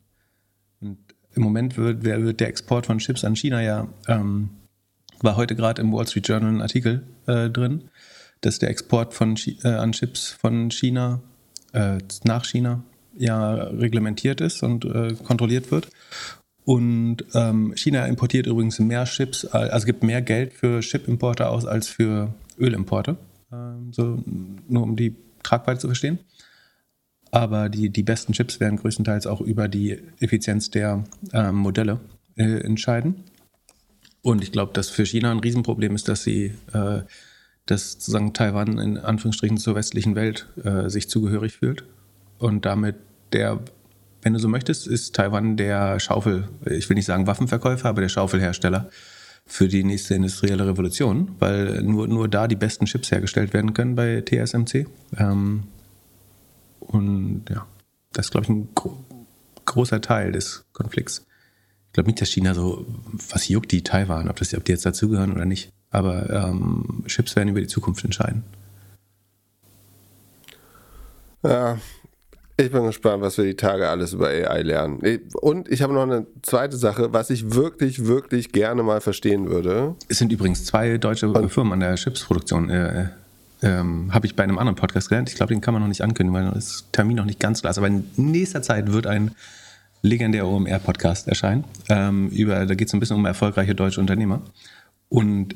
Und 0.80 0.98
im 1.34 1.44
Moment 1.44 1.78
wird, 1.78 2.04
wird 2.04 2.40
der 2.40 2.50
Export 2.50 2.86
von 2.86 3.00
Chips 3.00 3.24
an 3.24 3.36
China 3.36 3.62
ja, 3.62 3.88
ähm, 4.08 4.50
war 5.22 5.38
heute 5.38 5.56
gerade 5.56 5.82
im 5.82 5.92
Wall 5.92 6.08
Street 6.08 6.28
Journal 6.28 6.52
ein 6.52 6.62
Artikel 6.62 7.04
äh, 7.26 7.50
drin, 7.50 7.90
dass 8.42 8.60
der 8.60 8.70
Export 8.70 9.14
von 9.14 9.36
äh, 9.64 9.68
an 9.68 9.94
Chips 9.94 10.30
von 10.30 10.70
China 10.70 11.22
äh, 11.72 11.98
nach 12.24 12.46
China 12.46 12.84
ja 13.18 13.54
reglementiert 13.54 14.42
ist 14.42 14.64
und 14.64 14.86
äh, 14.86 15.16
kontrolliert 15.24 15.72
wird. 15.72 15.90
Und 16.66 17.26
ähm, 17.34 17.74
China 17.76 18.06
importiert 18.06 18.48
übrigens 18.48 18.80
mehr 18.80 19.04
Chips, 19.06 19.44
äh, 19.44 19.58
also 19.58 19.86
gibt 19.86 20.04
mehr 20.04 20.22
Geld 20.22 20.54
für 20.54 20.80
Chipimporte 20.80 21.50
aus 21.50 21.66
als 21.66 21.88
für 21.88 22.34
Ölimporte. 22.58 23.18
Ähm, 23.52 23.92
so, 23.92 24.24
nur 24.68 24.84
um 24.84 24.96
die 24.96 25.16
Tragweite 25.44 25.80
zu 25.80 25.88
verstehen. 25.88 26.20
Aber 27.32 27.68
die, 27.68 27.90
die 27.90 28.04
besten 28.04 28.34
Chips 28.34 28.60
werden 28.60 28.78
größtenteils 28.78 29.28
auch 29.28 29.42
über 29.42 29.68
die 29.68 29.98
Effizienz 30.20 30.70
der 30.70 31.04
ähm, 31.34 31.56
Modelle 31.56 32.00
äh, 32.36 32.60
entscheiden. 32.62 33.24
Und 34.22 34.42
ich 34.42 34.52
glaube, 34.52 34.72
dass 34.74 34.90
für 34.90 35.06
China 35.06 35.32
ein 35.32 35.40
Riesenproblem 35.40 35.96
ist, 35.96 36.08
dass 36.08 36.24
sie, 36.24 36.54
äh, 36.74 37.02
dass 37.66 37.94
sozusagen 37.94 38.34
Taiwan 38.34 38.78
in 38.78 38.98
Anführungsstrichen 38.98 39.58
zur 39.58 39.76
westlichen 39.76 40.16
Welt 40.16 40.48
äh, 40.64 40.90
sich 40.90 41.10
zugehörig 41.10 41.54
fühlt. 41.54 41.84
Und 42.38 42.66
damit 42.66 42.96
der, 43.34 43.60
wenn 44.24 44.34
du 44.34 44.40
so 44.40 44.48
möchtest, 44.48 44.88
ist 44.88 45.16
Taiwan 45.16 45.58
der 45.58 46.00
Schaufel, 46.00 46.48
ich 46.66 46.90
will 46.90 46.96
nicht 46.96 47.06
sagen 47.06 47.28
Waffenverkäufer, 47.28 47.90
aber 47.90 48.02
der 48.02 48.10
Schaufelhersteller 48.10 48.90
für 49.46 49.68
die 49.68 49.84
nächste 49.84 50.16
industrielle 50.16 50.66
Revolution, 50.66 51.36
weil 51.40 51.84
nur, 51.84 52.08
nur 52.08 52.28
da 52.28 52.48
die 52.48 52.56
besten 52.56 52.86
Chips 52.86 53.12
hergestellt 53.12 53.54
werden 53.54 53.74
können 53.74 53.96
bei 53.96 54.22
TSMC. 54.22 54.88
Ähm, 55.18 55.64
und 56.80 57.44
ja, 57.50 57.66
das 58.14 58.28
ist, 58.28 58.32
glaube 58.32 58.46
ich, 58.46 58.50
ein 58.50 58.70
gro 58.74 58.98
großer 59.66 60.02
Teil 60.02 60.34
des 60.34 60.66
Konflikts. 60.74 61.26
Ich 61.88 61.94
glaube 61.94 62.08
nicht, 62.08 62.20
dass 62.20 62.30
China 62.30 62.54
so, 62.54 62.86
was 63.30 63.48
juckt 63.48 63.72
die 63.72 63.82
Taiwan, 63.82 64.28
ob, 64.28 64.36
das, 64.36 64.54
ob 64.54 64.66
die 64.66 64.74
jetzt 64.74 64.86
dazugehören 64.86 65.32
oder 65.32 65.46
nicht. 65.46 65.72
Aber 65.90 66.30
ähm, 66.30 67.06
Chips 67.08 67.36
werden 67.38 67.48
über 67.48 67.62
die 67.62 67.68
Zukunft 67.68 68.04
entscheiden. 68.04 68.44
Ja, 71.44 71.78
ich 72.56 72.72
bin 72.72 72.84
gespannt, 72.84 73.22
was 73.22 73.38
wir 73.38 73.46
die 73.46 73.56
Tage 73.56 73.90
alles 73.90 74.14
über 74.14 74.28
AI 74.28 74.62
lernen. 74.62 75.02
Und 75.42 75.70
ich 75.70 75.82
habe 75.82 75.94
noch 75.94 76.04
eine 76.04 76.28
zweite 76.44 76.78
Sache, 76.78 77.12
was 77.12 77.30
ich 77.30 77.54
wirklich, 77.56 78.06
wirklich 78.06 78.52
gerne 78.52 78.84
mal 78.84 79.02
verstehen 79.02 79.50
würde. 79.50 79.96
Es 80.08 80.20
sind 80.20 80.32
übrigens 80.32 80.66
zwei 80.66 80.98
deutsche 80.98 81.34
Firmen 81.50 81.74
an 81.74 81.80
der 81.80 81.96
Chipsproduktion. 81.96 82.70
Äh, 82.70 83.08
ähm, 83.64 84.14
Habe 84.14 84.28
ich 84.28 84.36
bei 84.36 84.44
einem 84.44 84.60
anderen 84.60 84.76
Podcast 84.76 85.10
gelernt. 85.10 85.30
Ich 85.30 85.36
glaube, 85.36 85.54
den 85.54 85.62
kann 85.62 85.74
man 85.74 85.82
noch 85.82 85.88
nicht 85.88 86.02
ankündigen, 86.02 86.34
weil 86.34 86.54
das 86.54 86.86
Termin 86.92 87.18
noch 87.18 87.26
nicht 87.26 87.40
ganz 87.40 87.62
klar 87.62 87.72
ist. 87.72 87.78
Aber 87.78 87.88
in 87.88 88.06
nächster 88.18 88.62
Zeit 88.62 88.92
wird 88.92 89.08
ein 89.08 89.32
legendärer 90.04 90.48
OMR-Podcast 90.48 91.28
erscheinen. 91.28 91.64
Ähm, 91.90 92.28
über, 92.30 92.66
da 92.66 92.76
geht 92.76 92.90
es 92.90 92.94
ein 92.94 93.00
bisschen 93.00 93.16
um 93.16 93.26
erfolgreiche 93.26 93.74
deutsche 93.74 94.02
Unternehmer. 94.02 94.42
Und 95.10 95.56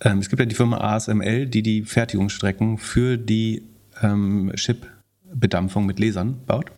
ähm, 0.00 0.18
es 0.18 0.28
gibt 0.28 0.40
ja 0.40 0.46
die 0.46 0.54
Firma 0.54 0.78
ASML, 0.78 1.46
die 1.46 1.62
die 1.62 1.82
Fertigungsstrecken 1.84 2.76
für 2.76 3.16
die 3.16 3.62
ähm, 4.02 4.50
Chip-Bedampfung 5.32 5.86
mit 5.86 5.98
Lasern 5.98 6.44
baut. 6.46 6.72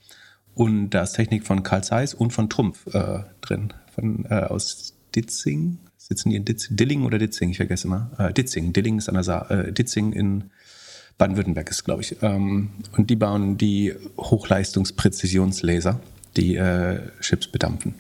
Und 0.55 0.91
da 0.91 1.03
ist 1.03 1.15
Technik 1.15 1.47
von 1.47 1.63
Carl 1.63 1.83
Zeiss 1.83 2.15
und 2.15 2.33
von 2.33 2.49
Trumpf 2.49 2.87
äh, 2.95 3.25
drin, 3.41 3.73
von, 3.93 4.25
äh, 4.29 4.35
aus 4.35 4.95
Ditzing. 5.15 5.79
Sitzen 5.97 6.31
die 6.31 6.37
in 6.37 6.45
Ditz 6.45 6.69
Dilling 6.71 7.05
oder 7.05 7.19
Ditzing? 7.19 7.51
Ich 7.51 7.57
vergesse 7.57 7.89
immer. 7.89 8.11
Äh, 8.19 8.33
Ditzing. 8.33 8.73
Dilling 8.73 8.99
ist 8.99 9.09
an 9.09 9.15
der 9.15 9.25
Saar. 9.25 9.51
Äh, 9.51 9.73
Ditzing 9.73 10.13
in 10.13 10.51
Baden-Württemberg 11.19 11.71
ist, 11.71 11.85
glaube 11.85 12.03
ich. 12.03 12.17
Ähm, 12.23 12.71
und 12.97 13.11
die 13.11 13.17
bauen 13.17 13.59
die 13.59 13.95
Hochleistungspräzisionslaser, 14.19 16.01
die 16.37 16.57
äh, 16.57 17.01
Chips 17.21 17.49
bedampfen, 17.49 17.95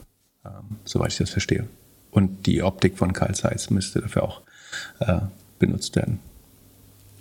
ähm, 0.44 0.78
soweit 0.84 1.12
ich 1.12 1.18
das 1.18 1.30
verstehe. 1.30 1.66
Und 2.10 2.46
die 2.46 2.62
Optik 2.62 2.98
von 2.98 3.12
Carl 3.12 3.34
Zeiss 3.34 3.70
müsste 3.70 4.00
dafür 4.00 4.22
auch 4.22 4.42
äh, 5.00 5.20
benutzt 5.58 5.96
werden. 5.96 6.20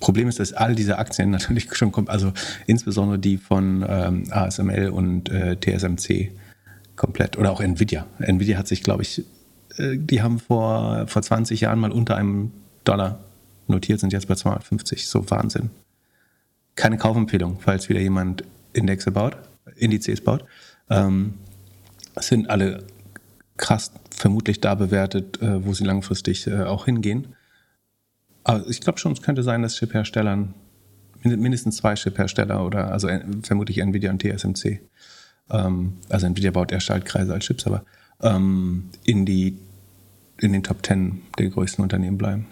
Problem 0.04 0.28
ist, 0.28 0.40
dass 0.40 0.52
all 0.52 0.76
diese 0.76 0.98
Aktien 0.98 1.30
natürlich 1.38 1.74
schon 1.76 1.94
kommen, 1.94 2.10
also 2.10 2.34
insbesondere 2.68 3.20
die 3.20 3.38
von 3.38 3.86
ähm, 3.88 4.26
ASML 4.30 4.90
und 4.90 5.30
äh, 5.30 5.56
TSMC 5.56 6.32
komplett 6.98 7.38
oder 7.38 7.52
auch 7.52 7.62
Nvidia. 7.62 8.06
Nvidia 8.20 8.58
hat 8.58 8.68
sich, 8.68 8.84
glaube 8.84 9.04
ich, 9.04 9.24
äh, 9.78 9.96
die 9.98 10.22
haben 10.22 10.40
vor, 10.40 11.08
vor 11.08 11.22
20 11.22 11.62
Jahren 11.62 11.80
mal 11.80 11.92
unter 11.92 12.18
einem 12.18 12.52
Dollar 12.84 13.24
notiert, 13.68 14.02
sind 14.02 14.12
jetzt 14.12 14.28
bei 14.28 14.36
250. 14.36 15.08
So 15.08 15.30
Wahnsinn. 15.32 15.70
Keine 16.76 16.98
Kaufempfehlung, 16.98 17.60
falls 17.62 17.88
wieder 17.88 18.02
jemand 18.02 18.44
Indexe 18.74 19.12
baut, 19.12 19.38
Indizes 19.78 20.22
baut. 20.22 20.44
Ähm, 20.90 21.36
sind 22.20 22.50
alle 22.50 22.84
krass 23.56 23.94
vermutlich 24.12 24.60
da 24.60 24.76
bewertet, 24.76 25.42
äh, 25.42 25.66
wo 25.66 25.74
sie 25.74 25.86
langfristig 25.86 26.46
äh, 26.48 26.64
auch 26.64 26.86
hingehen. 26.86 27.36
Aber 28.44 28.68
ich 28.68 28.82
glaube 28.82 29.00
schon, 29.00 29.14
es 29.14 29.22
könnte 29.22 29.44
sein, 29.44 29.62
dass 29.62 29.76
Chip-Herstellern, 29.76 30.54
mindestens 31.24 31.78
zwei 31.78 31.94
Chip-Hersteller 31.96 32.66
oder 32.66 32.92
also 32.92 33.08
äh, 33.08 33.24
vermutlich 33.44 33.78
Nvidia 33.80 34.12
und 34.12 34.22
TSMC, 34.22 34.82
ähm, 35.50 35.94
also 36.10 36.26
Nvidia 36.26 36.52
baut 36.52 36.72
eher 36.72 36.80
Schaltkreise 36.80 37.34
als 37.34 37.46
Chips, 37.46 37.66
aber 37.66 37.86
ähm, 38.22 38.90
in, 39.06 39.26
die, 39.26 39.58
in 40.40 40.54
den 40.54 40.64
Top 40.64 40.86
10 40.86 41.22
der 41.38 41.50
größten 41.50 41.82
Unternehmen 41.84 42.18
bleiben. 42.18 42.48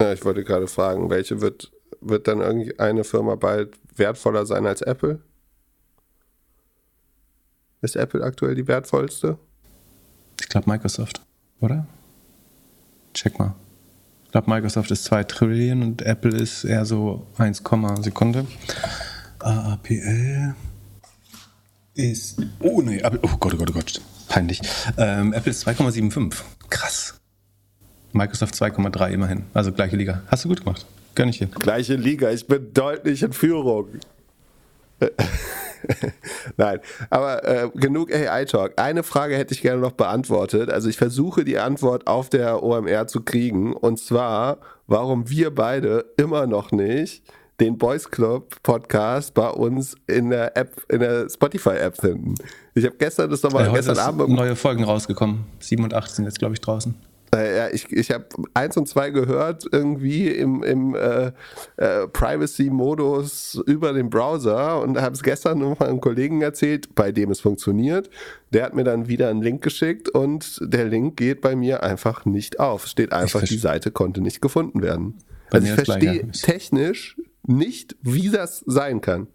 Ja, 0.00 0.12
ich 0.12 0.24
wollte 0.24 0.44
gerade 0.44 0.66
fragen, 0.66 1.10
welche 1.10 1.40
wird, 1.40 1.70
wird 2.00 2.26
dann 2.26 2.40
irgendeine 2.40 3.04
Firma 3.04 3.34
bald 3.34 3.74
wertvoller 3.96 4.46
sein 4.46 4.66
als 4.66 4.82
Apple? 4.82 5.20
Ist 7.82 7.96
Apple 7.96 8.22
aktuell 8.22 8.54
die 8.54 8.66
wertvollste? 8.66 9.38
Ich 10.40 10.48
glaube 10.48 10.70
Microsoft, 10.70 11.20
oder? 11.60 11.86
Check 13.14 13.38
mal. 13.38 13.54
Ich 14.30 14.32
glaube, 14.32 14.48
Microsoft 14.48 14.92
ist 14.92 15.02
2 15.06 15.24
Trillion 15.24 15.82
und 15.82 16.02
Apple 16.02 16.30
ist 16.30 16.62
eher 16.62 16.84
so 16.84 17.26
1, 17.38 17.64
Sekunde. 18.00 18.46
AAPL 19.40 20.54
ist. 21.94 22.40
Oh 22.60 22.80
nee, 22.80 23.02
oh 23.04 23.36
Gott, 23.40 23.54
oh 23.54 23.56
Gott, 23.56 23.70
oh 23.70 23.72
Gott. 23.72 24.00
Peinlich. 24.28 24.60
Ähm, 24.96 25.32
Apple 25.32 25.50
ist 25.50 25.66
2,75. 25.66 26.34
Krass. 26.68 27.18
Microsoft 28.12 28.54
2,3 28.54 29.10
immerhin. 29.10 29.46
Also 29.52 29.72
gleiche 29.72 29.96
Liga. 29.96 30.22
Hast 30.28 30.44
du 30.44 30.48
gut 30.48 30.60
gemacht. 30.60 30.86
Gönn 31.16 31.28
ich 31.28 31.38
dir. 31.38 31.48
Gleiche 31.48 31.96
Liga. 31.96 32.30
Ich 32.30 32.46
bin 32.46 32.72
deutlich 32.72 33.24
in 33.24 33.32
Führung. 33.32 33.88
Nein, 36.56 36.80
aber 37.10 37.44
äh, 37.46 37.70
genug 37.74 38.12
AI-Talk. 38.12 38.74
Eine 38.76 39.02
Frage 39.02 39.36
hätte 39.36 39.54
ich 39.54 39.62
gerne 39.62 39.80
noch 39.80 39.92
beantwortet. 39.92 40.70
Also 40.70 40.88
ich 40.88 40.96
versuche 40.96 41.44
die 41.44 41.58
Antwort 41.58 42.06
auf 42.06 42.28
der 42.28 42.62
OMR 42.62 43.06
zu 43.06 43.22
kriegen. 43.22 43.72
Und 43.72 43.98
zwar, 43.98 44.58
warum 44.86 45.28
wir 45.28 45.54
beide 45.54 46.06
immer 46.16 46.46
noch 46.46 46.72
nicht 46.72 47.22
den 47.60 47.76
Boys 47.76 48.10
Club 48.10 48.56
Podcast 48.62 49.34
bei 49.34 49.48
uns 49.48 49.94
in 50.06 50.30
der 50.30 50.56
App, 50.56 50.82
in 50.88 51.00
der 51.00 51.28
Spotify 51.28 51.76
App 51.76 52.00
finden. 52.00 52.34
Ich 52.74 52.84
habe 52.84 52.96
gestern 52.96 53.30
das 53.30 53.42
nochmal, 53.42 53.66
ja, 53.66 53.72
gestern 53.72 53.98
Abend 53.98 54.30
neue 54.30 54.56
Folgen 54.56 54.84
rausgekommen. 54.84 55.44
Sieben 55.58 55.84
und 55.84 55.92
acht 55.92 56.10
sind 56.10 56.24
jetzt 56.24 56.38
glaube 56.38 56.54
ich 56.54 56.60
draußen. 56.60 56.94
Äh, 57.34 57.56
ja, 57.56 57.68
ich, 57.70 57.92
ich 57.92 58.10
habe 58.10 58.26
eins 58.54 58.76
und 58.76 58.88
zwei 58.88 59.10
gehört, 59.10 59.64
irgendwie 59.70 60.28
im, 60.28 60.62
im 60.62 60.94
äh, 60.94 61.32
äh, 61.76 62.08
Privacy-Modus 62.08 63.62
über 63.66 63.92
den 63.92 64.10
Browser 64.10 64.82
und 64.82 65.00
habe 65.00 65.14
es 65.14 65.22
gestern 65.22 65.58
nochmal 65.58 65.90
einem 65.90 66.00
Kollegen 66.00 66.42
erzählt, 66.42 66.94
bei 66.94 67.12
dem 67.12 67.30
es 67.30 67.40
funktioniert. 67.40 68.10
Der 68.52 68.64
hat 68.64 68.74
mir 68.74 68.84
dann 68.84 69.06
wieder 69.06 69.28
einen 69.28 69.42
Link 69.42 69.62
geschickt 69.62 70.08
und 70.08 70.58
der 70.60 70.86
Link 70.86 71.16
geht 71.16 71.40
bei 71.40 71.54
mir 71.54 71.84
einfach 71.84 72.24
nicht 72.24 72.58
auf. 72.58 72.86
Steht 72.86 73.12
einfach, 73.12 73.42
die 73.44 73.58
Seite 73.58 73.92
konnte 73.92 74.20
nicht 74.20 74.42
gefunden 74.42 74.82
werden. 74.82 75.18
Bei 75.50 75.58
also 75.58 75.68
ich 75.68 75.74
verstehe 75.74 76.28
technisch 76.32 77.16
nicht, 77.46 77.96
wie 78.02 78.30
das 78.30 78.62
sein 78.66 79.00
kann. 79.00 79.28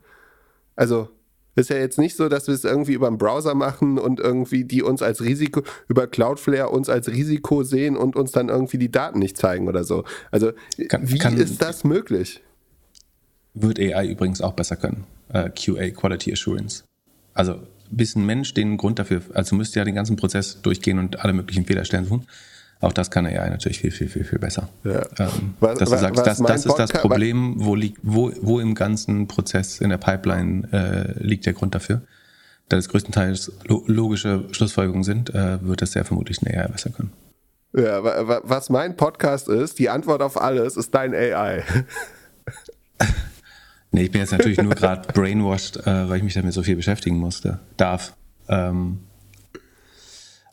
Also 0.76 1.10
ist 1.56 1.70
ja 1.70 1.78
jetzt 1.78 1.98
nicht 1.98 2.16
so, 2.16 2.30
dass 2.30 2.48
wir 2.48 2.54
es 2.54 2.64
irgendwie 2.64 2.94
über 2.94 3.08
einen 3.08 3.18
Browser 3.18 3.56
machen 3.56 3.98
und 3.98 4.20
irgendwie 4.20 4.66
die 4.66 4.84
uns 4.84 5.02
als 5.02 5.22
Risiko, 5.22 5.64
über 5.88 6.08
Cloudflare 6.08 6.70
uns 6.70 6.90
als 6.90 7.08
Risiko 7.08 7.64
sehen 7.64 7.96
und 7.96 8.16
uns 8.16 8.32
dann 8.32 8.50
irgendwie 8.50 8.78
die 8.78 8.92
Daten 8.92 9.20
nicht 9.20 9.38
zeigen 9.38 9.68
oder 9.68 9.84
so. 9.84 10.04
Also, 10.32 10.52
kann, 10.90 11.10
wie 11.10 11.18
kann, 11.18 11.38
ist 11.38 11.62
das 11.62 11.84
möglich? 11.84 12.42
Wird 13.54 13.80
AI 13.80 14.08
übrigens 14.08 14.42
auch 14.42 14.54
besser 14.54 14.76
können. 14.76 15.06
Äh, 15.30 15.50
QA, 15.50 15.90
Quality 15.92 16.34
Assurance. 16.34 16.84
Also, 17.34 17.60
bis 17.90 18.16
ein 18.16 18.26
Mensch 18.26 18.54
den 18.54 18.78
Grund 18.78 19.00
dafür, 19.00 19.22
also 19.34 19.56
müsste 19.56 19.80
ja 19.80 19.86
den 19.86 19.96
ganzen 19.96 20.16
Prozess 20.16 20.62
durchgehen 20.62 21.00
und 21.00 21.20
alle 21.22 21.34
möglichen 21.34 21.66
Fehlerstellen 21.66 22.06
suchen. 22.06 22.28
Auch 22.82 22.94
das 22.94 23.10
kann 23.10 23.26
AI 23.26 23.50
natürlich 23.50 23.80
viel, 23.80 23.92
viel, 23.92 24.10
viel, 24.10 24.24
viel 24.24 24.40
besser. 24.40 24.70
Ja. 24.84 25.02
Ähm, 25.18 25.56
was, 25.60 25.80
dass 25.80 25.90
du 25.90 25.98
sagst, 25.98 26.28
das, 26.28 26.40
das 26.40 26.66
ist 26.66 26.76
das 26.76 26.92
Problem, 26.92 27.56
wo, 27.58 27.74
liegt, 27.74 28.00
wo, 28.04 28.32
wo 28.42 28.60
im 28.60 28.76
ganzen 28.76 29.28
Prozess 29.28 29.80
in 29.82 29.90
der 29.90 29.98
Pipeline 29.98 30.68
äh, 30.72 31.24
liegt 31.24 31.46
der 31.46 31.54
Grund 31.54 31.74
dafür. 31.74 32.02
Da 32.68 32.78
das 32.78 32.90
größtenteils 32.90 33.52
logische 33.66 34.46
Schlussfolgerungen 34.52 35.04
sind, 35.04 35.34
äh, 35.34 35.64
wird 35.64 35.82
das 35.82 35.92
sehr 35.94 36.04
vermutlich 36.04 36.42
ein 36.42 36.48
AI 36.48 36.68
besser 36.68 36.90
können. 36.90 37.12
Ja, 37.78 38.02
was 38.04 38.70
mein 38.70 38.96
Podcast 38.96 39.50
ist, 39.50 39.80
die 39.80 39.90
Antwort 39.90 40.22
auf 40.22 40.42
alles 40.42 40.78
ist 40.78 40.96
dein 40.96 41.14
AI. 41.14 41.64
nee, 43.92 44.04
ich 44.04 44.12
bin 44.12 44.22
jetzt 44.22 44.32
natürlich 44.32 44.58
nur 44.62 44.74
gerade 44.74 45.12
brainwashed, 45.12 45.78
äh, 45.86 46.10
weil 46.10 46.18
ich 46.18 46.24
mich 46.24 46.34
damit 46.34 46.54
so 46.54 46.64
viel 46.64 46.78
beschäftigen 46.78 47.18
musste. 47.18 47.60
Darf. 47.78 48.16
Ähm, 48.48 49.00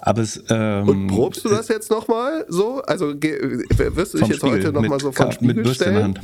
aber 0.05 0.22
es, 0.22 0.42
ähm, 0.50 0.88
Und 0.88 1.07
probst 1.07 1.44
du 1.44 1.48
das 1.48 1.68
jetzt 1.68 1.88
nochmal 1.88 2.44
so? 2.48 2.82
Also 2.82 3.14
wirst 3.14 4.14
du 4.14 4.18
dich 4.18 4.28
jetzt 4.28 4.38
Spiegel, 4.38 4.59
heute 4.59 4.72
nochmal 4.72 4.98
so 4.98 5.12
vom 5.12 5.30
Spiegel 5.30 5.55
mit 5.55 5.68
stellen? 5.68 6.18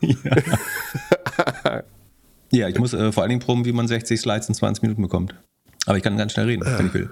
In 0.00 0.16
der 0.22 0.32
Hand. 0.32 0.58
ja. 1.62 1.82
ja, 2.50 2.68
ich 2.68 2.78
muss 2.78 2.92
äh, 2.92 3.12
vor 3.12 3.22
allen 3.22 3.30
Dingen 3.30 3.40
proben, 3.40 3.64
wie 3.64 3.72
man 3.72 3.86
60 3.86 4.20
Slides 4.20 4.48
in 4.48 4.56
20 4.56 4.82
Minuten 4.82 5.02
bekommt. 5.02 5.32
Aber 5.86 5.96
ich 5.96 6.02
kann 6.02 6.16
ganz 6.16 6.32
schnell 6.32 6.46
reden, 6.46 6.64
wenn 6.66 6.86
ich 6.88 6.94
will. 6.94 7.10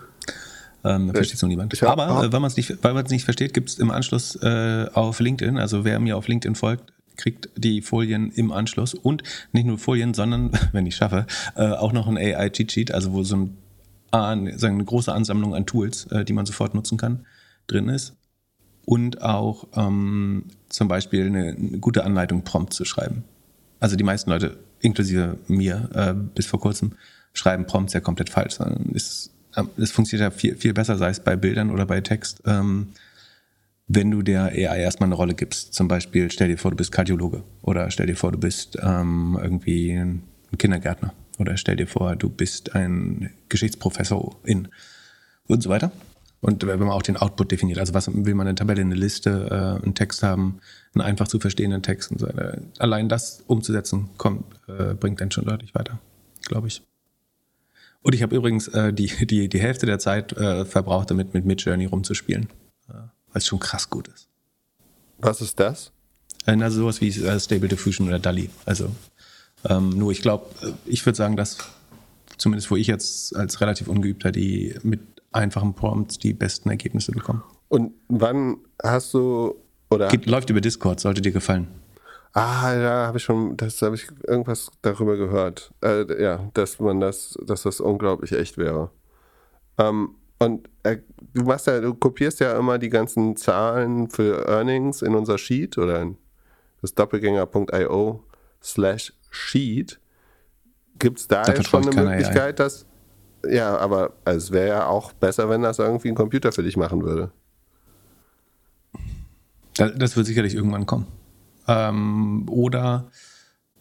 Ähm, 0.84 1.12
versteht 1.12 1.36
es 1.36 1.42
noch 1.42 1.48
niemand. 1.48 1.72
Hab, 1.82 1.98
Aber 2.00 2.24
äh, 2.24 2.32
wenn 2.32 2.42
man 2.42 2.50
es 2.50 2.56
nicht, 2.56 2.82
nicht 3.10 3.24
versteht, 3.24 3.54
gibt 3.54 3.68
es 3.68 3.78
im 3.78 3.92
Anschluss 3.92 4.34
äh, 4.42 4.86
auf 4.92 5.20
LinkedIn, 5.20 5.56
also 5.56 5.84
wer 5.84 6.00
mir 6.00 6.16
auf 6.16 6.26
LinkedIn 6.26 6.56
folgt, 6.56 6.92
kriegt 7.16 7.48
die 7.56 7.80
Folien 7.80 8.32
im 8.32 8.50
Anschluss 8.50 8.94
und 8.94 9.22
nicht 9.52 9.66
nur 9.66 9.78
Folien, 9.78 10.14
sondern, 10.14 10.50
wenn 10.72 10.84
ich 10.84 10.96
schaffe, 10.96 11.26
äh, 11.54 11.68
auch 11.68 11.92
noch 11.92 12.08
ein 12.08 12.16
AI-Cheat-Sheet, 12.16 12.92
also 12.92 13.12
wo 13.12 13.22
so 13.22 13.36
ein 13.36 13.56
eine, 14.10 14.84
große 14.84 15.12
Ansammlung 15.12 15.54
an 15.54 15.66
Tools, 15.66 16.06
äh, 16.06 16.24
die 16.24 16.32
man 16.32 16.46
sofort 16.46 16.74
nutzen 16.74 16.98
kann, 16.98 17.26
drin 17.66 17.88
ist. 17.88 18.14
Und 18.84 19.20
auch 19.20 19.66
ähm, 19.76 20.44
zum 20.68 20.88
Beispiel 20.88 21.26
eine, 21.26 21.48
eine, 21.48 21.78
gute 21.78 22.04
Anleitung, 22.04 22.42
Prompt 22.42 22.72
zu 22.72 22.84
schreiben. 22.84 23.24
Also 23.80 23.96
die 23.96 24.04
meisten 24.04 24.30
Leute, 24.30 24.58
inklusive 24.80 25.38
mir, 25.46 25.90
äh, 25.92 26.14
bis 26.14 26.46
vor 26.46 26.60
kurzem, 26.60 26.92
schreiben 27.34 27.66
Prompts 27.66 27.92
ja 27.92 28.00
komplett 28.00 28.30
falsch. 28.30 28.58
Es, 28.94 29.30
äh, 29.54 29.64
es 29.76 29.90
funktioniert 29.90 30.32
ja 30.32 30.36
viel, 30.36 30.56
viel 30.56 30.72
besser, 30.72 30.96
sei 30.96 31.10
es 31.10 31.20
bei 31.20 31.36
Bildern 31.36 31.70
oder 31.70 31.84
bei 31.84 32.00
Text, 32.00 32.42
ähm, 32.46 32.88
wenn 33.88 34.10
du 34.10 34.22
der 34.22 34.44
AI 34.44 34.80
erstmal 34.80 35.08
eine 35.08 35.16
Rolle 35.16 35.34
gibst. 35.34 35.74
Zum 35.74 35.88
Beispiel, 35.88 36.30
stell 36.30 36.48
dir 36.48 36.58
vor, 36.58 36.70
du 36.70 36.76
bist 36.76 36.92
Kardiologe 36.92 37.42
oder 37.62 37.90
stell 37.90 38.06
dir 38.06 38.16
vor, 38.16 38.32
du 38.32 38.38
bist 38.38 38.78
ähm, 38.82 39.38
irgendwie 39.40 39.92
ein 39.92 40.22
Kindergärtner 40.56 41.12
oder 41.38 41.56
stell 41.56 41.76
dir 41.76 41.86
vor, 41.86 42.16
du 42.16 42.28
bist 42.28 42.74
ein 42.74 43.30
Geschichtsprofessor 43.48 44.36
in 44.44 44.68
und 45.46 45.62
so 45.62 45.70
weiter. 45.70 45.92
Und 46.40 46.64
wenn 46.64 46.78
man 46.78 46.90
auch 46.90 47.02
den 47.02 47.16
Output 47.16 47.50
definiert, 47.50 47.78
also 47.78 47.94
was 47.94 48.08
will 48.12 48.34
man 48.34 48.46
eine 48.46 48.54
Tabelle, 48.54 48.80
eine 48.80 48.94
Liste, 48.94 49.48
äh, 49.50 49.84
einen 49.84 49.94
Text 49.94 50.22
haben, 50.22 50.60
einen 50.94 51.02
einfach 51.02 51.26
zu 51.26 51.40
verstehenden 51.40 51.82
Text 51.82 52.12
und 52.12 52.20
so 52.20 52.28
weiter. 52.28 52.58
Allein 52.78 53.08
das 53.08 53.42
umzusetzen, 53.46 54.10
kommt, 54.18 54.44
äh, 54.68 54.94
bringt 54.94 55.20
einen 55.20 55.32
schon 55.32 55.46
deutlich 55.46 55.74
weiter, 55.74 55.98
glaube 56.42 56.68
ich. 56.68 56.82
Und 58.02 58.14
ich 58.14 58.22
habe 58.22 58.36
übrigens 58.36 58.68
äh, 58.68 58.92
die, 58.92 59.26
die, 59.26 59.48
die 59.48 59.60
Hälfte 59.60 59.86
der 59.86 59.98
Zeit 59.98 60.32
äh, 60.32 60.64
verbraucht, 60.64 61.10
damit 61.10 61.34
mit 61.34 61.44
Midjourney 61.44 61.86
rumzuspielen, 61.86 62.44
äh, 62.88 62.92
weil 62.92 63.10
es 63.34 63.46
schon 63.46 63.58
krass 63.58 63.90
gut 63.90 64.06
ist. 64.08 64.28
Was 65.18 65.40
ist 65.40 65.58
das? 65.58 65.90
Also 66.46 66.80
sowas 66.80 67.00
wie 67.00 67.12
Stable 67.12 67.68
Diffusion 67.68 68.06
oder 68.06 68.18
DALI. 68.18 68.48
Also 68.64 68.90
ähm, 69.64 69.90
nur 69.90 70.12
ich 70.12 70.22
glaube, 70.22 70.46
äh, 70.62 70.72
ich 70.86 71.04
würde 71.04 71.16
sagen, 71.16 71.36
dass 71.36 71.58
zumindest 72.36 72.70
wo 72.70 72.76
ich 72.76 72.86
jetzt 72.86 73.34
als 73.36 73.60
relativ 73.60 73.88
ungeübter 73.88 74.30
die 74.32 74.74
mit 74.82 75.00
einfachen 75.32 75.74
Prompts 75.74 76.18
die 76.18 76.32
besten 76.32 76.70
Ergebnisse 76.70 77.12
bekommen. 77.12 77.42
Und 77.68 77.92
wann 78.08 78.58
hast 78.82 79.12
du 79.14 79.56
oder 79.90 80.08
Geht, 80.08 80.26
läuft 80.26 80.50
über 80.50 80.60
Discord, 80.60 81.00
sollte 81.00 81.20
dir 81.20 81.32
gefallen. 81.32 81.68
Ah, 82.32 82.74
ja, 82.74 83.06
habe 83.06 83.18
ich 83.18 83.24
schon, 83.24 83.56
das 83.56 83.80
habe 83.82 83.96
ich 83.96 84.06
irgendwas 84.26 84.70
darüber 84.82 85.16
gehört. 85.16 85.72
Äh, 85.82 86.22
ja, 86.22 86.50
dass 86.54 86.78
man 86.78 87.00
das, 87.00 87.38
dass 87.44 87.62
das 87.62 87.80
unglaublich 87.80 88.32
echt 88.32 88.58
wäre. 88.58 88.90
Ähm, 89.78 90.14
und 90.38 90.68
äh, 90.82 90.98
du 91.34 91.42
machst 91.44 91.66
ja, 91.66 91.80
du 91.80 91.94
kopierst 91.94 92.40
ja 92.40 92.56
immer 92.58 92.78
die 92.78 92.90
ganzen 92.90 93.36
Zahlen 93.36 94.08
für 94.08 94.46
Earnings 94.46 95.02
in 95.02 95.14
unser 95.14 95.38
Sheet 95.38 95.78
oder 95.78 96.00
in 96.02 96.16
das 96.80 96.94
Doppelgänger.io 96.94 98.22
slash 98.62 99.12
sheet. 99.30 100.00
Gibt 100.98 101.20
es 101.20 101.28
da 101.28 101.42
Da 101.42 101.54
jetzt 101.54 101.68
schon 101.68 101.88
eine 101.88 102.10
Möglichkeit, 102.10 102.58
dass. 102.58 102.86
Ja, 103.48 103.76
aber 103.76 104.14
es 104.24 104.50
wäre 104.50 104.68
ja 104.68 104.86
auch 104.86 105.12
besser, 105.12 105.48
wenn 105.48 105.62
das 105.62 105.78
irgendwie 105.78 106.08
ein 106.08 106.16
Computer 106.16 106.50
für 106.50 106.62
dich 106.62 106.76
machen 106.76 107.02
würde. 107.02 107.30
Das, 109.74 109.92
das 109.96 110.16
wird 110.16 110.26
sicherlich 110.26 110.54
irgendwann 110.54 110.86
kommen. 110.86 111.06
Ähm, 111.68 112.48
oder 112.48 113.10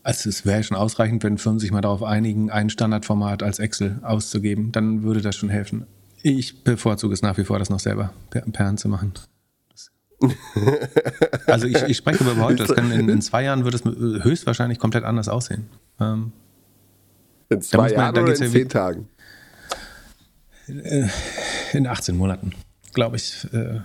also 0.08 0.30
es 0.30 0.46
wäre 0.46 0.64
schon 0.64 0.78
ausreichend, 0.78 1.24
wenn 1.24 1.38
Firmen 1.38 1.60
sich 1.60 1.72
mal 1.72 1.82
darauf 1.82 2.02
einigen, 2.02 2.50
ein 2.50 2.70
Standardformat 2.70 3.44
als 3.44 3.60
Excel 3.60 4.00
auszugeben. 4.04 4.72
Dann 4.72 5.04
würde 5.04 5.22
das 5.22 5.36
schon 5.36 5.50
helfen. 5.50 5.86
Ich 6.22 6.64
bevorzuge 6.64 7.14
es 7.14 7.22
nach 7.22 7.38
wie 7.38 7.44
vor, 7.44 7.60
das 7.60 7.70
noch 7.70 7.82
selber 7.82 8.14
per, 8.30 8.42
per 8.42 8.66
Hand 8.66 8.80
zu 8.80 8.88
machen. 8.88 9.14
Also 11.46 11.68
ich, 11.68 11.82
ich 11.84 11.98
spreche 11.98 12.24
über 12.24 12.36
heute. 12.38 12.66
Das 12.66 12.76
kann 12.76 12.92
in, 12.92 13.08
in 13.10 13.22
zwei 13.22 13.44
Jahren 13.44 13.64
wird 13.66 13.76
es 13.76 13.84
höchstwahrscheinlich 13.86 14.80
komplett 14.80 15.04
anders 15.04 15.30
aussehen. 15.30 15.68
Ähm, 16.00 16.32
In 17.50 17.62
zwei 17.62 17.78
man- 17.78 17.92
Jahren 17.92 18.18
oder 18.18 18.36
in 18.36 18.42
ja 18.44 18.50
zehn 18.50 18.70
Tagen? 18.70 19.08
in 21.74 21.88
18 21.88 22.18
Monaten, 22.18 22.52
glaube 22.94 23.16
ich. 23.16 23.48
Äh, 23.54 23.80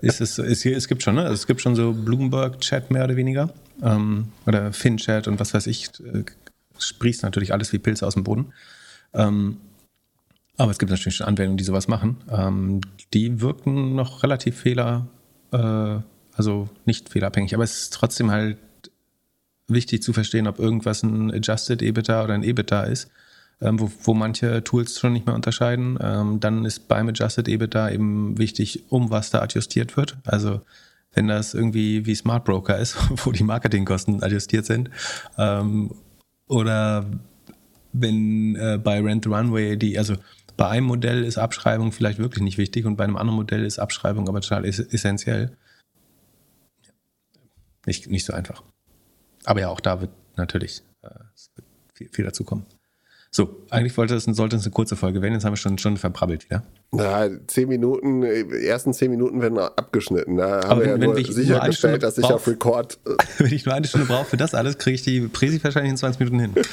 ist 0.00 0.20
es, 0.20 0.38
ist 0.38 0.62
hier, 0.62 0.76
es 0.76 0.88
gibt 0.88 1.02
schon, 1.04 1.14
ne? 1.14 1.26
Es 1.28 1.46
gibt 1.46 1.60
schon 1.60 1.76
so 1.76 1.92
Bloomberg-Chat 1.92 2.90
mehr 2.90 3.04
oder 3.04 3.14
weniger. 3.16 3.50
Ähm, 3.80 4.28
oder 4.46 4.72
FinChat 4.72 5.28
und 5.28 5.38
was 5.38 5.54
weiß 5.54 5.66
ich. 5.68 5.88
Äh, 6.00 6.24
sprießt 6.78 7.22
natürlich 7.22 7.52
alles 7.52 7.72
wie 7.72 7.78
Pilze 7.78 8.04
aus 8.06 8.14
dem 8.14 8.24
Boden. 8.24 8.52
Ähm, 9.14 9.58
aber 10.62 10.70
es 10.70 10.78
gibt 10.78 10.90
natürlich 10.90 11.16
schon 11.16 11.26
Anwendungen, 11.26 11.56
die 11.56 11.64
sowas 11.64 11.88
machen. 11.88 12.18
Ähm, 12.30 12.82
die 13.12 13.40
wirken 13.40 13.96
noch 13.96 14.22
relativ 14.22 14.56
fehler, 14.60 15.08
äh, 15.50 15.96
also 16.34 16.68
nicht 16.84 17.08
fehlerabhängig, 17.08 17.52
aber 17.54 17.64
es 17.64 17.82
ist 17.82 17.94
trotzdem 17.94 18.30
halt 18.30 18.58
wichtig 19.66 20.04
zu 20.04 20.12
verstehen, 20.12 20.46
ob 20.46 20.60
irgendwas 20.60 21.02
ein 21.02 21.32
Adjusted 21.32 21.82
EBITDA 21.82 22.22
oder 22.22 22.34
ein 22.34 22.44
EBITDA 22.44 22.84
ist, 22.84 23.10
ähm, 23.60 23.80
wo, 23.80 23.90
wo 24.04 24.14
manche 24.14 24.62
Tools 24.62 25.00
schon 25.00 25.14
nicht 25.14 25.26
mehr 25.26 25.34
unterscheiden. 25.34 25.98
Ähm, 26.00 26.38
dann 26.38 26.64
ist 26.64 26.86
beim 26.86 27.08
Adjusted 27.08 27.48
EBITDA 27.48 27.90
eben 27.90 28.38
wichtig, 28.38 28.84
um 28.88 29.10
was 29.10 29.30
da 29.30 29.42
adjustiert 29.42 29.96
wird. 29.96 30.16
Also 30.22 30.60
wenn 31.12 31.26
das 31.26 31.54
irgendwie 31.54 32.06
wie 32.06 32.14
Smart 32.14 32.44
Broker 32.44 32.78
ist, 32.78 32.96
wo 33.24 33.32
die 33.32 33.42
Marketingkosten 33.42 34.22
adjustiert 34.22 34.66
sind, 34.66 34.90
ähm, 35.36 35.90
oder 36.46 37.04
wenn 37.92 38.54
äh, 38.54 38.78
bei 38.78 39.00
Rent 39.00 39.24
the 39.24 39.30
Runway 39.30 39.76
die, 39.76 39.98
also 39.98 40.14
bei 40.56 40.68
einem 40.68 40.86
Modell 40.86 41.24
ist 41.24 41.38
Abschreibung 41.38 41.92
vielleicht 41.92 42.18
wirklich 42.18 42.42
nicht 42.42 42.58
wichtig 42.58 42.84
und 42.86 42.96
bei 42.96 43.04
einem 43.04 43.16
anderen 43.16 43.36
Modell 43.36 43.64
ist 43.64 43.78
Abschreibung 43.78 44.28
aber 44.28 44.40
total 44.40 44.64
ess 44.64 44.78
essentiell. 44.78 45.56
Nicht, 47.86 48.08
nicht 48.08 48.24
so 48.26 48.32
einfach. 48.32 48.62
Aber 49.44 49.60
ja, 49.60 49.68
auch 49.68 49.80
da 49.80 50.00
wird 50.00 50.10
natürlich 50.36 50.82
äh, 51.02 51.08
wird 51.56 51.66
viel, 51.94 52.08
viel 52.12 52.24
dazu 52.24 52.44
kommen. 52.44 52.64
So, 53.34 53.64
eigentlich 53.70 53.96
wollte 53.96 54.14
es, 54.14 54.24
sollte 54.24 54.56
es 54.56 54.64
eine 54.64 54.72
kurze 54.72 54.94
Folge 54.94 55.22
werden, 55.22 55.32
jetzt 55.32 55.44
haben 55.46 55.52
wir 55.54 55.56
schon, 55.56 55.78
schon 55.78 55.96
verbrabbelt 55.96 56.44
wieder. 56.44 56.64
Na, 56.90 57.30
zehn 57.46 57.66
Minuten, 57.66 58.20
die 58.20 58.66
ersten 58.66 58.92
zehn 58.92 59.10
Minuten 59.10 59.40
werden 59.40 59.56
abgeschnitten. 59.58 60.36
Da 60.36 60.60
haben 60.60 60.70
Aber 60.70 60.80
wir 60.82 60.88
ja 60.88 60.94
wenn- 60.94 61.00
wenn 61.00 61.10
nur 61.10 61.16
ich 61.18 61.28
nur 61.28 61.36
eine 61.36 61.44
sichergestellt, 61.46 61.76
Stunde 61.76 61.98
dass 62.00 62.18
ich 62.18 62.24
brauch- 62.24 62.34
auf 62.34 62.46
Record. 62.46 62.98
äh, 63.06 63.16
Wenn 63.38 63.52
ich 63.54 63.64
nur 63.64 63.74
eine 63.74 63.86
Stunde 63.86 64.06
brauche 64.06 64.26
für 64.26 64.36
das 64.36 64.54
alles, 64.54 64.76
kriege 64.76 64.94
ich 64.96 65.02
die 65.02 65.22
Präsi 65.28 65.64
wahrscheinlich 65.64 65.90
in 65.92 65.96
20 65.96 66.20
Minuten 66.20 66.40
hin. 66.40 66.54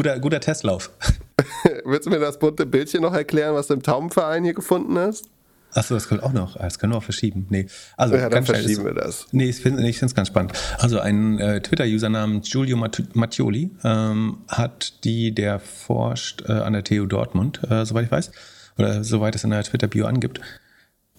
guter, 0.00 0.18
guter 0.18 0.40
Testlauf. 0.40 0.90
Willst 1.84 2.06
du 2.06 2.10
mir 2.10 2.18
das 2.18 2.38
bunte 2.38 2.64
Bildchen 2.64 3.02
noch 3.02 3.12
erklären, 3.12 3.54
was 3.54 3.66
du 3.66 3.74
im 3.74 3.82
Taubenverein 3.82 4.44
hier 4.44 4.54
gefunden 4.54 4.96
hast? 4.98 5.26
Achso, 5.74 5.94
das 5.94 6.08
kommt 6.08 6.22
auch 6.22 6.32
noch. 6.32 6.56
Ah, 6.56 6.64
Das 6.64 6.78
können 6.78 6.92
wir 6.94 6.96
auch 6.96 7.02
verschieben. 7.02 7.46
Nee. 7.50 7.66
Also, 7.98 8.16
Ja, 8.16 8.28
dann 8.30 8.44
verschieben 8.44 8.80
Es- 8.80 8.84
wir 8.84 8.94
das. 8.94 9.26
Nee, 9.32 9.50
ich 9.50 9.56
finde 9.60 9.86
es 9.88 10.14
ganz 10.14 10.28
spannend. 10.28 10.52
Also 10.78 11.00
ein 11.00 11.38
äh, 11.38 11.60
Twitter-User 11.60 12.08
namens 12.08 12.50
Giulio 12.50 12.76
Mat 12.78 13.02
Mattioli 13.14 13.70
ähm, 13.84 14.38
hat 14.48 15.04
die, 15.04 15.32
der 15.34 15.60
forscht 15.60 16.42
äh, 16.48 16.52
an 16.52 16.72
der 16.72 16.82
TU 16.82 17.04
Dortmund, 17.06 17.60
äh, 17.70 17.84
soweit 17.84 18.06
ich 18.06 18.10
weiß, 18.10 18.32
oder 18.78 19.04
soweit 19.04 19.34
es 19.34 19.44
in 19.44 19.50
der 19.50 19.62
Twitter-Bio 19.62 20.06
angibt, 20.06 20.40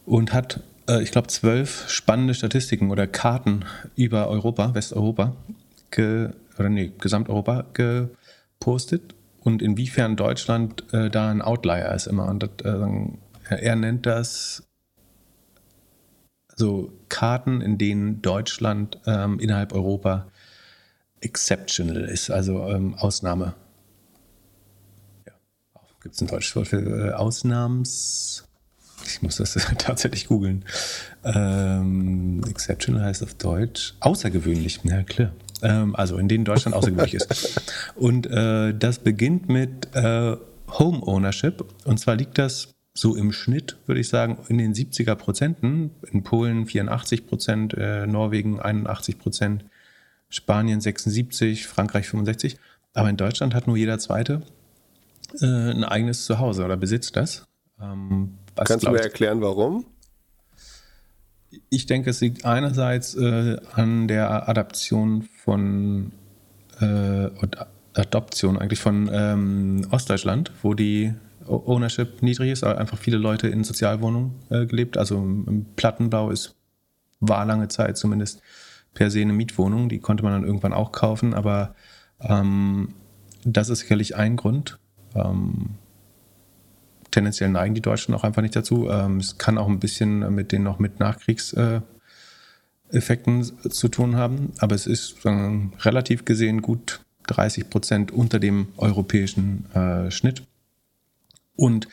und 0.06 0.34
hat, 0.34 0.60
äh, 0.90 1.02
ich 1.04 1.12
glaube, 1.12 1.28
zwölf 1.28 1.88
spannende 1.90 2.34
Statistiken 2.34 2.90
oder 2.92 3.06
Karten 3.08 3.64
über 3.96 4.28
Europa, 4.28 4.74
Westeuropa, 4.74 5.36
ge 5.92 6.30
oder 6.60 6.68
nee, 6.70 6.92
Gesamteuropa 7.00 7.66
gepostet 8.62 9.16
und 9.42 9.62
inwiefern 9.62 10.16
Deutschland 10.16 10.86
äh, 10.94 11.10
da 11.10 11.32
ein 11.32 11.42
Outlier 11.42 11.92
ist 11.94 12.06
immer. 12.06 12.28
Und 12.28 12.44
das, 12.44 12.52
äh, 12.64 13.56
er 13.56 13.76
nennt 13.76 14.06
das 14.06 14.64
so 16.56 16.94
Karten, 17.10 17.60
in 17.62 17.80
denen 17.80 18.22
Deutschland 18.22 19.00
ähm, 19.08 19.40
innerhalb 19.40 19.74
Europa 19.74 20.28
exceptional 21.22 22.04
ist, 22.06 22.30
also 22.30 22.68
ähm, 22.70 22.94
Ausnahme. 22.94 23.56
Ja, 25.26 25.34
gibt 26.04 26.14
es 26.14 26.22
ein 26.22 26.28
deutsches 26.28 26.56
Wort 26.56 26.68
für 26.68 27.10
äh, 27.10 27.14
Ausnahms? 27.14 28.48
Ich 29.08 29.24
muss 29.24 29.38
das 29.38 29.54
tatsächlich 29.80 30.28
googeln. 30.28 30.66
Ähm, 31.24 32.44
exceptional 32.48 33.06
heißt 33.06 33.24
auf 33.24 33.34
Deutsch 33.34 33.96
außergewöhnlich. 34.02 34.82
Ja, 34.84 35.02
klar. 35.02 35.32
Ähm, 35.62 35.96
also 35.96 36.18
in 36.18 36.28
denen 36.28 36.46
Deutschland 36.46 36.76
außergewöhnlich 36.76 37.14
ist. 37.14 37.62
Und 37.96 38.28
äh, 38.28 38.74
das 38.74 39.00
beginnt 39.00 39.50
mit 39.50 39.94
äh, 39.94 40.36
Home 40.80 41.02
Ownership. 41.06 41.66
Und 41.86 42.00
zwar 42.00 42.16
liegt 42.16 42.38
das 42.38 42.74
so 42.94 43.16
im 43.16 43.32
Schnitt, 43.32 43.78
würde 43.86 44.02
ich 44.02 44.10
sagen, 44.10 44.40
in 44.48 44.58
den 44.58 44.74
70er 44.74 45.16
Prozenten. 45.16 45.92
In 46.12 46.24
Polen 46.24 46.66
84 46.66 47.28
Prozent, 47.28 47.74
äh, 47.74 48.06
Norwegen 48.08 48.60
81 48.60 49.18
Prozent, 49.18 49.66
Spanien 50.30 50.82
76, 50.82 51.68
Frankreich 51.68 52.08
65. 52.08 52.58
Aber 52.94 53.10
in 53.10 53.18
Deutschland 53.18 53.54
hat 53.54 53.68
nur 53.68 53.78
jeder 53.78 54.00
Zweite 54.00 54.42
äh, 55.40 55.46
ein 55.46 55.84
eigenes 55.84 56.26
Zuhause 56.26 56.66
oder 56.66 56.78
besitzt 56.78 57.16
das. 57.16 57.48
Ähm, 57.82 58.38
was, 58.56 58.68
Kannst 58.68 58.86
du 58.86 58.92
mir 58.92 59.00
erklären, 59.00 59.42
warum? 59.42 59.86
Ich 61.70 61.86
denke, 61.86 62.10
es 62.10 62.22
liegt 62.22 62.46
einerseits 62.46 63.16
äh, 63.16 63.58
an 63.74 64.08
der 64.08 64.48
Adaption 64.48 65.24
von 65.24 66.12
äh, 66.80 67.30
Adoption 67.94 68.58
eigentlich 68.58 68.80
von 68.80 69.10
ähm, 69.12 69.88
Ostdeutschland, 69.92 70.52
wo 70.62 70.74
die 70.74 71.14
Ownership 71.46 72.22
niedrig 72.22 72.52
ist, 72.52 72.64
aber 72.64 72.78
einfach 72.78 72.98
viele 72.98 73.18
Leute 73.18 73.48
in 73.48 73.64
Sozialwohnungen 73.64 74.32
äh, 74.50 74.66
gelebt. 74.66 74.98
Also 74.98 75.18
im 75.18 75.46
im 75.48 75.66
Plattenbau 75.76 76.30
ist 76.30 76.56
war 77.20 77.46
lange 77.46 77.68
Zeit 77.68 77.98
zumindest 77.98 78.42
per 78.94 79.10
se 79.10 79.22
eine 79.22 79.34
Mietwohnung, 79.34 79.90
die 79.90 80.00
konnte 80.00 80.24
man 80.24 80.34
dann 80.34 80.44
irgendwann 80.44 80.74
auch 80.74 80.92
kaufen, 80.92 81.34
aber 81.34 81.76
ähm, 82.20 82.94
das 83.46 83.70
ist 83.70 83.80
sicherlich 83.80 84.16
ein 84.16 84.36
Grund. 84.36 84.80
Ähm, 85.16 85.76
tendenziell 87.12 87.50
neigen 87.50 87.76
die 87.76 87.82
Deutschen 87.82 88.14
auch 88.14 88.24
einfach 88.24 88.42
nicht 88.42 88.56
dazu. 88.56 88.90
Ähm, 88.90 89.18
es 89.18 89.38
kann 89.38 89.58
auch 89.58 89.68
ein 89.68 89.80
bisschen 89.80 90.34
mit 90.34 90.52
den 90.52 90.64
noch 90.64 90.80
mit 90.80 91.00
Nachkriegseffekten 91.00 91.84
Effekten 92.90 93.44
zu 93.44 93.88
tun 93.88 94.16
haben, 94.16 94.54
aber 94.60 94.76
es 94.76 94.88
ist 94.88 95.22
sagen, 95.22 95.74
relativ 95.82 96.26
gesehen 96.26 96.62
gut 96.62 97.02
30 97.28 97.70
Prozent 97.70 98.12
unter 98.12 98.40
dem 98.40 98.68
europäischen 98.78 99.66
äh, 99.74 100.12
Schnitt. 100.12 100.44
Und 101.56 101.88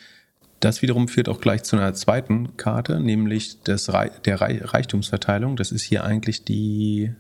das 0.60 0.82
wiederum 0.82 1.06
führt 1.06 1.28
auch 1.28 1.40
gleich 1.40 1.62
zu 1.62 1.76
einer 1.76 1.94
zweiten 1.94 2.56
Karte, 2.56 2.98
nämlich 2.98 3.62
des 3.62 3.92
Rei 3.92 4.10
der 4.24 4.40
Rei 4.40 4.60
Reichtumsverteilung. 4.62 5.56
Das 5.56 5.70
ist 5.70 5.82
hier 5.82 6.04
eigentlich 6.04 6.44
die 6.44 7.12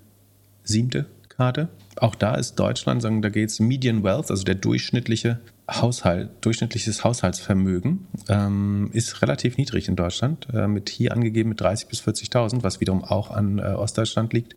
siebte 0.64 1.06
Karte. 1.28 1.68
Auch 1.96 2.16
da 2.16 2.34
ist 2.34 2.56
Deutschland, 2.56 3.02
sagen, 3.02 3.22
da 3.22 3.28
geht 3.28 3.50
es 3.50 3.60
Median 3.60 4.02
Wealth, 4.02 4.30
also 4.30 4.42
der 4.42 4.56
durchschnittliche 4.56 5.38
Haushalt, 5.68 6.30
durchschnittliches 6.40 7.04
Haushaltsvermögen, 7.04 8.06
ähm, 8.28 8.90
ist 8.92 9.20
relativ 9.20 9.58
niedrig 9.58 9.88
in 9.88 9.96
Deutschland, 9.96 10.48
äh, 10.52 10.66
mit 10.66 10.88
hier 10.88 11.12
angegeben 11.12 11.50
mit 11.50 11.60
30.000 11.60 11.88
bis 11.88 12.00
40.000, 12.00 12.62
was 12.62 12.80
wiederum 12.80 13.04
auch 13.04 13.30
an 13.30 13.58
äh, 13.58 13.62
Ostdeutschland 13.62 14.32
liegt, 14.32 14.56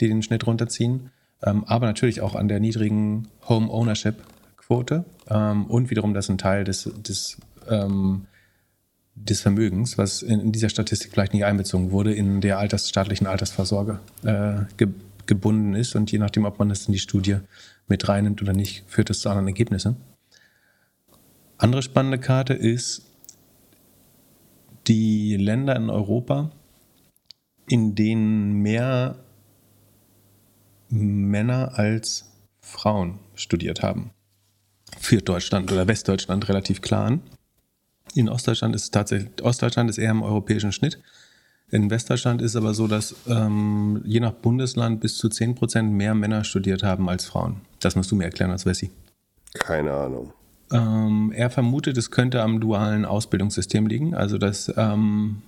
die 0.00 0.08
den 0.08 0.22
Schnitt 0.22 0.46
runterziehen, 0.46 1.10
ähm, 1.42 1.64
aber 1.64 1.86
natürlich 1.86 2.20
auch 2.20 2.34
an 2.34 2.48
der 2.48 2.60
niedrigen 2.60 3.28
Home 3.48 3.70
Ownership 3.70 4.16
Quote 4.58 5.04
ähm, 5.28 5.66
und 5.66 5.90
wiederum 5.90 6.12
das 6.12 6.26
ist 6.26 6.30
ein 6.30 6.38
Teil 6.38 6.64
des, 6.64 6.90
des 7.02 7.38
ähm, 7.68 8.26
des 9.14 9.40
Vermögens, 9.40 9.98
was 9.98 10.22
in, 10.22 10.40
in, 10.40 10.52
dieser 10.52 10.68
Statistik 10.68 11.12
vielleicht 11.12 11.34
nicht 11.34 11.44
einbezogen 11.44 11.90
wurde, 11.90 12.14
in 12.14 12.40
der 12.40 12.58
alters, 12.58 12.88
staatlichen 12.88 13.26
Altersvorsorge 13.26 13.98
äh, 14.24 14.64
ge, 14.76 14.88
gebunden 15.26 15.74
ist. 15.74 15.94
Und 15.94 16.10
je 16.10 16.18
nachdem, 16.18 16.44
ob 16.44 16.58
man 16.58 16.68
das 16.68 16.86
in 16.86 16.92
die 16.92 16.98
Studie 16.98 17.36
mit 17.86 18.08
reinnimmt 18.08 18.40
oder 18.40 18.52
nicht, 18.52 18.84
führt 18.86 19.10
es 19.10 19.20
zu 19.20 19.28
anderen 19.28 19.48
Ergebnissen. 19.48 19.96
Andere 21.60 21.82
spannende 21.82 22.18
Karte 22.18 22.54
ist 22.54 23.02
die 24.86 25.36
Länder 25.36 25.76
in 25.76 25.90
Europa, 25.90 26.50
in 27.68 27.94
denen 27.94 28.62
mehr 28.62 29.16
Männer 30.88 31.78
als 31.78 32.32
Frauen 32.62 33.18
studiert 33.34 33.82
haben. 33.82 34.10
Führt 34.98 35.28
Deutschland 35.28 35.70
oder 35.70 35.86
Westdeutschland 35.86 36.48
relativ 36.48 36.80
klar 36.80 37.04
an. 37.04 37.20
In 38.14 38.30
Ostdeutschland 38.30 38.74
ist 38.74 38.84
es 38.84 38.90
tatsächlich, 38.90 39.30
Ostdeutschland 39.42 39.90
ist 39.90 39.98
eher 39.98 40.12
im 40.12 40.22
europäischen 40.22 40.72
Schnitt. 40.72 40.98
In 41.70 41.90
Westdeutschland 41.90 42.40
ist 42.40 42.52
es 42.52 42.56
aber 42.56 42.72
so, 42.72 42.88
dass 42.88 43.14
ähm, 43.28 44.00
je 44.06 44.20
nach 44.20 44.32
Bundesland 44.32 45.00
bis 45.02 45.18
zu 45.18 45.28
10% 45.28 45.82
mehr 45.82 46.14
Männer 46.14 46.42
studiert 46.42 46.82
haben 46.82 47.10
als 47.10 47.26
Frauen. 47.26 47.60
Das 47.80 47.96
musst 47.96 48.10
du 48.10 48.16
mir 48.16 48.24
erklären 48.24 48.50
als 48.50 48.64
Wessi. 48.64 48.90
Keine 49.52 49.92
Ahnung. 49.92 50.32
Ähm, 50.72 51.32
er 51.34 51.50
vermutet, 51.50 51.96
es 51.96 52.10
könnte 52.10 52.42
am 52.42 52.60
dualen 52.60 53.04
Ausbildungssystem 53.04 53.86
liegen. 53.86 54.14
Also, 54.14 54.38
dass 54.38 54.72
ähm, 54.76 55.42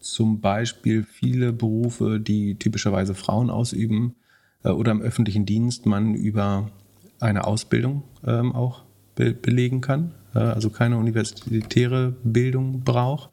zum 0.00 0.40
Beispiel 0.40 1.02
viele 1.02 1.52
Berufe, 1.52 2.20
die 2.20 2.56
typischerweise 2.56 3.14
Frauen 3.14 3.50
ausüben 3.50 4.14
äh, 4.64 4.70
oder 4.70 4.92
im 4.92 5.00
öffentlichen 5.00 5.46
Dienst, 5.46 5.86
man 5.86 6.14
über 6.14 6.70
eine 7.20 7.46
Ausbildung 7.46 8.02
ähm, 8.26 8.52
auch 8.52 8.82
be 9.14 9.32
belegen 9.32 9.80
kann. 9.80 10.12
Äh, 10.34 10.40
also 10.40 10.70
keine 10.70 10.98
universitäre 10.98 12.14
Bildung 12.22 12.82
braucht 12.84 13.30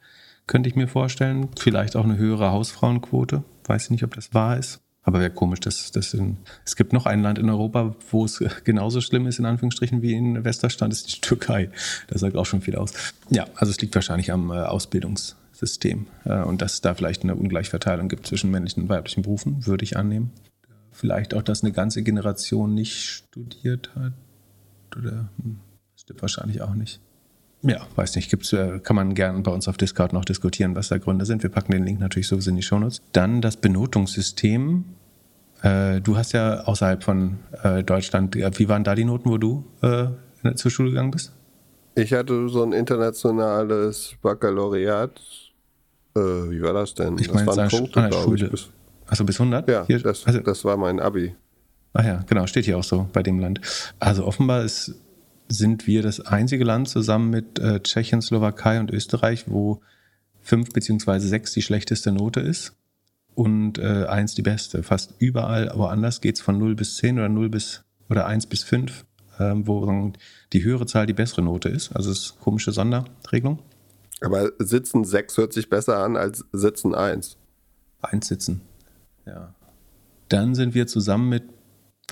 könnte 0.47 0.69
ich 0.69 0.75
mir 0.75 0.87
vorstellen. 0.87 1.49
Vielleicht 1.57 1.95
auch 1.95 2.03
eine 2.03 2.17
höhere 2.17 2.51
Hausfrauenquote. 2.51 3.43
Weiß 3.65 3.89
nicht, 3.89 4.03
ob 4.03 4.13
das 4.15 4.33
wahr 4.33 4.57
ist. 4.57 4.82
Aber 5.03 5.19
wäre 5.19 5.29
komisch, 5.29 5.59
dass 5.59 5.91
das 5.91 6.13
in, 6.13 6.37
es 6.65 6.75
gibt 6.75 6.93
noch 6.93 7.05
ein 7.05 7.21
Land 7.21 7.37
in 7.37 7.49
Europa, 7.49 7.95
wo 8.09 8.23
es 8.23 8.43
genauso 8.63 9.01
schlimm 9.01 9.27
ist, 9.27 9.37
in 9.37 9.45
Anführungsstrichen, 9.45 10.01
wie 10.01 10.13
in 10.13 10.43
Westerstand, 10.45 10.93
ist 10.93 11.13
die 11.13 11.21
Türkei. 11.21 11.69
Das 12.07 12.21
sagt 12.21 12.37
auch 12.37 12.45
schon 12.45 12.61
viel 12.61 12.77
aus. 12.77 12.93
Ja, 13.29 13.45
also 13.55 13.71
es 13.71 13.81
liegt 13.81 13.93
wahrscheinlich 13.95 14.31
am 14.31 14.49
äh, 14.49 14.53
Ausbildungssystem 14.53 16.07
äh, 16.23 16.41
und 16.41 16.61
dass 16.61 16.75
es 16.75 16.81
da 16.81 16.93
vielleicht 16.95 17.23
eine 17.23 17.35
Ungleichverteilung 17.35 18.07
gibt 18.07 18.27
zwischen 18.27 18.49
männlichen 18.49 18.83
und 18.83 18.89
weiblichen 18.89 19.23
Berufen, 19.23 19.65
würde 19.67 19.83
ich 19.83 19.97
annehmen. 19.97 20.31
Vielleicht 20.91 21.33
auch, 21.33 21.41
dass 21.41 21.63
eine 21.63 21.73
ganze 21.73 22.01
Generation 22.03 22.73
nicht 22.73 23.03
studiert 23.03 23.91
hat. 23.95 24.13
Oder 24.95 25.29
hm, 25.41 25.59
stimmt 25.97 26.21
wahrscheinlich 26.21 26.61
auch 26.61 26.75
nicht. 26.75 27.01
Ja, 27.63 27.87
weiß 27.95 28.17
nicht, 28.17 28.29
gibt's, 28.29 28.51
äh, 28.51 28.79
kann 28.79 28.95
man 28.95 29.15
gerne 29.15 29.41
bei 29.41 29.51
uns 29.51 29.69
auf 29.69 29.77
Discord 29.77 30.11
noch 30.11 30.25
diskutieren, 30.25 30.75
was 30.75 30.89
da 30.89 30.97
Gründe 30.97 31.25
sind. 31.25 31.43
Wir 31.43 31.49
packen 31.49 31.71
den 31.71 31.85
Link 31.85 31.99
natürlich 31.99 32.27
sowieso 32.27 32.49
in 32.49 32.57
die 32.57 32.61
Shownotes. 32.61 33.01
Dann 33.13 33.41
das 33.41 33.55
Benotungssystem. 33.55 34.83
Äh, 35.61 36.01
du 36.01 36.17
hast 36.17 36.33
ja 36.33 36.65
außerhalb 36.65 37.03
von 37.03 37.39
äh, 37.63 37.83
Deutschland, 37.83 38.35
wie 38.35 38.67
waren 38.67 38.83
da 38.83 38.95
die 38.95 39.05
Noten, 39.05 39.29
wo 39.29 39.37
du 39.37 39.65
zur 40.55 40.71
Schule 40.71 40.89
gegangen 40.89 41.11
bist? 41.11 41.31
Ich 41.95 42.11
hatte 42.11 42.49
so 42.49 42.63
ein 42.63 42.73
internationales 42.73 44.15
Baccalaureat. 44.21 45.21
Wie 46.15 46.61
war 46.61 46.73
das 46.73 46.93
denn? 46.95 47.17
Ich 47.17 47.31
meine, 47.33 47.45
das 47.45 47.57
waren 47.57 47.69
Punkte, 47.69 48.01
an 48.01 48.11
der 48.11 48.17
Schule. 48.17 48.49
Bis, 48.49 48.69
also 49.07 49.23
bis 49.23 49.39
100? 49.39 49.69
Ja, 49.69 49.85
das, 49.85 50.25
also, 50.25 50.39
das 50.41 50.65
war 50.65 50.75
mein 50.75 50.99
Abi. 50.99 51.33
Ach 51.93 52.03
ja, 52.03 52.23
genau, 52.27 52.47
steht 52.47 52.65
hier 52.65 52.77
auch 52.77 52.83
so 52.83 53.07
bei 53.13 53.23
dem 53.23 53.39
Land. 53.39 53.61
Also 53.99 54.25
offenbar 54.25 54.63
ist 54.63 54.95
sind 55.47 55.87
wir 55.87 56.01
das 56.01 56.19
einzige 56.19 56.63
Land 56.63 56.89
zusammen 56.89 57.29
mit 57.29 57.59
äh, 57.59 57.81
Tschechien, 57.81 58.21
Slowakei 58.21 58.79
und 58.79 58.91
Österreich, 58.91 59.45
wo 59.47 59.81
fünf 60.41 60.71
beziehungsweise 60.71 61.27
sechs 61.27 61.53
die 61.53 61.61
schlechteste 61.61 62.11
Note 62.11 62.39
ist 62.39 62.73
und 63.35 63.77
äh, 63.77 64.05
eins 64.05 64.35
die 64.35 64.41
beste. 64.41 64.83
Fast 64.83 65.13
überall 65.19 65.71
woanders 65.75 66.21
geht 66.21 66.35
es 66.35 66.41
von 66.41 66.57
0 66.57 66.75
bis 66.75 66.97
10 66.97 67.17
oder 67.19 67.29
0 67.29 67.49
bis 67.49 67.83
oder 68.09 68.25
1 68.25 68.47
bis 68.47 68.63
5, 68.63 69.05
ähm, 69.39 69.67
wo 69.67 70.11
die 70.51 70.63
höhere 70.63 70.85
Zahl 70.85 71.05
die 71.05 71.13
bessere 71.13 71.41
Note 71.41 71.69
ist. 71.69 71.95
Also 71.95 72.11
es 72.11 72.19
ist 72.19 72.31
eine 72.33 72.41
komische 72.41 72.71
Sonderregelung. 72.71 73.59
Aber 74.21 74.51
Sitzen 74.59 75.03
6 75.03 75.37
hört 75.37 75.53
sich 75.53 75.69
besser 75.69 75.97
an 75.97 76.15
als 76.15 76.45
Sitzen 76.51 76.95
1. 76.95 77.37
1 78.01 78.27
sitzen, 78.27 78.61
ja. 79.25 79.53
Dann 80.29 80.55
sind 80.55 80.73
wir 80.73 80.87
zusammen 80.87 81.29
mit 81.29 81.43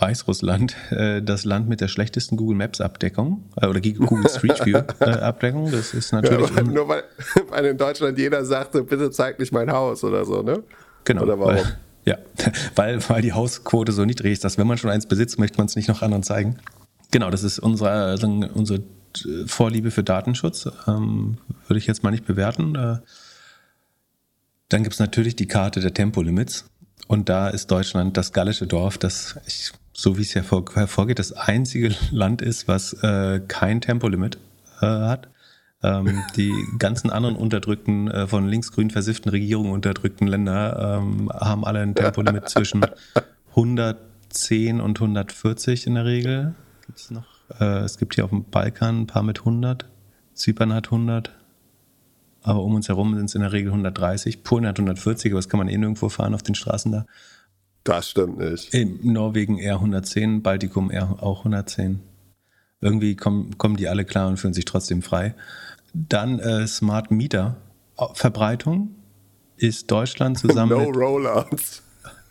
Weißrussland 0.01 0.75
äh, 0.91 1.21
das 1.21 1.45
Land 1.45 1.69
mit 1.69 1.79
der 1.79 1.87
schlechtesten 1.87 2.35
Google 2.35 2.57
Maps 2.57 2.81
Abdeckung 2.81 3.43
äh, 3.55 3.67
oder 3.67 3.79
Google 3.79 4.27
Street 4.29 4.65
View 4.65 4.81
äh, 4.99 5.05
Abdeckung. 5.09 5.71
Das 5.71 5.93
ist 5.93 6.11
natürlich. 6.11 6.49
Ja, 6.55 6.63
nur 6.63 6.87
weil, 6.87 7.03
weil, 7.49 7.65
in 7.65 7.77
Deutschland 7.77 8.17
jeder 8.17 8.43
sagte, 8.43 8.83
bitte 8.83 9.11
zeig 9.11 9.39
nicht 9.39 9.51
mein 9.51 9.71
Haus 9.71 10.03
oder 10.03 10.25
so, 10.25 10.41
ne? 10.41 10.63
Genau. 11.03 11.23
Oder 11.23 11.39
warum? 11.39 11.55
Weil, 11.55 11.77
ja, 12.05 12.17
weil, 12.75 12.99
weil 13.09 13.21
die 13.21 13.33
Hausquote 13.33 13.91
so 13.91 14.03
niedrig 14.03 14.33
ist, 14.33 14.43
dass 14.43 14.57
wenn 14.57 14.67
man 14.67 14.77
schon 14.77 14.89
eins 14.89 15.05
besitzt, 15.05 15.39
möchte 15.39 15.57
man 15.57 15.67
es 15.67 15.75
nicht 15.75 15.87
noch 15.87 16.01
anderen 16.01 16.23
zeigen. 16.23 16.57
Genau, 17.11 17.29
das 17.29 17.43
ist 17.43 17.59
unsere, 17.59 17.91
also 17.91 18.27
unsere 18.27 18.81
Vorliebe 19.45 19.91
für 19.91 20.03
Datenschutz. 20.03 20.67
Ähm, 20.87 21.37
würde 21.67 21.77
ich 21.77 21.87
jetzt 21.87 22.03
mal 22.03 22.11
nicht 22.11 22.25
bewerten. 22.25 22.75
Äh, 22.75 22.97
dann 24.69 24.83
gibt 24.83 24.93
es 24.93 24.99
natürlich 24.99 25.35
die 25.35 25.47
Karte 25.47 25.81
der 25.81 25.93
Tempolimits. 25.93 26.65
Und 27.07 27.27
da 27.27 27.49
ist 27.49 27.69
Deutschland 27.69 28.15
das 28.15 28.31
gallische 28.31 28.67
Dorf, 28.67 28.97
das 28.97 29.37
ich 29.45 29.73
so 29.93 30.17
wie 30.17 30.21
es 30.21 30.33
ja 30.33 30.41
hervorgeht, 30.41 31.19
das 31.19 31.33
einzige 31.33 31.93
Land 32.11 32.41
ist, 32.41 32.67
was 32.67 32.93
äh, 33.03 33.41
kein 33.47 33.81
Tempolimit 33.81 34.37
äh, 34.81 34.85
hat. 34.85 35.29
Ähm, 35.83 36.21
die 36.35 36.53
ganzen 36.77 37.09
anderen 37.09 37.35
unterdrückten, 37.35 38.09
äh, 38.09 38.27
von 38.27 38.47
linksgrün 38.47 38.89
versifften 38.89 39.29
Regierungen 39.29 39.71
unterdrückten 39.71 40.27
Länder 40.27 40.99
ähm, 41.01 41.31
haben 41.33 41.65
alle 41.65 41.79
ein 41.79 41.95
Tempolimit 41.95 42.49
zwischen 42.49 42.85
110 43.49 44.79
und 44.79 44.99
140 44.99 45.87
in 45.87 45.95
der 45.95 46.05
Regel. 46.05 46.55
Gibt's 46.85 47.11
noch? 47.11 47.25
Äh, 47.59 47.79
es 47.79 47.97
gibt 47.97 48.15
hier 48.15 48.25
auf 48.25 48.29
dem 48.29 48.45
Balkan 48.45 49.01
ein 49.01 49.07
paar 49.07 49.23
mit 49.23 49.39
100. 49.39 49.85
Zypern 50.33 50.73
hat 50.73 50.87
100. 50.87 51.31
Aber 52.43 52.63
um 52.63 52.73
uns 52.73 52.87
herum 52.87 53.15
sind 53.15 53.25
es 53.25 53.35
in 53.35 53.41
der 53.41 53.51
Regel 53.51 53.69
130. 53.69 54.43
Polen 54.43 54.65
hat 54.65 54.79
140, 54.79 55.31
aber 55.31 55.37
das 55.39 55.49
kann 55.49 55.59
man 55.59 55.67
eh 55.67 55.77
nirgendwo 55.77 56.09
fahren 56.09 56.33
auf 56.33 56.41
den 56.43 56.55
Straßen 56.55 56.91
da. 56.91 57.05
Das 57.83 58.09
stimmt 58.09 58.37
nicht. 58.37 58.73
In 58.73 58.99
Norwegen 59.11 59.57
eher 59.57 59.75
110, 59.75 60.43
Baltikum 60.43 60.91
eher 60.91 61.23
auch 61.23 61.39
110. 61.39 61.99
Irgendwie 62.79 63.15
kommen, 63.15 63.57
kommen 63.57 63.75
die 63.75 63.87
alle 63.87 64.05
klar 64.05 64.27
und 64.27 64.37
fühlen 64.37 64.53
sich 64.53 64.65
trotzdem 64.65 65.01
frei. 65.01 65.35
Dann 65.93 66.39
äh, 66.39 66.67
Smart 66.67 67.11
Meter 67.11 67.57
Verbreitung 68.13 68.95
ist 69.57 69.91
Deutschland 69.91 70.39
zusammen. 70.39 70.71
no 70.71 70.89
Rollouts. 70.89 71.83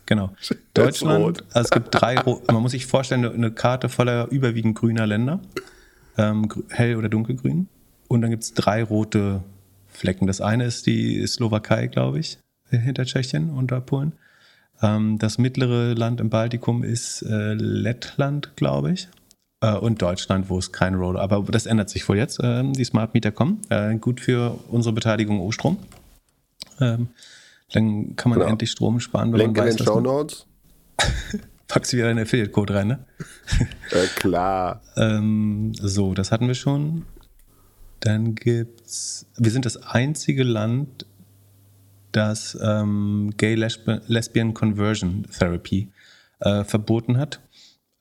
Genau. 0.06 0.34
Deutschland, 0.74 1.44
also 1.52 1.66
es 1.66 1.70
gibt 1.70 1.88
drei, 1.92 2.16
man 2.24 2.62
muss 2.62 2.72
sich 2.72 2.86
vorstellen, 2.86 3.24
eine 3.24 3.52
Karte 3.52 3.88
voller 3.88 4.28
überwiegend 4.30 4.76
grüner 4.76 5.06
Länder, 5.06 5.40
ähm, 6.18 6.48
hell- 6.68 6.96
oder 6.96 7.08
dunkelgrün. 7.08 7.68
Und 8.08 8.22
dann 8.22 8.30
gibt 8.30 8.42
es 8.42 8.54
drei 8.54 8.82
rote 8.82 9.44
Flecken. 9.88 10.26
Das 10.26 10.40
eine 10.40 10.64
ist 10.64 10.86
die 10.86 11.24
Slowakei, 11.26 11.86
glaube 11.86 12.18
ich, 12.18 12.38
hinter 12.68 13.04
Tschechien 13.04 13.50
und 13.50 13.68
Polen. 13.86 14.14
Ähm, 14.82 15.18
das 15.18 15.38
mittlere 15.38 15.94
Land 15.94 16.20
im 16.20 16.30
Baltikum 16.30 16.82
ist 16.82 17.22
äh, 17.22 17.54
Lettland, 17.54 18.56
glaube 18.56 18.92
ich. 18.92 19.08
Äh, 19.60 19.74
und 19.74 20.00
Deutschland, 20.00 20.48
wo 20.48 20.58
es 20.58 20.72
kein 20.72 20.94
Roller. 20.94 21.20
Aber 21.20 21.42
das 21.42 21.66
ändert 21.66 21.90
sich 21.90 22.08
wohl 22.08 22.16
jetzt. 22.16 22.40
Ähm, 22.42 22.72
die 22.72 22.84
Smart 22.84 23.14
Meter 23.14 23.30
kommen. 23.30 23.60
Äh, 23.68 23.96
gut 23.96 24.20
für 24.20 24.58
unsere 24.68 24.94
Beteiligung 24.94 25.40
O-Strom. 25.40 25.78
Ähm, 26.80 27.08
dann 27.72 28.16
kann 28.16 28.30
man 28.30 28.38
genau. 28.40 28.50
endlich 28.50 28.70
Strom 28.70 29.00
sparen, 29.00 29.32
wenn 29.32 29.40
Link 29.40 29.56
man 29.56 29.66
weiß, 29.66 29.72
in 29.72 29.76
den 29.78 29.86
Show 29.86 30.00
Notes. 30.00 30.46
Packst 31.68 31.92
du 31.92 31.98
wieder 31.98 32.08
einen 32.08 32.20
Affiliate-Code 32.20 32.74
rein, 32.74 32.88
ne? 32.88 33.04
Ja, 33.92 34.06
klar. 34.16 34.82
ähm, 34.96 35.72
so, 35.74 36.14
das 36.14 36.32
hatten 36.32 36.48
wir 36.48 36.54
schon. 36.54 37.04
Dann 38.00 38.34
gibt's. 38.34 39.26
Wir 39.36 39.52
sind 39.52 39.66
das 39.66 39.76
einzige 39.76 40.42
Land 40.42 41.06
das 42.12 42.58
ähm, 42.60 43.32
Gay 43.36 43.54
Lesbian 43.54 44.54
Conversion 44.54 45.26
Therapy 45.36 45.90
äh, 46.40 46.64
verboten 46.64 47.18
hat. 47.18 47.40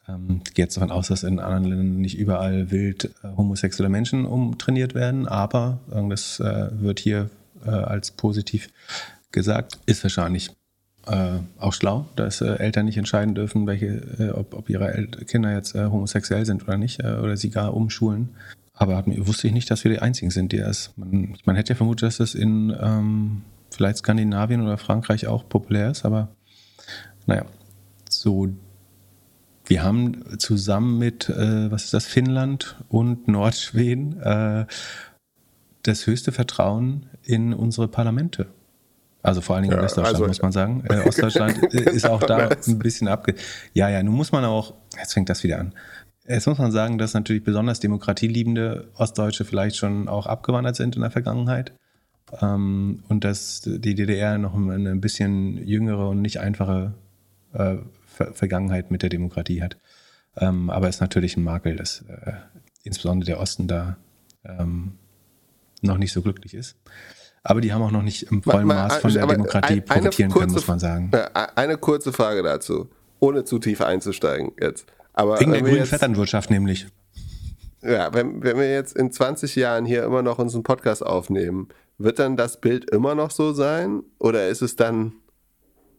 Ähm, 0.08 0.42
ich 0.46 0.54
gehe 0.54 0.66
jetzt 0.66 0.78
davon 0.78 0.92
aus, 0.92 1.08
dass 1.08 1.24
in 1.24 1.40
anderen 1.40 1.66
Ländern 1.66 2.02
nicht 2.02 2.18
überall 2.18 2.72
wild 2.72 3.06
äh, 3.24 3.36
homosexuelle 3.38 3.90
Menschen 3.90 4.26
umtrainiert 4.26 4.96
werden, 4.96 5.28
aber 5.28 5.80
äh, 5.92 6.08
das 6.10 6.40
äh, 6.40 6.70
wird 6.72 7.00
hier 7.00 7.30
äh, 7.66 7.70
als 7.70 8.12
positiv 8.12 8.70
gesagt. 9.32 9.80
Ist 9.86 10.04
wahrscheinlich 10.04 10.52
äh, 11.08 11.40
auch 11.58 11.74
schlau, 11.74 12.08
dass 12.16 12.42
Eltern 12.42 12.86
nicht 12.86 12.98
entscheiden 12.98 13.36
dürfen, 13.36 13.68
welche, 13.68 14.34
ob, 14.36 14.54
ob, 14.54 14.70
ihre 14.70 14.94
El 14.94 15.08
Kinder 15.08 15.54
jetzt 15.54 15.74
homosexuell 15.74 16.46
sind 16.46 16.64
oder 16.64 16.78
nicht, 16.78 17.04
oder 17.04 17.38
sie 17.38 17.50
gar 17.50 17.74
umschulen. 17.74 18.30
Aber 18.74 19.04
wusste 19.06 19.48
ich 19.48 19.54
nicht, 19.54 19.70
dass 19.72 19.84
wir 19.84 19.92
die 19.92 20.00
Einzigen 20.00 20.32
sind, 20.32 20.52
die 20.52 20.58
es. 20.58 20.92
Man, 20.96 21.36
man 21.46 21.56
hätte 21.56 21.74
ja 21.74 21.78
vermutet, 21.78 22.04
dass 22.04 22.18
das 22.18 22.36
in 22.36 22.76
ähm, 22.80 23.42
vielleicht 23.80 24.00
Skandinavien 24.00 24.62
oder 24.62 24.78
Frankreich 24.78 25.28
auch 25.28 25.48
populär 25.48 25.92
ist, 25.92 26.04
aber 26.04 26.28
naja, 27.28 27.46
so. 28.10 28.50
Wir 29.66 29.84
haben 29.84 30.38
zusammen 30.38 30.98
mit, 30.98 31.30
äh, 31.30 31.72
was 31.72 31.86
ist 31.86 31.94
das, 31.94 32.06
Finnland 32.06 32.76
und 32.90 33.30
Nordschweden 33.30 34.20
äh, 34.20 34.66
das 35.84 36.08
höchste 36.08 36.34
Vertrauen 36.34 37.06
in 37.24 37.54
unsere 37.54 37.88
Parlamente. 37.88 38.48
Also 39.22 39.40
vor 39.40 39.56
allen 39.56 39.64
Dingen 39.64 39.76
in 39.76 39.80
ja, 39.80 39.86
Westdeutschland, 39.86 40.16
also, 40.16 40.28
muss 40.28 40.42
man 40.42 40.52
sagen. 40.52 40.84
Äh, 40.90 41.08
Ostdeutschland 41.08 41.64
ist 41.74 42.06
auch 42.06 42.22
da 42.22 42.50
ein 42.50 42.80
bisschen 42.80 43.08
abge... 43.08 43.36
Ja, 43.74 43.88
ja, 43.88 44.04
nun 44.04 44.16
muss 44.16 44.34
man 44.34 44.44
auch... 44.44 44.74
Jetzt 44.98 45.14
fängt 45.14 45.30
das 45.30 45.44
wieder 45.44 45.60
an. 45.60 45.74
Jetzt 46.28 46.48
muss 46.48 46.58
man 46.58 46.74
sagen, 46.74 46.98
dass 46.98 47.14
natürlich 47.14 47.44
besonders 47.46 47.80
demokratieliebende 47.80 48.90
Ostdeutsche 48.96 49.46
vielleicht 49.46 49.78
schon 49.78 50.10
auch 50.10 50.26
abgewandert 50.26 50.76
sind 50.76 50.98
in 50.98 51.02
der 51.02 51.12
Vergangenheit. 51.12 51.72
Ähm, 52.42 53.04
und 53.08 53.24
dass 53.24 53.62
die 53.62 53.96
DDR 53.96 54.38
noch 54.38 54.56
eine 54.56 54.92
ein 54.92 55.02
bisschen 55.02 55.58
jüngere 55.66 56.10
und 56.10 56.22
nicht 56.22 56.40
einfache 56.40 56.94
äh, 57.54 57.78
Ver 58.06 58.34
Vergangenheit 58.34 58.92
mit 58.92 59.02
der 59.02 59.10
Demokratie 59.10 59.62
hat. 59.62 59.78
Ähm, 60.38 60.70
aber 60.70 60.90
es 60.90 60.96
ist 60.96 61.02
natürlich 61.02 61.38
ein 61.38 61.44
Makel, 61.44 61.76
dass 61.76 62.02
äh, 62.02 62.34
insbesondere 62.84 63.26
der 63.26 63.40
Osten 63.40 63.68
da 63.68 63.98
ähm, 64.44 64.94
noch 65.82 65.98
nicht 65.98 66.12
so 66.12 66.22
glücklich 66.22 66.54
ist. 66.54 66.76
Aber 67.44 67.62
die 67.62 67.74
haben 67.74 67.82
auch 67.82 68.02
nicht 68.02 68.24
im 68.24 68.44
vollen 68.44 68.68
Maß 68.68 68.98
von 68.98 69.14
der 69.14 69.26
Demokratie 69.26 69.82
profitieren 69.82 70.30
kurze, 70.30 70.46
können, 70.46 70.54
muss 70.54 70.68
man 70.68 70.80
sagen. 70.80 71.12
Eine 71.56 71.78
kurze 71.78 72.12
Frage 72.12 72.44
dazu, 72.44 72.90
ohne 73.20 73.46
zu 73.46 73.60
tief 73.60 73.82
einzusteigen 73.82 74.52
jetzt. 74.60 74.86
Aber 75.14 75.40
Wegen 75.40 75.52
der 75.52 75.62
grünen 75.62 75.86
Vetternwirtschaft 75.86 76.50
nämlich. 76.50 76.88
Ja, 77.82 78.14
wenn, 78.14 78.44
wenn 78.44 78.58
wir 78.58 78.72
jetzt 78.72 78.96
in 78.98 79.12
20 79.12 79.56
Jahren 79.56 79.86
hier 79.86 80.04
immer 80.04 80.22
noch 80.22 80.38
unseren 80.38 80.64
Podcast 80.64 81.06
aufnehmen, 81.06 81.70
wird 81.98 82.20
dann 82.20 82.38
das 82.38 82.60
Bild 82.60 82.90
immer 82.90 83.16
noch 83.16 83.32
so 83.32 83.54
sein 83.54 84.04
oder 84.20 84.48
ist 84.48 84.62
es 84.62 84.76
dann 84.76 85.14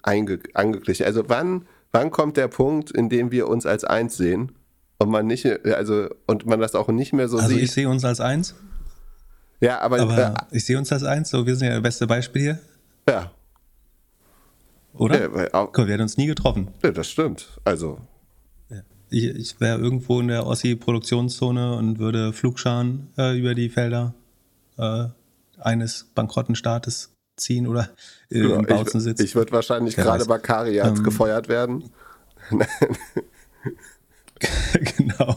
angeglichen? 0.03 1.07
Also 1.07 1.29
wann, 1.29 1.67
wann 1.93 2.11
kommt 2.11 2.37
der 2.37 2.49
Punkt, 2.49 2.91
in 2.91 3.09
dem 3.09 3.31
wir 3.31 3.49
uns 3.49 3.67
als 3.67 3.85
eins 3.85 4.17
sehen 4.17 4.53
und 4.99 5.11
man 5.11 5.27
nicht, 5.27 5.47
also 5.67 6.09
und 6.27 6.47
man 6.47 6.61
das 6.61 6.75
auch 6.75 6.89
nicht 6.89 7.13
mehr 7.13 7.29
so 7.29 7.37
also 7.37 7.49
sieht? 7.49 7.57
Also 7.57 7.65
ich 7.65 7.73
sehe 7.73 7.89
uns 7.89 8.05
als 8.05 8.21
eins. 8.21 8.55
Ja, 9.61 9.81
aber, 9.81 10.01
aber 10.01 10.19
äh, 10.19 10.35
ich 10.57 10.65
sehe 10.65 10.79
uns 10.79 10.91
als 10.93 11.05
eins. 11.05 11.31
So, 11.31 11.47
wir 11.47 11.55
sind 11.55 11.69
ja 11.69 11.75
das 11.75 11.83
beste 11.83 12.07
Beispiel 12.07 12.43
hier. 12.43 12.59
Ja. 13.09 13.31
Oder? 14.95 15.21
Ja, 15.21 15.35
weil 15.35 15.53
auch, 15.53 15.77
wir 15.77 15.87
hätten 15.87 16.03
uns 16.03 16.17
nie 16.17 16.27
getroffen. 16.27 16.69
Ja, 16.83 16.91
das 16.91 17.09
stimmt. 17.09 17.61
Also 17.65 17.99
ich, 19.11 19.25
ich 19.25 19.61
wäre 19.61 19.79
irgendwo 19.79 20.21
in 20.21 20.29
der 20.29 20.47
Ossi-Produktionszone 20.47 21.75
und 21.75 21.99
würde 21.99 22.33
Flugscharen 22.33 23.09
äh, 23.19 23.39
über 23.39 23.55
die 23.55 23.69
Felder 23.69 24.15
äh, 24.79 25.07
eines 25.59 26.07
bankrotten 26.15 26.55
Staates 26.55 27.13
ziehen 27.37 27.67
oder 27.67 27.91
äh, 28.31 28.39
ja, 28.49 28.57
im 28.57 28.67
Bautzen 28.67 29.01
sitzen. 29.01 29.23
Ich, 29.23 29.31
ich 29.31 29.35
würde 29.35 29.53
wahrscheinlich 29.53 29.97
gerade 29.97 30.25
bei 30.25 30.39
Kariat 30.39 30.99
ähm, 30.99 31.03
gefeuert 31.03 31.49
werden. 31.49 31.91
genau. 34.97 35.37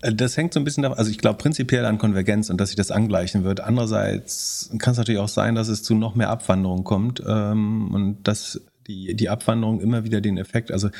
Das 0.00 0.36
hängt 0.36 0.52
so 0.52 0.58
ein 0.58 0.64
bisschen 0.64 0.82
davon, 0.82 0.98
also 0.98 1.10
ich 1.12 1.18
glaube 1.18 1.38
prinzipiell 1.38 1.84
an 1.84 1.98
Konvergenz 1.98 2.50
und 2.50 2.60
dass 2.60 2.70
sich 2.70 2.76
das 2.76 2.90
angleichen 2.90 3.44
wird. 3.44 3.60
Andererseits 3.60 4.68
kann 4.78 4.92
es 4.92 4.98
natürlich 4.98 5.20
auch 5.20 5.28
sein, 5.28 5.54
dass 5.54 5.68
es 5.68 5.84
zu 5.84 5.94
noch 5.94 6.16
mehr 6.16 6.28
Abwanderung 6.28 6.82
kommt 6.82 7.22
ähm, 7.24 7.94
und 7.94 8.24
dass 8.24 8.60
die, 8.86 9.14
die 9.14 9.28
Abwanderung 9.28 9.80
immer 9.80 10.04
wieder 10.04 10.20
den 10.20 10.38
Effekt, 10.38 10.72
also 10.72 10.90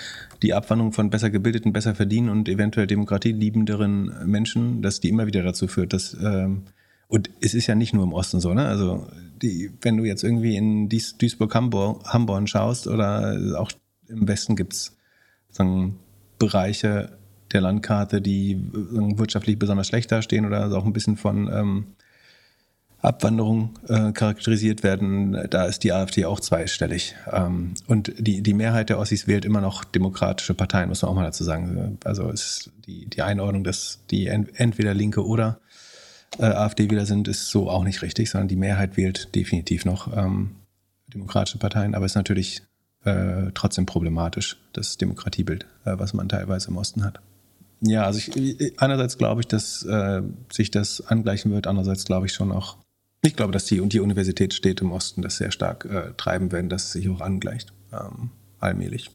die 0.43 0.55
Abwanderung 0.55 0.93
von 0.93 1.11
besser 1.11 1.31
gebildeten, 1.31 1.73
besser 1.73 1.95
verdienen 1.95 2.29
und 2.29 2.49
eventuell 2.49 2.87
demokratieliebenderen 2.87 4.27
Menschen, 4.27 4.83
dass 4.83 5.01
die 5.01 5.09
immer 5.09 5.27
wieder 5.27 5.43
dazu 5.43 5.69
führt, 5.69 5.93
dass 5.93 6.17
ähm, 6.23 6.63
und 7.09 7.29
es 7.43 7.53
ist 7.53 7.67
ja 7.67 7.75
nicht 7.75 7.93
nur 7.93 8.05
im 8.05 8.15
Osten 8.15 8.41
so, 8.41 8.55
ne? 8.55 8.67
Also 8.67 9.07
die, 9.43 9.71
wenn 9.83 9.99
du 9.99 10.05
jetzt 10.05 10.25
irgendwie 10.25 10.57
in 10.57 10.89
Duisburg-Hamborn 10.89 12.47
schaust 12.47 12.87
oder 12.87 13.59
auch 13.59 13.71
im 14.09 14.27
Westen 14.27 14.57
gibt 14.57 14.73
es 14.73 14.97
Bereiche 16.39 17.19
der 17.53 17.61
Landkarte, 17.61 18.23
die 18.23 18.59
wirtschaftlich 18.73 19.59
besonders 19.59 19.89
schlecht 19.89 20.11
dastehen 20.11 20.47
oder 20.47 20.75
auch 20.77 20.87
ein 20.87 20.93
bisschen 20.93 21.17
von 21.17 21.51
ähm, 21.53 21.87
Abwanderung 23.03 23.71
äh, 23.89 24.13
charakterisiert 24.13 24.83
werden, 24.85 25.37
da 25.51 25.65
ist 25.65 25.83
die 25.83 25.93
AfD 25.93 26.25
auch 26.25 26.39
zweistellig. 26.39 27.17
Ähm, 27.31 27.75
und 27.89 28.13
die, 28.17 28.43
die 28.43 28.55
Mehrheit 28.55 28.89
der 28.89 28.99
Ossis 28.99 29.27
wählt 29.27 29.45
immer 29.45 29.61
noch 29.61 29.85
demokratische 29.85 30.55
Parteien, 30.55 30.89
muss 30.89 31.03
man 31.03 31.11
auch 31.11 31.17
mal 31.17 31.25
dazu 31.25 31.43
sagen. 31.43 31.99
Also 32.05 32.31
ist 32.31 32.71
die, 32.87 33.07
die 33.07 33.23
Einordnung, 33.23 33.65
dass 33.65 33.99
die 34.11 34.29
entweder 34.29 34.95
Linke 34.95 35.27
oder 35.27 35.61
äh, 36.39 36.45
AfD 36.45 36.91
wieder 36.91 37.05
sind, 37.05 37.27
ist 37.27 37.49
so 37.49 37.69
auch 37.69 37.85
nicht 37.85 38.03
richtig, 38.03 38.31
sondern 38.31 38.49
die 38.49 38.57
Mehrheit 38.57 38.97
wählt 38.97 39.35
definitiv 39.35 39.85
noch 39.85 40.17
ähm, 40.17 40.53
demokratische 41.13 41.59
Parteien, 41.59 41.95
aber 41.95 42.07
ist 42.07 42.15
natürlich 42.15 42.63
äh, 43.05 43.51
trotzdem 43.55 43.85
problematisch, 43.85 44.59
das 44.73 44.97
Demokratiebild, 44.97 45.67
äh, 45.85 45.95
was 45.99 46.15
man 46.15 46.29
teilweise 46.29 46.69
im 46.69 46.77
Osten 46.77 47.05
hat. 47.05 47.21
Ja, 47.81 48.05
also 48.05 48.21
ich, 48.21 48.81
einerseits 48.81 49.19
glaube 49.19 49.41
ich, 49.41 49.49
dass 49.49 49.83
äh, 49.83 50.23
sich 50.53 50.71
das 50.71 51.05
angleichen 51.09 51.51
wird, 51.51 51.67
andererseits 51.67 52.05
glaube 52.05 52.27
ich 52.27 52.33
schon 52.33 52.53
auch, 52.53 52.77
ich 53.25 53.37
glaube, 53.37 53.53
dass 53.53 53.65
die 53.67 53.81
und 53.81 53.93
die 53.93 54.01
Universitätsstädte 54.01 54.85
im 54.85 54.93
Osten 54.93 55.23
das 55.23 55.37
sehr 55.37 55.53
stark 55.53 55.85
äh, 55.85 56.13
treiben 56.17 56.53
werden, 56.53 56.69
dass 56.69 56.85
es 56.85 56.93
sich 56.93 57.09
auch 57.09 57.21
angleicht, 57.21 57.73
ähm, 57.93 58.31
allmählich. 58.59 59.11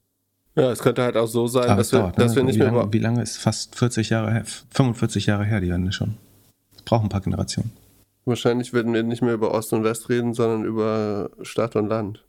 Ja, 0.56 0.72
es 0.72 0.80
könnte 0.80 1.04
halt 1.04 1.18
auch 1.18 1.28
so 1.28 1.48
sein, 1.48 1.70
Aber 1.70 1.78
dass, 1.78 1.92
wir, 1.92 2.00
dauert, 2.00 2.18
dass 2.18 2.32
ne? 2.32 2.38
wir 2.38 2.44
nicht 2.44 2.56
wie 2.56 2.64
mehr. 2.64 2.72
Lange, 2.72 2.94
wie 2.94 3.00
lange 3.00 3.22
ist 3.22 3.38
fast 3.38 3.76
40 3.76 4.10
Jahre 4.10 4.32
her, 4.32 4.44
45 4.72 5.28
Jahre 5.28 5.46
her, 5.46 5.60
die 5.60 5.70
Wende 5.70 5.92
schon? 5.92 6.18
Es 6.76 6.82
braucht 6.82 7.04
ein 7.04 7.10
paar 7.10 7.22
Generationen. 7.22 7.72
Wahrscheinlich 8.26 8.74
werden 8.74 8.94
wir 8.94 9.04
nicht 9.04 9.22
mehr 9.22 9.34
über 9.34 9.54
Ost 9.54 9.72
und 9.74 9.84
West 9.84 10.10
reden, 10.10 10.34
sondern 10.34 10.66
über 10.66 11.30
Stadt 11.44 11.76
und 11.76 11.88
Land. 11.88 12.24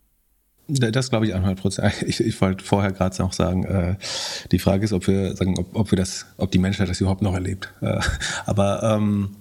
Das 0.67 1.09
glaube 1.09 1.25
ich 1.25 1.33
100 1.33 1.59
Prozent. 1.59 1.93
Ich, 2.05 2.19
ich 2.19 2.39
wollte 2.39 2.63
vorher 2.63 2.91
gerade 2.91 3.19
noch 3.21 3.33
sagen, 3.33 3.63
äh, 3.63 3.95
die 4.51 4.59
Frage 4.59 4.85
ist, 4.85 4.93
ob 4.93 5.07
wir 5.07 5.35
sagen, 5.35 5.57
ob, 5.57 5.75
ob, 5.75 5.91
wir 5.91 5.97
das, 5.97 6.27
ob 6.37 6.51
die 6.51 6.59
Menschheit 6.59 6.87
das 6.87 7.01
überhaupt 7.01 7.21
noch 7.21 7.33
erlebt. 7.33 7.73
Äh, 7.81 7.99
aber 8.45 8.83
ähm, 8.83 9.31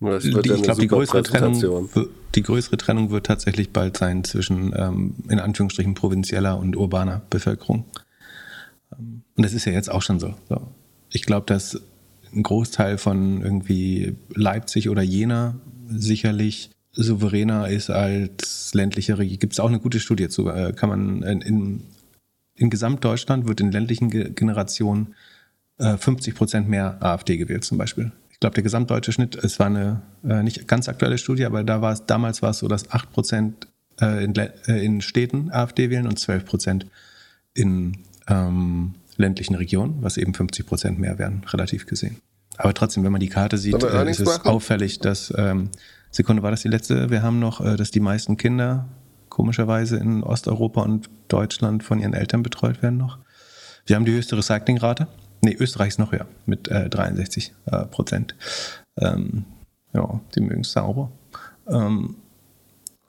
die, 0.00 0.52
ich 0.52 0.62
glaube, 0.62 0.80
die 0.80 0.86
größere 0.86 1.22
Trennung, 1.22 1.88
die 2.34 2.42
größere 2.42 2.76
Trennung 2.76 3.10
wird 3.10 3.26
tatsächlich 3.26 3.70
bald 3.70 3.98
sein 3.98 4.24
zwischen 4.24 4.72
ähm, 4.76 5.14
in 5.28 5.38
Anführungsstrichen 5.38 5.94
provinzieller 5.94 6.58
und 6.58 6.76
urbaner 6.76 7.22
Bevölkerung. 7.28 7.84
Ähm, 8.92 9.22
und 9.36 9.44
das 9.44 9.52
ist 9.52 9.66
ja 9.66 9.72
jetzt 9.72 9.90
auch 9.90 10.02
schon 10.02 10.18
so. 10.18 10.34
so. 10.48 10.60
Ich 11.10 11.22
glaube, 11.22 11.46
dass 11.46 11.80
ein 12.32 12.42
Großteil 12.42 12.96
von 12.96 13.42
irgendwie 13.42 14.16
Leipzig 14.34 14.88
oder 14.88 15.02
Jena 15.02 15.56
sicherlich 15.88 16.70
souveräner 16.92 17.68
ist 17.68 17.90
als 17.90 18.72
ländliche 18.74 19.18
Region. 19.18 19.38
Gibt 19.38 19.52
es 19.52 19.60
auch 19.60 19.68
eine 19.68 19.80
gute 19.80 20.00
Studie 20.00 20.28
zu. 20.28 20.48
Äh, 20.48 20.72
kann 20.72 20.88
man 20.88 21.22
in, 21.22 21.82
in 22.54 22.70
Gesamtdeutschland 22.70 23.46
wird 23.46 23.60
in 23.60 23.72
ländlichen 23.72 24.10
Generationen 24.10 25.14
äh, 25.78 25.96
50 25.96 26.34
Prozent 26.34 26.68
mehr 26.68 26.98
AfD 27.00 27.36
gewählt 27.36 27.64
zum 27.64 27.78
Beispiel. 27.78 28.12
Ich 28.40 28.42
glaube, 28.42 28.54
der 28.54 28.62
gesamtdeutsche 28.62 29.12
Schnitt, 29.12 29.36
es 29.36 29.58
war 29.58 29.66
eine 29.66 30.00
äh, 30.26 30.42
nicht 30.42 30.66
ganz 30.66 30.88
aktuelle 30.88 31.18
Studie, 31.18 31.44
aber 31.44 31.62
da 31.62 31.82
war 31.82 31.92
es, 31.92 32.06
damals 32.06 32.40
war 32.40 32.52
es 32.52 32.60
so, 32.60 32.68
dass 32.68 32.90
8 32.90 33.12
Prozent 33.12 33.68
äh, 34.00 34.24
in, 34.24 34.34
äh, 34.34 34.48
in 34.82 35.02
Städten 35.02 35.50
AfD 35.52 35.90
wählen 35.90 36.06
und 36.06 36.18
12 36.18 36.46
Prozent 36.46 36.86
in 37.52 37.98
ähm, 38.28 38.94
ländlichen 39.18 39.56
Regionen, 39.56 39.98
was 40.00 40.16
eben 40.16 40.32
50 40.32 40.64
Prozent 40.64 40.98
mehr 40.98 41.18
wären, 41.18 41.44
relativ 41.52 41.84
gesehen. 41.84 42.16
Aber 42.56 42.72
trotzdem, 42.72 43.04
wenn 43.04 43.12
man 43.12 43.20
die 43.20 43.28
Karte 43.28 43.58
sieht, 43.58 43.82
äh, 43.82 44.10
ist 44.10 44.20
es 44.20 44.26
machen? 44.26 44.48
auffällig, 44.48 45.00
dass 45.00 45.34
ähm, 45.36 45.68
Sekunde, 46.10 46.42
war 46.42 46.50
das 46.50 46.62
die 46.62 46.68
letzte? 46.68 47.10
Wir 47.10 47.22
haben 47.22 47.40
noch, 47.40 47.60
äh, 47.60 47.76
dass 47.76 47.90
die 47.90 48.00
meisten 48.00 48.38
Kinder 48.38 48.88
komischerweise 49.28 49.98
in 49.98 50.22
Osteuropa 50.22 50.80
und 50.80 51.10
Deutschland 51.28 51.82
von 51.82 51.98
ihren 51.98 52.14
Eltern 52.14 52.42
betreut 52.42 52.80
werden 52.80 52.96
noch. 52.96 53.18
Wir 53.84 53.96
haben 53.96 54.06
die 54.06 54.12
höchste 54.12 54.38
Recyclingrate. 54.38 55.08
Nee, 55.42 55.56
Österreich 55.58 55.88
ist 55.88 55.98
noch 55.98 56.12
höher, 56.12 56.26
mit 56.46 56.68
äh, 56.68 56.88
63 56.88 57.52
äh, 57.66 57.86
Prozent. 57.86 58.36
Ähm, 58.96 59.44
ja, 59.92 60.20
die 60.34 60.40
mögen 60.40 60.60
es 60.60 60.72
sauber. 60.72 61.10
Ähm, 61.66 62.16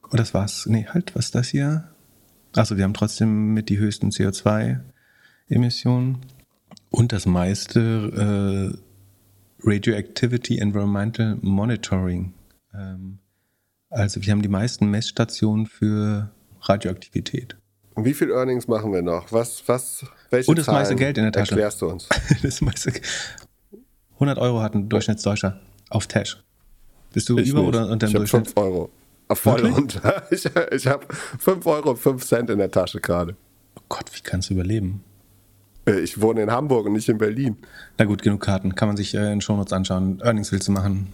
und 0.09 0.19
das 0.19 0.33
war's. 0.33 0.65
Nee, 0.65 0.87
halt, 0.87 1.15
was 1.15 1.25
ist 1.25 1.35
das 1.35 1.49
hier? 1.49 1.89
Also 2.55 2.77
wir 2.77 2.83
haben 2.83 2.93
trotzdem 2.93 3.53
mit 3.53 3.69
die 3.69 3.77
höchsten 3.77 4.09
CO2-Emissionen 4.09 6.17
und 6.89 7.13
das 7.13 7.25
meiste 7.25 8.73
äh, 8.73 8.77
Radioactivity 9.63 10.57
Environmental 10.57 11.37
Monitoring 11.41 12.33
ähm, 12.73 13.19
also 13.89 14.23
wir 14.23 14.31
haben 14.31 14.41
die 14.41 14.47
meisten 14.47 14.89
Messstationen 14.89 15.65
für 15.65 16.31
Radioaktivität. 16.61 17.57
Wie 17.95 18.13
viel 18.13 18.31
Earnings 18.31 18.67
machen 18.67 18.93
wir 18.93 19.01
noch? 19.01 19.31
Was, 19.31 19.63
was, 19.67 20.05
welche 20.29 20.49
Und 20.49 20.57
das 20.57 20.65
Zahlen 20.65 20.79
meiste 20.79 20.95
Geld 20.95 21.17
in 21.17 21.23
der 21.23 21.31
Tasche. 21.31 21.51
Erklärst 21.51 21.81
du 21.81 21.87
uns. 21.87 22.07
das 22.43 22.61
meiste, 22.61 22.93
100 24.13 24.37
Euro 24.37 24.61
hat 24.61 24.75
ein 24.75 24.87
Durchschnittsdeutscher 24.87 25.59
auf 25.89 26.07
Tash. 26.07 26.41
Bist 27.13 27.27
du 27.27 27.37
ich 27.37 27.49
über 27.49 27.59
nicht. 27.59 27.67
oder 27.69 27.89
unter 27.89 28.07
dem 28.07 28.13
Durchschnitt? 28.13 28.47
5 28.47 28.57
Euro. 28.57 28.89
Voll 29.33 29.65
runter. 29.65 30.23
Ich, 30.31 30.45
ich 30.45 30.87
habe 30.87 31.05
5 31.39 31.65
Euro 31.65 31.91
und 31.91 31.97
5 31.97 32.25
Cent 32.25 32.49
in 32.49 32.59
der 32.59 32.71
Tasche 32.71 32.99
gerade. 33.01 33.35
Oh 33.75 33.81
Gott, 33.89 34.05
wie 34.13 34.21
kannst 34.21 34.49
du 34.49 34.53
überleben? 34.53 35.03
Äh, 35.85 35.99
ich 35.99 36.21
wohne 36.21 36.43
in 36.43 36.51
Hamburg 36.51 36.85
und 36.85 36.93
nicht 36.93 37.09
in 37.09 37.17
Berlin. 37.17 37.57
Na 37.97 38.05
gut, 38.05 38.21
genug 38.21 38.41
Karten. 38.41 38.75
Kann 38.75 38.87
man 38.87 38.97
sich 38.97 39.15
äh, 39.15 39.31
in 39.31 39.41
Shownotes 39.41 39.73
anschauen. 39.73 40.21
Earnings 40.23 40.51
willst 40.51 40.67
du 40.67 40.71
machen. 40.71 41.13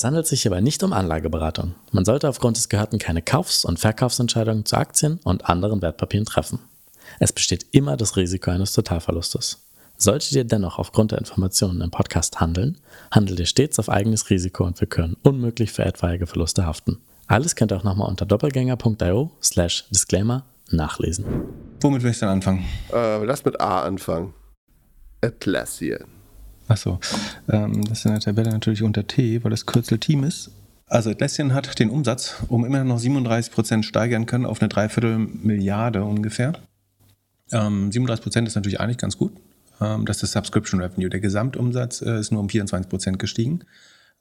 Es 0.00 0.04
handelt 0.04 0.26
sich 0.26 0.40
hierbei 0.40 0.62
nicht 0.62 0.82
um 0.82 0.94
Anlageberatung. 0.94 1.74
Man 1.92 2.06
sollte 2.06 2.26
aufgrund 2.26 2.56
des 2.56 2.70
Gehörten 2.70 2.98
keine 2.98 3.20
Kaufs- 3.20 3.66
und 3.66 3.78
Verkaufsentscheidungen 3.78 4.64
zu 4.64 4.78
Aktien 4.78 5.20
und 5.24 5.44
anderen 5.44 5.82
Wertpapieren 5.82 6.24
treffen. 6.24 6.58
Es 7.18 7.34
besteht 7.34 7.66
immer 7.72 7.98
das 7.98 8.16
Risiko 8.16 8.50
eines 8.50 8.72
Totalverlustes. 8.72 9.62
Solltet 9.98 10.32
ihr 10.32 10.44
dennoch 10.44 10.78
aufgrund 10.78 11.12
der 11.12 11.18
Informationen 11.18 11.82
im 11.82 11.90
Podcast 11.90 12.40
handeln, 12.40 12.78
handelt 13.10 13.40
ihr 13.40 13.44
stets 13.44 13.78
auf 13.78 13.90
eigenes 13.90 14.30
Risiko 14.30 14.64
und 14.64 14.80
wir 14.80 14.88
können 14.88 15.18
unmöglich 15.22 15.70
für 15.70 15.84
etwaige 15.84 16.26
Verluste 16.26 16.64
haften. 16.64 16.96
Alles 17.26 17.54
könnt 17.54 17.70
ihr 17.70 17.76
auch 17.76 17.84
nochmal 17.84 18.08
unter 18.08 18.24
doppelgänger.io 18.24 19.32
slash 19.42 19.84
disclaimer 19.90 20.46
nachlesen. 20.70 21.26
Womit 21.82 22.02
willst 22.04 22.22
du 22.22 22.24
dann 22.24 22.36
anfangen? 22.36 22.64
Äh, 22.90 23.22
lass 23.22 23.44
mit 23.44 23.60
A 23.60 23.82
anfangen. 23.82 24.32
Atlassian. 25.22 26.19
Achso, 26.70 27.00
ähm, 27.48 27.84
das 27.84 27.98
ist 27.98 28.04
in 28.04 28.12
der 28.12 28.20
Tabelle 28.20 28.50
natürlich 28.50 28.84
unter 28.84 29.04
T, 29.04 29.42
weil 29.42 29.50
das 29.50 29.66
Kürzel 29.66 29.98
Team 29.98 30.22
ist. 30.22 30.52
Also 30.86 31.10
Atlassian 31.10 31.52
hat 31.52 31.80
den 31.80 31.90
Umsatz 31.90 32.36
um 32.46 32.64
immer 32.64 32.84
noch 32.84 33.00
37 33.00 33.52
Prozent 33.52 33.84
steigern 33.84 34.24
können 34.24 34.46
auf 34.46 34.60
eine 34.60 34.68
Dreiviertel 34.68 35.18
Milliarde 35.18 36.04
ungefähr. 36.04 36.52
Ähm, 37.50 37.90
37 37.90 38.22
Prozent 38.22 38.46
ist 38.46 38.54
natürlich 38.54 38.78
eigentlich 38.78 38.98
ganz 38.98 39.18
gut. 39.18 39.32
Ähm, 39.80 40.06
das 40.06 40.18
ist 40.18 40.22
das 40.22 40.32
Subscription 40.32 40.80
Revenue. 40.80 41.10
Der 41.10 41.18
Gesamtumsatz 41.18 42.02
äh, 42.02 42.20
ist 42.20 42.30
nur 42.30 42.40
um 42.40 42.48
24 42.48 42.88
Prozent 42.88 43.18
gestiegen. 43.18 43.64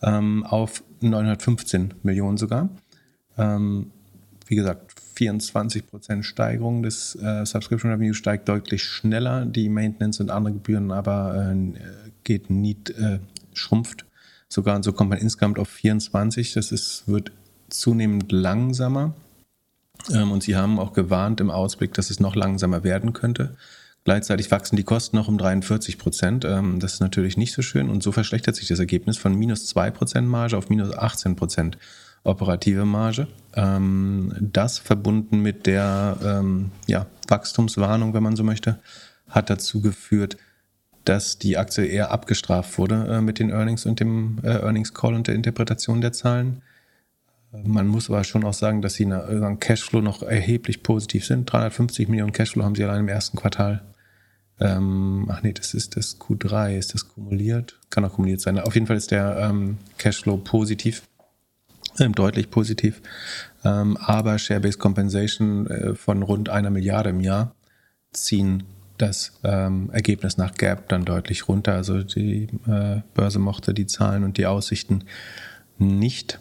ähm, 0.01 0.43
auf 0.43 0.83
915 1.01 1.93
Millionen 2.03 2.37
sogar. 2.37 2.69
Ähm, 3.37 3.91
wie 4.47 4.55
gesagt, 4.55 4.95
24% 5.17 6.23
Steigerung 6.23 6.81
des 6.81 7.15
äh, 7.15 7.45
Subscription 7.45 7.91
Revenue 7.91 8.13
steigt 8.13 8.49
deutlich 8.49 8.83
schneller. 8.83 9.45
Die 9.45 9.69
Maintenance 9.69 10.19
und 10.19 10.31
andere 10.31 10.53
Gebühren 10.53 10.91
aber 10.91 11.53
äh, 11.53 12.08
geht 12.29 12.51
nicht, 12.51 12.91
äh, 12.91 13.17
schrumpft 13.53 14.05
sogar 14.49 14.75
und 14.75 14.83
so 14.83 14.93
kommt 14.93 15.09
man 15.09 15.17
insgesamt 15.17 15.57
auf 15.57 15.67
24. 15.67 16.53
Das 16.53 16.71
ist, 16.71 17.07
wird 17.07 17.31
zunehmend 17.69 18.31
langsamer. 18.31 19.15
Ähm, 20.11 20.31
und 20.31 20.43
sie 20.43 20.55
haben 20.55 20.79
auch 20.79 20.93
gewarnt 20.93 21.41
im 21.41 21.49
Ausblick, 21.49 21.93
dass 21.95 22.11
es 22.11 22.19
noch 22.19 22.35
langsamer 22.35 22.83
werden 22.83 23.13
könnte. 23.13 23.55
Gleichzeitig 24.03 24.49
wachsen 24.51 24.75
die 24.75 24.83
Kosten 24.83 25.17
noch 25.17 25.27
um 25.27 25.39
43 25.39 25.97
Prozent. 25.97 26.45
Ähm, 26.45 26.79
das 26.79 26.93
ist 26.93 26.99
natürlich 26.99 27.35
nicht 27.35 27.53
so 27.53 27.63
schön 27.63 27.89
und 27.89 28.03
so 28.03 28.11
verschlechtert 28.11 28.55
sich 28.55 28.67
das 28.67 28.79
Ergebnis 28.79 29.17
von 29.17 29.33
minus 29.33 29.65
2 29.65 29.89
Prozent 29.89 30.27
Marge 30.27 30.55
auf 30.55 30.69
minus 30.69 30.95
18 30.95 31.35
Prozent 31.35 31.77
operative 32.23 32.85
Marge. 32.85 33.27
Ähm, 33.55 34.35
das 34.39 34.77
verbunden 34.77 35.41
mit 35.41 35.65
der 35.65 36.17
ähm, 36.23 36.71
ja, 36.85 37.07
Wachstumswarnung, 37.27 38.13
wenn 38.13 38.23
man 38.23 38.35
so 38.35 38.43
möchte, 38.43 38.79
hat 39.29 39.49
dazu 39.49 39.81
geführt, 39.81 40.37
dass 41.05 41.39
die 41.39 41.57
Aktie 41.57 41.85
eher 41.85 42.11
abgestraft 42.11 42.77
wurde 42.77 43.07
äh, 43.09 43.21
mit 43.21 43.39
den 43.39 43.49
Earnings 43.49 43.85
und 43.85 43.99
dem 43.99 44.39
äh, 44.43 44.59
Earnings 44.59 44.93
Call 44.93 45.13
und 45.13 45.27
der 45.27 45.35
Interpretation 45.35 46.01
der 46.01 46.13
Zahlen. 46.13 46.61
Man 47.51 47.87
muss 47.87 48.09
aber 48.09 48.23
schon 48.23 48.43
auch 48.43 48.53
sagen, 48.53 48.83
dass 48.83 48.93
sie 48.93 49.07
nach 49.07 49.25
Cashflow 49.59 50.01
noch 50.01 50.21
erheblich 50.21 50.83
positiv 50.83 51.25
sind. 51.25 51.51
350 51.51 52.07
Millionen 52.07 52.31
Cashflow 52.31 52.63
haben 52.63 52.75
sie 52.75 52.83
allein 52.83 52.99
im 52.99 53.07
ersten 53.07 53.37
Quartal. 53.37 53.81
Ähm, 54.59 55.27
ach 55.29 55.41
nee, 55.41 55.53
das 55.53 55.73
ist 55.73 55.95
das 55.95 56.19
Q3. 56.19 56.77
Ist 56.77 56.93
das 56.93 57.07
kumuliert? 57.07 57.79
Kann 57.89 58.05
auch 58.05 58.13
kumuliert 58.13 58.41
sein. 58.41 58.59
Auf 58.59 58.75
jeden 58.75 58.87
Fall 58.87 58.97
ist 58.97 59.11
der 59.11 59.37
ähm, 59.39 59.77
Cashflow 59.97 60.37
positiv, 60.37 61.03
ähm, 61.99 62.13
deutlich 62.13 62.51
positiv. 62.51 63.01
Ähm, 63.63 63.97
aber 63.97 64.37
Share-Based 64.37 64.79
Compensation 64.79 65.67
äh, 65.67 65.95
von 65.95 66.21
rund 66.21 66.49
einer 66.49 66.69
Milliarde 66.69 67.09
im 67.09 67.19
Jahr 67.19 67.55
ziehen 68.11 68.63
das 69.01 69.33
ähm, 69.43 69.89
Ergebnis 69.91 70.37
nach 70.37 70.53
Gap 70.55 70.89
dann 70.89 71.05
deutlich 71.05 71.47
runter. 71.47 71.73
Also 71.73 72.03
die 72.03 72.49
äh, 72.67 73.01
Börse 73.13 73.39
mochte 73.39 73.73
die 73.73 73.87
Zahlen 73.87 74.23
und 74.23 74.37
die 74.37 74.45
Aussichten 74.45 75.05
nicht. 75.77 76.39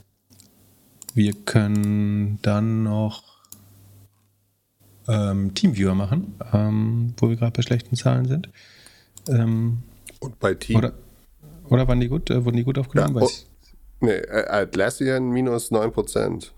Wir 1.14 1.32
können 1.32 2.38
dann 2.42 2.82
noch 2.82 3.22
ähm, 5.08 5.54
Teamviewer 5.54 5.94
machen, 5.94 6.34
ähm, 6.52 7.14
wo 7.16 7.28
wir 7.30 7.36
gerade 7.36 7.52
bei 7.52 7.62
schlechten 7.62 7.96
Zahlen 7.96 8.26
sind. 8.26 8.48
Ähm, 9.28 9.78
und 10.20 10.38
bei 10.38 10.54
Team. 10.54 10.76
Oder, 10.76 10.92
oder 11.68 11.88
waren 11.88 12.00
die 12.00 12.08
gut? 12.08 12.30
Äh, 12.30 12.44
wurden 12.44 12.56
die 12.56 12.64
gut 12.64 12.78
aufgenommen? 12.78 13.16
Ja, 13.16 13.22
oh, 13.22 13.30
nee, 14.00 14.10
äh, 14.10 14.48
Atlassian 14.48 15.30
minus 15.30 15.70
9%. 15.70 16.50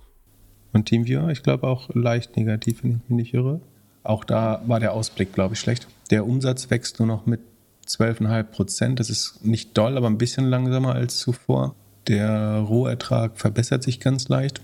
Und 0.72 0.86
Teamviewer, 0.86 1.28
ich 1.28 1.42
glaube 1.42 1.66
auch 1.66 1.90
leicht 1.94 2.36
negativ, 2.36 2.82
wenn 2.82 2.90
ich 2.90 2.96
mich 3.08 3.10
nicht 3.10 3.34
irre. 3.34 3.60
Auch 4.02 4.24
da 4.24 4.62
war 4.66 4.80
der 4.80 4.92
Ausblick, 4.92 5.32
glaube 5.32 5.54
ich, 5.54 5.60
schlecht. 5.60 5.88
Der 6.10 6.26
Umsatz 6.26 6.70
wächst 6.70 6.98
nur 6.98 7.08
noch 7.08 7.26
mit 7.26 7.40
12,5% 7.86 8.94
Das 8.94 9.10
ist 9.10 9.44
nicht 9.44 9.76
doll, 9.76 9.96
aber 9.96 10.08
ein 10.08 10.18
bisschen 10.18 10.48
langsamer 10.48 10.94
als 10.94 11.18
zuvor. 11.18 11.74
Der 12.08 12.58
Rohertrag 12.58 13.38
verbessert 13.38 13.82
sich 13.82 14.00
ganz 14.00 14.28
leicht. 14.28 14.62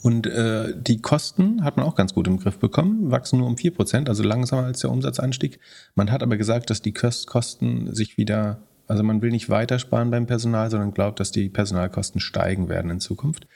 Und 0.00 0.26
äh, 0.26 0.74
die 0.76 1.00
Kosten 1.00 1.64
hat 1.64 1.76
man 1.76 1.84
auch 1.84 1.96
ganz 1.96 2.14
gut 2.14 2.28
im 2.28 2.38
Griff 2.38 2.58
bekommen, 2.58 3.10
wachsen 3.10 3.38
nur 3.38 3.48
um 3.48 3.56
4%, 3.56 4.08
also 4.08 4.22
langsamer 4.22 4.64
als 4.64 4.80
der 4.80 4.90
Umsatzanstieg. 4.90 5.58
Man 5.96 6.12
hat 6.12 6.22
aber 6.22 6.36
gesagt, 6.36 6.70
dass 6.70 6.82
die 6.82 6.92
Kosten 6.92 7.92
sich 7.92 8.16
wieder, 8.16 8.58
also 8.86 9.02
man 9.02 9.22
will 9.22 9.32
nicht 9.32 9.50
weiter 9.50 9.80
sparen 9.80 10.10
beim 10.10 10.26
Personal, 10.26 10.70
sondern 10.70 10.94
glaubt, 10.94 11.18
dass 11.18 11.32
die 11.32 11.48
Personalkosten 11.48 12.20
steigen 12.20 12.68
werden 12.68 12.92
in 12.92 13.00
Zukunft. 13.00 13.48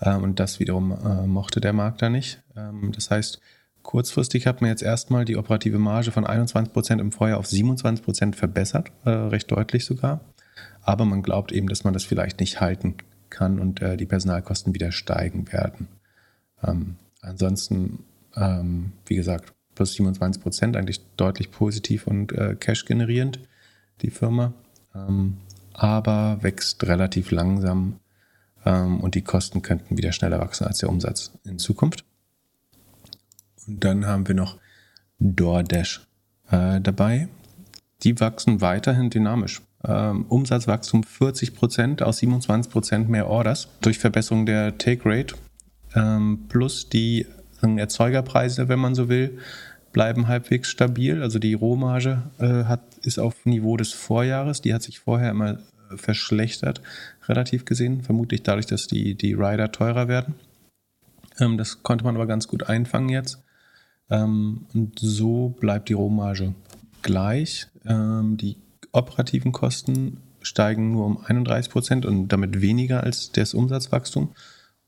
Ähm, 0.00 0.22
und 0.22 0.40
das 0.40 0.58
wiederum 0.58 0.92
äh, 0.92 1.26
mochte 1.26 1.60
der 1.60 1.74
Markt 1.74 2.00
da 2.00 2.08
nicht. 2.08 2.42
Ähm, 2.56 2.92
das 2.94 3.10
heißt, 3.10 3.40
kurzfristig 3.82 4.46
hat 4.46 4.60
man 4.60 4.70
jetzt 4.70 4.82
erstmal 4.82 5.24
die 5.24 5.36
operative 5.36 5.78
Marge 5.78 6.12
von 6.12 6.26
21% 6.26 7.00
im 7.00 7.12
Vorjahr 7.12 7.38
auf 7.38 7.46
27% 7.46 8.34
verbessert, 8.34 8.90
äh, 9.04 9.10
recht 9.10 9.50
deutlich 9.50 9.84
sogar. 9.84 10.20
Aber 10.82 11.04
man 11.04 11.22
glaubt 11.22 11.52
eben, 11.52 11.68
dass 11.68 11.84
man 11.84 11.92
das 11.92 12.04
vielleicht 12.04 12.40
nicht 12.40 12.60
halten 12.60 12.96
kann 13.28 13.58
und 13.58 13.80
äh, 13.80 13.96
die 13.96 14.06
Personalkosten 14.06 14.74
wieder 14.74 14.92
steigen 14.92 15.52
werden. 15.52 15.88
Ähm, 16.62 16.96
ansonsten, 17.22 18.04
ähm, 18.36 18.92
wie 19.06 19.16
gesagt, 19.16 19.52
plus 19.74 19.94
27 19.94 20.42
Prozent, 20.42 20.76
eigentlich 20.76 21.00
deutlich 21.16 21.50
positiv 21.50 22.06
und 22.06 22.32
äh, 22.32 22.56
cash 22.58 22.84
generierend, 22.84 23.40
die 24.02 24.10
Firma. 24.10 24.52
Ähm, 24.94 25.38
aber 25.72 26.38
wächst 26.42 26.84
relativ 26.84 27.30
langsam 27.30 28.00
ähm, 28.64 29.00
und 29.00 29.14
die 29.14 29.22
Kosten 29.22 29.62
könnten 29.62 29.96
wieder 29.96 30.12
schneller 30.12 30.40
wachsen 30.40 30.66
als 30.66 30.78
der 30.78 30.88
Umsatz 30.88 31.32
in 31.44 31.58
Zukunft. 31.58 32.04
Dann 33.78 34.06
haben 34.06 34.26
wir 34.26 34.34
noch 34.34 34.58
DoorDash 35.18 36.06
äh, 36.50 36.80
dabei. 36.80 37.28
Die 38.02 38.18
wachsen 38.18 38.60
weiterhin 38.60 39.10
dynamisch 39.10 39.62
ähm, 39.84 40.26
Umsatzwachstum 40.28 41.04
40 41.04 41.54
Prozent 41.54 42.02
aus 42.02 42.18
27 42.18 42.72
Prozent 42.72 43.08
mehr 43.08 43.28
Orders 43.28 43.68
durch 43.80 43.98
Verbesserung 43.98 44.46
der 44.46 44.78
Take 44.78 45.02
Rate 45.04 45.34
ähm, 45.94 46.46
plus 46.48 46.88
die 46.88 47.26
Erzeugerpreise, 47.62 48.68
wenn 48.68 48.78
man 48.78 48.94
so 48.94 49.08
will, 49.08 49.38
bleiben 49.92 50.28
halbwegs 50.28 50.68
stabil. 50.68 51.22
Also 51.22 51.38
die 51.38 51.54
Rohmarge 51.54 52.22
äh, 52.38 52.64
hat, 52.64 52.80
ist 53.02 53.18
auf 53.18 53.44
Niveau 53.44 53.76
des 53.76 53.92
Vorjahres. 53.92 54.62
Die 54.62 54.72
hat 54.72 54.82
sich 54.82 55.00
vorher 55.00 55.30
immer 55.30 55.58
äh, 55.90 55.96
verschlechtert, 55.96 56.80
relativ 57.28 57.64
gesehen. 57.64 58.02
Vermutlich 58.02 58.42
dadurch, 58.42 58.66
dass 58.66 58.86
die, 58.86 59.14
die 59.14 59.34
Rider 59.34 59.72
teurer 59.72 60.08
werden. 60.08 60.34
Ähm, 61.38 61.58
das 61.58 61.82
konnte 61.82 62.04
man 62.04 62.14
aber 62.14 62.26
ganz 62.26 62.48
gut 62.48 62.68
einfangen 62.68 63.08
jetzt. 63.08 63.42
Ähm, 64.10 64.66
und 64.74 64.98
so 64.98 65.50
bleibt 65.60 65.88
die 65.88 65.94
Rohmarge 65.94 66.54
gleich. 67.02 67.66
Ähm, 67.86 68.36
die 68.36 68.56
operativen 68.92 69.52
Kosten 69.52 70.18
steigen 70.42 70.92
nur 70.92 71.06
um 71.06 71.18
31 71.24 71.70
Prozent 71.70 72.06
und 72.06 72.28
damit 72.28 72.60
weniger 72.60 73.02
als 73.04 73.32
das 73.32 73.54
Umsatzwachstum. 73.54 74.30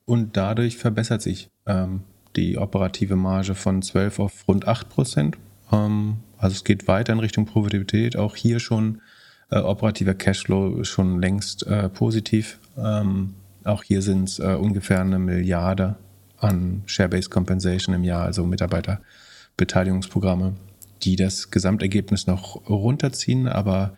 Und 0.05 0.35
dadurch 0.35 0.77
verbessert 0.77 1.21
sich 1.21 1.49
ähm, 1.65 2.01
die 2.35 2.57
operative 2.57 3.15
Marge 3.15 3.55
von 3.55 3.81
12 3.81 4.19
auf 4.19 4.47
rund 4.47 4.67
8 4.67 4.89
Prozent. 4.89 5.37
Ähm, 5.71 6.17
also 6.37 6.55
es 6.55 6.63
geht 6.63 6.87
weiter 6.87 7.13
in 7.13 7.19
Richtung 7.19 7.45
Profitabilität. 7.45 8.17
Auch 8.17 8.35
hier 8.35 8.59
schon 8.59 9.01
äh, 9.49 9.59
operativer 9.59 10.13
Cashflow 10.13 10.83
schon 10.83 11.21
längst 11.21 11.65
äh, 11.67 11.89
positiv. 11.89 12.59
Ähm, 12.77 13.35
auch 13.63 13.83
hier 13.83 14.01
sind 14.01 14.27
es 14.27 14.39
äh, 14.39 14.55
ungefähr 14.59 14.99
eine 14.99 15.19
Milliarde 15.19 15.95
an 16.43 16.83
Share-Based 16.85 17.29
Compensation 17.29 17.95
im 17.95 18.03
Jahr, 18.03 18.25
also 18.25 18.45
Mitarbeiterbeteiligungsprogramme 18.45 20.55
die 21.03 21.15
das 21.15 21.51
Gesamtergebnis 21.51 22.27
noch 22.27 22.67
runterziehen, 22.69 23.47
aber 23.47 23.97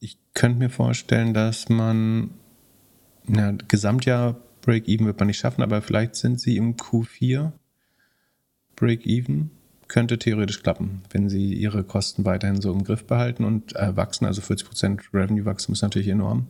ich 0.00 0.18
könnte 0.34 0.58
mir 0.58 0.70
vorstellen, 0.70 1.34
dass 1.34 1.68
man, 1.68 2.30
na, 3.26 3.52
Gesamtjahr 3.68 4.36
Break-Even 4.62 5.06
wird 5.06 5.18
man 5.18 5.28
nicht 5.28 5.38
schaffen, 5.38 5.62
aber 5.62 5.80
vielleicht 5.80 6.16
sind 6.16 6.40
sie 6.40 6.56
im 6.56 6.76
Q4 6.76 7.52
Break-Even. 8.76 9.50
Könnte 9.88 10.18
theoretisch 10.18 10.62
klappen, 10.62 11.02
wenn 11.10 11.28
sie 11.28 11.54
ihre 11.54 11.82
Kosten 11.82 12.24
weiterhin 12.24 12.60
so 12.60 12.72
im 12.72 12.84
Griff 12.84 13.06
behalten 13.06 13.44
und 13.44 13.74
äh, 13.74 13.96
wachsen. 13.96 14.24
Also 14.24 14.40
40% 14.40 15.12
Revenue-Wachstum 15.12 15.72
ist 15.72 15.82
natürlich 15.82 16.08
enorm. 16.08 16.46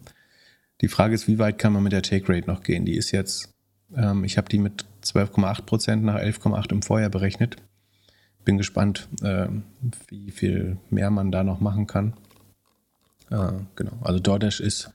Die 0.82 0.88
Frage 0.88 1.14
ist, 1.14 1.26
wie 1.26 1.38
weit 1.38 1.58
kann 1.58 1.72
man 1.72 1.82
mit 1.82 1.92
der 1.92 2.02
Take 2.02 2.28
Rate 2.28 2.48
noch 2.48 2.62
gehen? 2.62 2.84
Die 2.84 2.96
ist 2.96 3.12
jetzt, 3.12 3.54
ähm, 3.97 4.24
ich 4.24 4.36
habe 4.38 4.49
die 4.49 4.59
mit 4.59 4.84
12,8% 5.05 5.97
nach 5.97 6.16
11,8% 6.16 6.72
im 6.72 6.82
Vorjahr 6.82 7.11
berechnet 7.11 7.57
bin 8.45 8.59
gespannt, 8.59 9.09
äh, 9.22 9.49
wie 10.09 10.30
viel 10.30 10.78
mehr 10.91 11.11
man 11.11 11.30
da 11.30 11.45
noch 11.45 11.61
machen 11.61 11.86
kann. 11.86 12.14
Äh, 13.30 13.53
genau, 13.76 13.93
also 14.03 14.18
DoorDash 14.18 14.61
ist, 14.61 14.91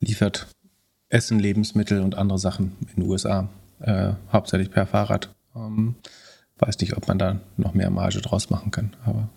liefert 0.00 0.48
Essen, 1.08 1.38
Lebensmittel 1.38 2.00
und 2.00 2.14
andere 2.14 2.38
Sachen 2.38 2.76
in 2.80 2.86
den 3.02 3.10
USA, 3.10 3.48
äh, 3.80 4.12
hauptsächlich 4.32 4.70
per 4.70 4.86
Fahrrad. 4.86 5.34
Ähm, 5.54 5.96
weiß 6.58 6.78
nicht, 6.78 6.96
ob 6.96 7.08
man 7.08 7.18
da 7.18 7.40
noch 7.56 7.74
mehr 7.74 7.90
Marge 7.90 8.20
draus 8.20 8.50
machen 8.50 8.70
kann, 8.70 8.94
aber 9.04 9.28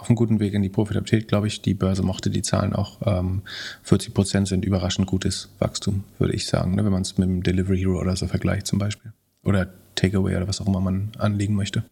auf 0.00 0.08
einem 0.08 0.16
guten 0.16 0.40
Weg 0.40 0.54
in 0.54 0.62
die 0.62 0.68
Profitabilität, 0.68 1.28
glaube 1.28 1.46
ich. 1.46 1.62
Die 1.62 1.74
Börse 1.74 2.02
mochte 2.02 2.30
die 2.30 2.42
Zahlen 2.42 2.72
auch. 2.72 2.98
Ähm, 3.04 3.42
40 3.82 4.14
Prozent 4.14 4.48
sind 4.48 4.64
überraschend 4.64 5.06
gutes 5.06 5.50
Wachstum, 5.58 6.04
würde 6.18 6.34
ich 6.34 6.46
sagen, 6.46 6.74
ne, 6.74 6.84
wenn 6.84 6.92
man 6.92 7.02
es 7.02 7.18
mit 7.18 7.28
dem 7.28 7.42
Delivery 7.42 7.78
Hero 7.78 8.00
oder 8.00 8.16
so 8.16 8.26
vergleicht 8.26 8.66
zum 8.66 8.78
Beispiel. 8.78 9.12
Oder 9.44 9.68
Takeaway 9.94 10.36
oder 10.36 10.48
was 10.48 10.60
auch 10.60 10.66
immer 10.66 10.80
man 10.80 11.12
anlegen 11.18 11.54
möchte. 11.54 11.84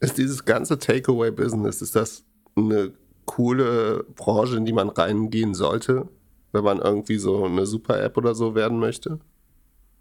Ist 0.00 0.18
dieses 0.18 0.44
ganze 0.44 0.78
Takeaway-Business, 0.78 1.82
ist 1.82 1.96
das 1.96 2.22
eine 2.56 2.92
coole 3.24 4.04
Branche, 4.14 4.56
in 4.56 4.64
die 4.64 4.72
man 4.72 4.88
reingehen 4.88 5.54
sollte, 5.54 6.08
wenn 6.52 6.64
man 6.64 6.78
irgendwie 6.78 7.18
so 7.18 7.44
eine 7.44 7.66
Super-App 7.66 8.16
oder 8.16 8.34
so 8.34 8.54
werden 8.54 8.78
möchte? 8.78 9.18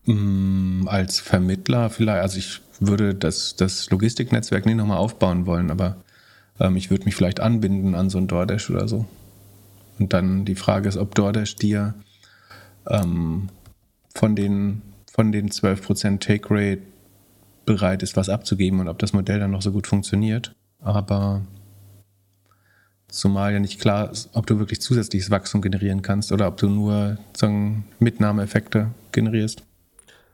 Mm, 0.05 0.87
als 0.87 1.19
Vermittler 1.19 1.89
vielleicht, 1.89 2.21
also 2.21 2.37
ich 2.37 2.61
würde 2.79 3.15
das, 3.15 3.55
das 3.55 3.89
Logistiknetzwerk 3.89 4.65
nicht 4.65 4.75
nochmal 4.75 4.97
aufbauen 4.97 5.45
wollen, 5.45 5.71
aber 5.71 5.97
ähm, 6.59 6.75
ich 6.75 6.89
würde 6.89 7.05
mich 7.05 7.15
vielleicht 7.15 7.39
anbinden 7.39 7.95
an 7.95 8.09
so 8.09 8.17
ein 8.17 8.27
DoorDash 8.27 8.69
oder 8.69 8.87
so. 8.87 9.05
Und 9.99 10.13
dann 10.13 10.45
die 10.45 10.55
Frage 10.55 10.89
ist, 10.89 10.97
ob 10.97 11.15
DoorDash 11.15 11.55
dir 11.55 11.95
ähm, 12.87 13.49
von 14.13 14.35
den, 14.35 14.81
von 15.11 15.31
den 15.31 15.49
12% 15.49 16.19
Take 16.19 16.47
Rate 16.49 16.81
bereit 17.65 18.03
ist, 18.03 18.15
was 18.15 18.29
abzugeben 18.29 18.79
und 18.79 18.87
ob 18.87 18.99
das 18.99 19.13
Modell 19.13 19.39
dann 19.39 19.51
noch 19.51 19.61
so 19.61 19.71
gut 19.71 19.87
funktioniert. 19.87 20.55
Aber 20.79 21.41
zumal 23.07 23.53
ja 23.53 23.59
nicht 23.59 23.79
klar 23.79 24.11
ist, 24.11 24.29
ob 24.33 24.45
du 24.47 24.59
wirklich 24.59 24.81
zusätzliches 24.81 25.31
Wachstum 25.31 25.61
generieren 25.61 26.01
kannst 26.01 26.31
oder 26.31 26.47
ob 26.47 26.57
du 26.57 26.69
nur 26.69 27.17
sagen, 27.35 27.85
Mitnahmeeffekte 27.99 28.91
generierst. 29.11 29.63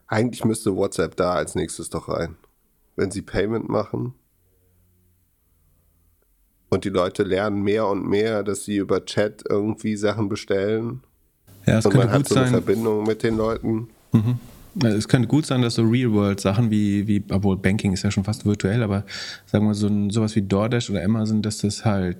Eigentlich 0.08 0.46
müsste 0.46 0.76
WhatsApp 0.76 1.16
da 1.16 1.34
als 1.34 1.56
nächstes 1.56 1.90
doch 1.90 2.08
rein. 2.08 2.36
Wenn 2.96 3.10
sie 3.10 3.22
Payment 3.22 3.70
machen 3.70 4.14
und 6.74 6.86
die 6.86 6.90
Leute 6.90 7.24
lernen 7.24 7.62
mehr 7.64 7.88
und 7.88 8.08
mehr, 8.08 8.44
dass 8.44 8.66
sie 8.66 8.78
über 8.78 9.06
Chat 9.06 9.44
irgendwie 9.48 9.96
Sachen 9.96 10.30
bestellen. 10.30 11.02
Ja, 11.66 11.80
es 11.80 11.86
und 11.86 11.94
könnte 11.94 12.08
man 12.08 12.18
gut 12.18 12.26
hat 12.26 12.30
so 12.30 12.36
eine 12.36 12.46
sein. 12.46 12.54
Verbindung 12.54 13.04
mit 13.04 13.24
den 13.24 13.38
Leuten. 13.38 13.88
Mhm. 14.12 14.40
Es 14.84 15.08
könnte 15.08 15.28
gut 15.28 15.46
sein, 15.46 15.62
dass 15.62 15.76
so 15.76 15.84
Real-World-Sachen 15.84 16.72
wie, 16.72 17.08
wie, 17.08 17.24
obwohl 17.30 17.58
Banking 17.58 17.94
ist 17.94 18.04
ja 18.04 18.10
schon 18.10 18.24
fast 18.24 18.46
virtuell, 18.46 18.82
aber 18.82 19.04
sagen 19.46 19.68
wir 19.68 19.76
so 19.76 19.88
ein, 19.88 20.10
sowas 20.10 20.36
wie 20.36 20.42
DoorDash 20.42 20.90
oder 20.90 21.04
Amazon, 21.04 21.44
dass 21.44 21.60
das 21.60 21.86
halt 21.86 22.18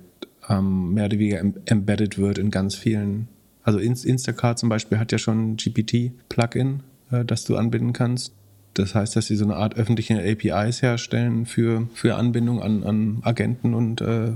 ähm, 0.48 0.94
mehr 0.94 1.06
oder 1.06 1.18
weniger 1.18 1.40
em 1.40 1.54
embedded 1.66 2.16
wird 2.18 2.38
in 2.38 2.50
ganz 2.50 2.76
vielen. 2.76 3.28
Also 3.64 3.80
Inst 3.80 4.04
Instacart 4.04 4.58
zum 4.58 4.68
Beispiel 4.68 4.98
hat 4.98 5.10
ja 5.10 5.18
schon 5.18 5.52
ein 5.52 5.56
GPT-Plugin, 5.56 6.80
äh, 7.10 7.24
das 7.24 7.44
du 7.44 7.56
anbinden 7.56 7.92
kannst. 7.92 8.32
Das 8.74 8.94
heißt, 8.94 9.14
dass 9.16 9.26
sie 9.26 9.36
so 9.36 9.44
eine 9.44 9.56
Art 9.56 9.76
öffentliche 9.76 10.18
APIs 10.18 10.82
herstellen 10.82 11.46
für, 11.46 11.88
für 11.94 12.16
Anbindung 12.16 12.60
an, 12.60 12.82
an 12.82 13.18
Agenten 13.22 13.74
und 13.74 14.00
äh, 14.00 14.32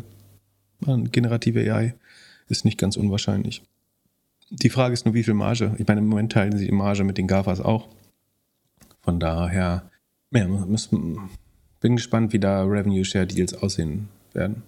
an 0.86 1.10
generative 1.10 1.60
AI. 1.60 1.94
Ist 2.48 2.64
nicht 2.64 2.78
ganz 2.78 2.96
unwahrscheinlich. 2.96 3.62
Die 4.50 4.70
Frage 4.70 4.94
ist 4.94 5.04
nur, 5.04 5.14
wie 5.14 5.24
viel 5.24 5.34
Marge. 5.34 5.74
Ich 5.78 5.86
meine, 5.86 6.00
im 6.00 6.06
Moment 6.06 6.32
teilen 6.32 6.56
sie 6.56 6.66
die 6.66 6.72
Marge 6.72 7.04
mit 7.04 7.18
den 7.18 7.26
GAFAs 7.26 7.60
auch. 7.60 7.88
Von 9.02 9.20
daher, 9.20 9.90
ja, 10.32 10.46
müssen, 10.46 11.30
bin 11.80 11.96
gespannt, 11.96 12.32
wie 12.32 12.38
da 12.38 12.62
Revenue 12.62 13.04
Share 13.04 13.26
Deals 13.26 13.54
aussehen 13.54 14.08
werden. 14.32 14.62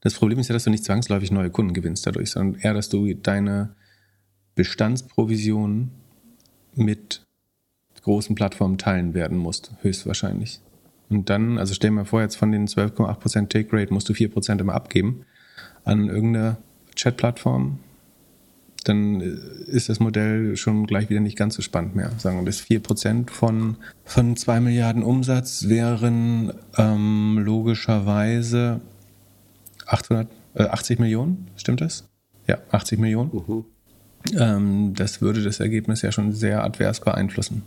Das 0.00 0.14
Problem 0.14 0.38
ist 0.38 0.48
ja, 0.48 0.52
dass 0.52 0.64
du 0.64 0.70
nicht 0.70 0.84
zwangsläufig 0.84 1.32
neue 1.32 1.50
Kunden 1.50 1.74
gewinnst 1.74 2.06
dadurch, 2.06 2.30
sondern 2.30 2.60
eher, 2.60 2.72
dass 2.72 2.88
du 2.88 3.12
deine 3.14 3.74
Bestandsprovision 4.54 5.90
mit 6.74 7.22
großen 8.02 8.34
Plattformen 8.34 8.78
teilen 8.78 9.14
werden 9.14 9.38
musst, 9.38 9.72
höchstwahrscheinlich. 9.82 10.60
Und 11.08 11.30
dann, 11.30 11.58
also 11.58 11.74
stell 11.74 11.90
mal 11.90 12.04
vor, 12.04 12.20
jetzt 12.20 12.36
von 12.36 12.52
den 12.52 12.66
12,8% 12.66 13.48
Take 13.48 13.68
Rate 13.72 13.92
musst 13.92 14.08
du 14.08 14.12
4% 14.12 14.60
immer 14.60 14.74
abgeben 14.74 15.24
an 15.84 16.08
irgendeine 16.08 16.58
Chat-Plattform, 16.94 17.78
dann 18.84 19.20
ist 19.20 19.88
das 19.88 20.00
Modell 20.00 20.56
schon 20.56 20.86
gleich 20.86 21.10
wieder 21.10 21.20
nicht 21.20 21.36
ganz 21.36 21.54
so 21.54 21.62
spannend 21.62 21.96
mehr. 21.96 22.10
Sagen 22.18 22.38
wir, 22.38 22.44
das 22.44 22.60
4% 22.60 23.30
von, 23.30 23.76
von 24.04 24.36
2 24.36 24.60
Milliarden 24.60 25.02
Umsatz 25.02 25.68
wären 25.68 26.52
ähm, 26.76 27.38
logischerweise 27.38 28.80
800, 29.86 30.28
äh, 30.54 30.64
80 30.64 30.98
Millionen, 30.98 31.48
stimmt 31.56 31.80
das? 31.80 32.08
Ja, 32.46 32.58
80 32.70 32.98
Millionen. 32.98 33.30
Mhm. 33.32 33.64
Ähm, 34.38 34.94
das 34.94 35.20
würde 35.20 35.42
das 35.42 35.60
Ergebnis 35.60 36.02
ja 36.02 36.12
schon 36.12 36.32
sehr 36.32 36.64
advers 36.64 37.00
beeinflussen. 37.00 37.62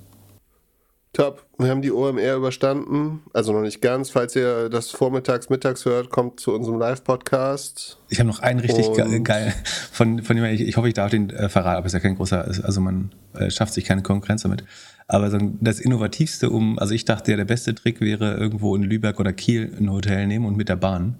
Top, 1.14 1.45
wir 1.57 1.68
haben 1.68 1.82
die 1.82 1.91
OMR 1.91 2.36
überstanden. 2.36 3.22
Also 3.34 3.51
noch 3.51 3.62
nicht 3.62 3.82
ganz. 3.82 4.09
Falls 4.09 4.34
ihr 4.34 4.70
das 4.70 4.91
vormittags, 4.91 5.49
mittags 5.49 5.84
hört, 5.84 6.09
kommt 6.09 6.39
zu 6.39 6.53
unserem 6.53 6.80
Live-Podcast. 6.80 7.99
Ich 8.07 8.20
habe 8.20 8.30
noch 8.30 8.39
einen 8.39 8.62
richtig 8.62 8.93
ge 8.93 9.20
geil, 9.20 9.53
von, 9.91 10.24
von 10.24 10.38
dem 10.38 10.45
ich, 10.45 10.62
ich 10.62 10.78
hoffe, 10.78 10.88
ich 10.88 10.93
darf 10.93 11.12
den 11.12 11.30
äh, 11.30 11.49
verraten, 11.49 11.78
aber 11.78 11.86
es 11.86 11.93
ist 11.93 12.01
ja 12.01 12.07
kein 12.07 12.16
großer, 12.16 12.45
also 12.45 12.80
man 12.80 13.12
äh, 13.34 13.49
schafft 13.49 13.74
sich 13.74 13.84
keine 13.84 14.03
Konkurrenz 14.03 14.43
damit. 14.43 14.64
Aber 15.09 15.30
so 15.30 15.38
das 15.59 15.82
Innovativste, 15.82 16.49
um, 16.49 16.80
also 16.80 16.93
ich 16.93 17.03
dachte 17.03 17.32
ja, 17.32 17.38
der 17.38 17.43
beste 17.43 17.76
Trick 17.76 17.99
wäre, 17.99 18.38
irgendwo 18.38 18.74
in 18.78 18.84
Lübeck 18.84 19.20
oder 19.20 19.34
Kiel 19.34 19.76
ein 19.78 19.91
Hotel 19.91 20.28
nehmen 20.28 20.45
und 20.45 20.55
mit 20.55 20.70
der 20.70 20.78
Bahn 20.78 21.20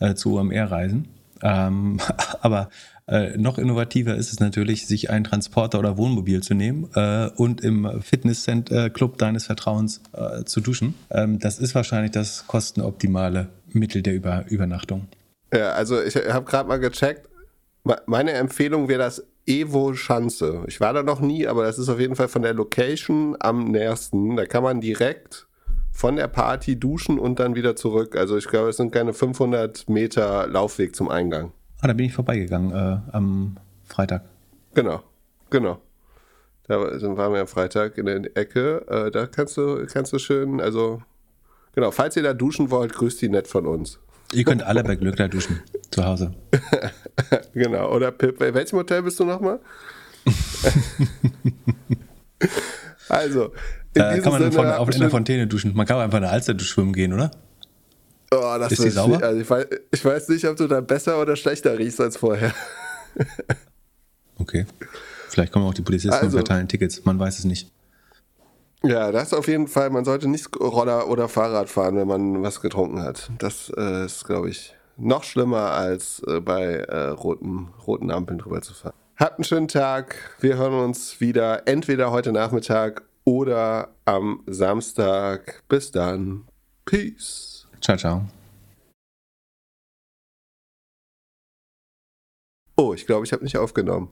äh, 0.00 0.14
zu 0.14 0.36
OMR 0.36 0.64
reisen. 0.64 1.06
Ähm, 1.44 2.00
aber 2.40 2.70
äh, 3.08 3.36
noch 3.36 3.58
innovativer 3.58 4.14
ist 4.14 4.32
es 4.32 4.38
natürlich, 4.40 4.86
sich 4.86 5.10
einen 5.10 5.24
Transporter 5.24 5.78
oder 5.78 5.96
Wohnmobil 5.96 6.42
zu 6.42 6.54
nehmen 6.54 6.88
äh, 6.94 7.28
und 7.36 7.60
im 7.62 8.00
Fitnessclub 8.02 9.18
deines 9.18 9.46
Vertrauens 9.46 10.00
äh, 10.12 10.44
zu 10.44 10.60
duschen. 10.60 10.94
Ähm, 11.10 11.38
das 11.38 11.58
ist 11.58 11.74
wahrscheinlich 11.74 12.12
das 12.12 12.46
kostenoptimale 12.46 13.48
Mittel 13.72 14.02
der 14.02 14.14
Über 14.14 14.44
Übernachtung. 14.48 15.08
Ja, 15.52 15.70
also 15.72 16.00
ich 16.02 16.14
habe 16.16 16.44
gerade 16.44 16.68
mal 16.68 16.78
gecheckt. 16.78 17.28
Me- 17.84 18.00
Meine 18.06 18.32
Empfehlung 18.32 18.88
wäre 18.88 19.00
das 19.00 19.24
Evo 19.46 19.94
Schanze. 19.94 20.64
Ich 20.66 20.78
war 20.80 20.92
da 20.92 21.02
noch 21.02 21.20
nie, 21.20 21.46
aber 21.46 21.64
das 21.64 21.78
ist 21.78 21.88
auf 21.88 21.98
jeden 21.98 22.16
Fall 22.16 22.28
von 22.28 22.42
der 22.42 22.52
Location 22.52 23.34
am 23.40 23.64
nächsten. 23.70 24.36
Da 24.36 24.44
kann 24.44 24.62
man 24.62 24.80
direkt 24.82 25.46
von 25.92 26.16
der 26.16 26.28
Party 26.28 26.78
duschen 26.78 27.18
und 27.18 27.40
dann 27.40 27.54
wieder 27.54 27.74
zurück. 27.74 28.14
Also 28.14 28.36
ich 28.36 28.46
glaube, 28.46 28.68
es 28.68 28.76
sind 28.76 28.92
keine 28.92 29.14
500 29.14 29.88
Meter 29.88 30.46
Laufweg 30.46 30.94
zum 30.94 31.08
Eingang. 31.08 31.52
Ah, 31.80 31.86
da 31.86 31.92
bin 31.92 32.06
ich 32.06 32.12
vorbeigegangen 32.12 32.72
äh, 32.72 32.98
am 33.12 33.56
Freitag. 33.84 34.24
Genau, 34.74 35.02
genau. 35.50 35.80
Da 36.66 36.80
waren 36.80 37.32
wir 37.32 37.40
am 37.40 37.46
Freitag 37.46 37.96
in 37.98 38.06
der 38.06 38.36
Ecke. 38.36 38.84
Äh, 38.88 39.10
da 39.10 39.26
kannst 39.26 39.56
du, 39.56 39.86
kannst 39.86 40.12
du 40.12 40.18
schön, 40.18 40.60
also 40.60 41.02
genau, 41.74 41.90
falls 41.90 42.16
ihr 42.16 42.22
da 42.22 42.34
duschen 42.34 42.70
wollt, 42.70 42.92
grüßt 42.92 43.22
die 43.22 43.28
nett 43.28 43.46
von 43.46 43.66
uns. 43.66 43.98
Ihr 44.32 44.44
könnt 44.44 44.62
alle 44.62 44.84
bei 44.84 44.96
Glückler 44.96 45.28
duschen, 45.28 45.62
zu 45.90 46.04
Hause. 46.04 46.34
Genau, 47.54 47.94
oder 47.94 48.10
Pip, 48.10 48.38
bei 48.38 48.52
welchem 48.52 48.78
Hotel 48.78 49.02
bist 49.02 49.18
du 49.18 49.24
nochmal? 49.24 49.60
also, 53.08 53.44
in 53.44 53.52
Da 53.94 54.18
kann 54.18 54.32
man 54.32 54.52
Sinne, 54.52 54.92
in 54.92 55.00
der 55.00 55.10
Fontäne 55.10 55.46
duschen. 55.46 55.74
Man 55.74 55.86
kann 55.86 55.96
auch 55.96 56.02
einfach 56.02 56.18
in 56.18 56.24
der 56.24 56.32
Alster 56.32 56.58
schwimmen 56.58 56.92
gehen, 56.92 57.12
oder? 57.14 57.30
Oh, 58.32 58.56
das 58.58 58.72
Ist 58.72 58.80
ist 58.80 58.94
sauber? 58.94 59.22
Also 59.22 59.40
ich, 59.40 59.48
weiß, 59.48 59.66
ich 59.92 60.04
weiß 60.04 60.28
nicht, 60.28 60.44
ob 60.46 60.56
du 60.56 60.66
da 60.66 60.80
besser 60.80 61.20
oder 61.20 61.36
schlechter 61.36 61.78
riechst 61.78 62.00
als 62.00 62.16
vorher. 62.16 62.54
Okay. 64.40 64.66
Vielleicht 65.28 65.52
kommen 65.52 65.66
auch 65.66 65.74
die 65.74 65.82
Polizisten 65.82 66.14
und 66.14 66.22
Also- 66.24 66.38
verteilen 66.38 66.68
Tickets. 66.68 67.04
Man 67.04 67.18
weiß 67.18 67.40
es 67.40 67.44
nicht. 67.44 67.70
Ja, 68.84 69.10
das 69.10 69.34
auf 69.34 69.48
jeden 69.48 69.66
Fall. 69.66 69.90
Man 69.90 70.04
sollte 70.04 70.28
nicht 70.28 70.48
Roller 70.58 71.08
oder 71.08 71.28
Fahrrad 71.28 71.68
fahren, 71.68 71.96
wenn 71.96 72.06
man 72.06 72.42
was 72.42 72.60
getrunken 72.60 73.02
hat. 73.02 73.28
Das 73.38 73.72
äh, 73.76 74.04
ist, 74.04 74.24
glaube 74.24 74.50
ich, 74.50 74.74
noch 74.96 75.24
schlimmer 75.24 75.72
als 75.72 76.22
äh, 76.28 76.40
bei 76.40 76.74
äh, 76.74 77.08
roten, 77.08 77.70
roten 77.86 78.12
Ampeln 78.12 78.38
drüber 78.38 78.62
zu 78.62 78.72
fahren. 78.74 78.94
Habt 79.16 79.38
einen 79.38 79.44
schönen 79.44 79.66
Tag. 79.68 80.36
Wir 80.38 80.56
hören 80.56 80.74
uns 80.74 81.20
wieder 81.20 81.66
entweder 81.66 82.12
heute 82.12 82.30
Nachmittag 82.30 83.02
oder 83.24 83.88
am 84.04 84.44
Samstag. 84.46 85.64
Bis 85.68 85.90
dann. 85.90 86.44
Peace. 86.84 87.57
Ciao, 87.80 87.96
ciao. 87.96 88.22
Oh, 92.76 92.94
ich 92.94 93.06
glaube, 93.06 93.26
ich 93.26 93.32
habe 93.32 93.42
nicht 93.42 93.56
aufgenommen. 93.56 94.10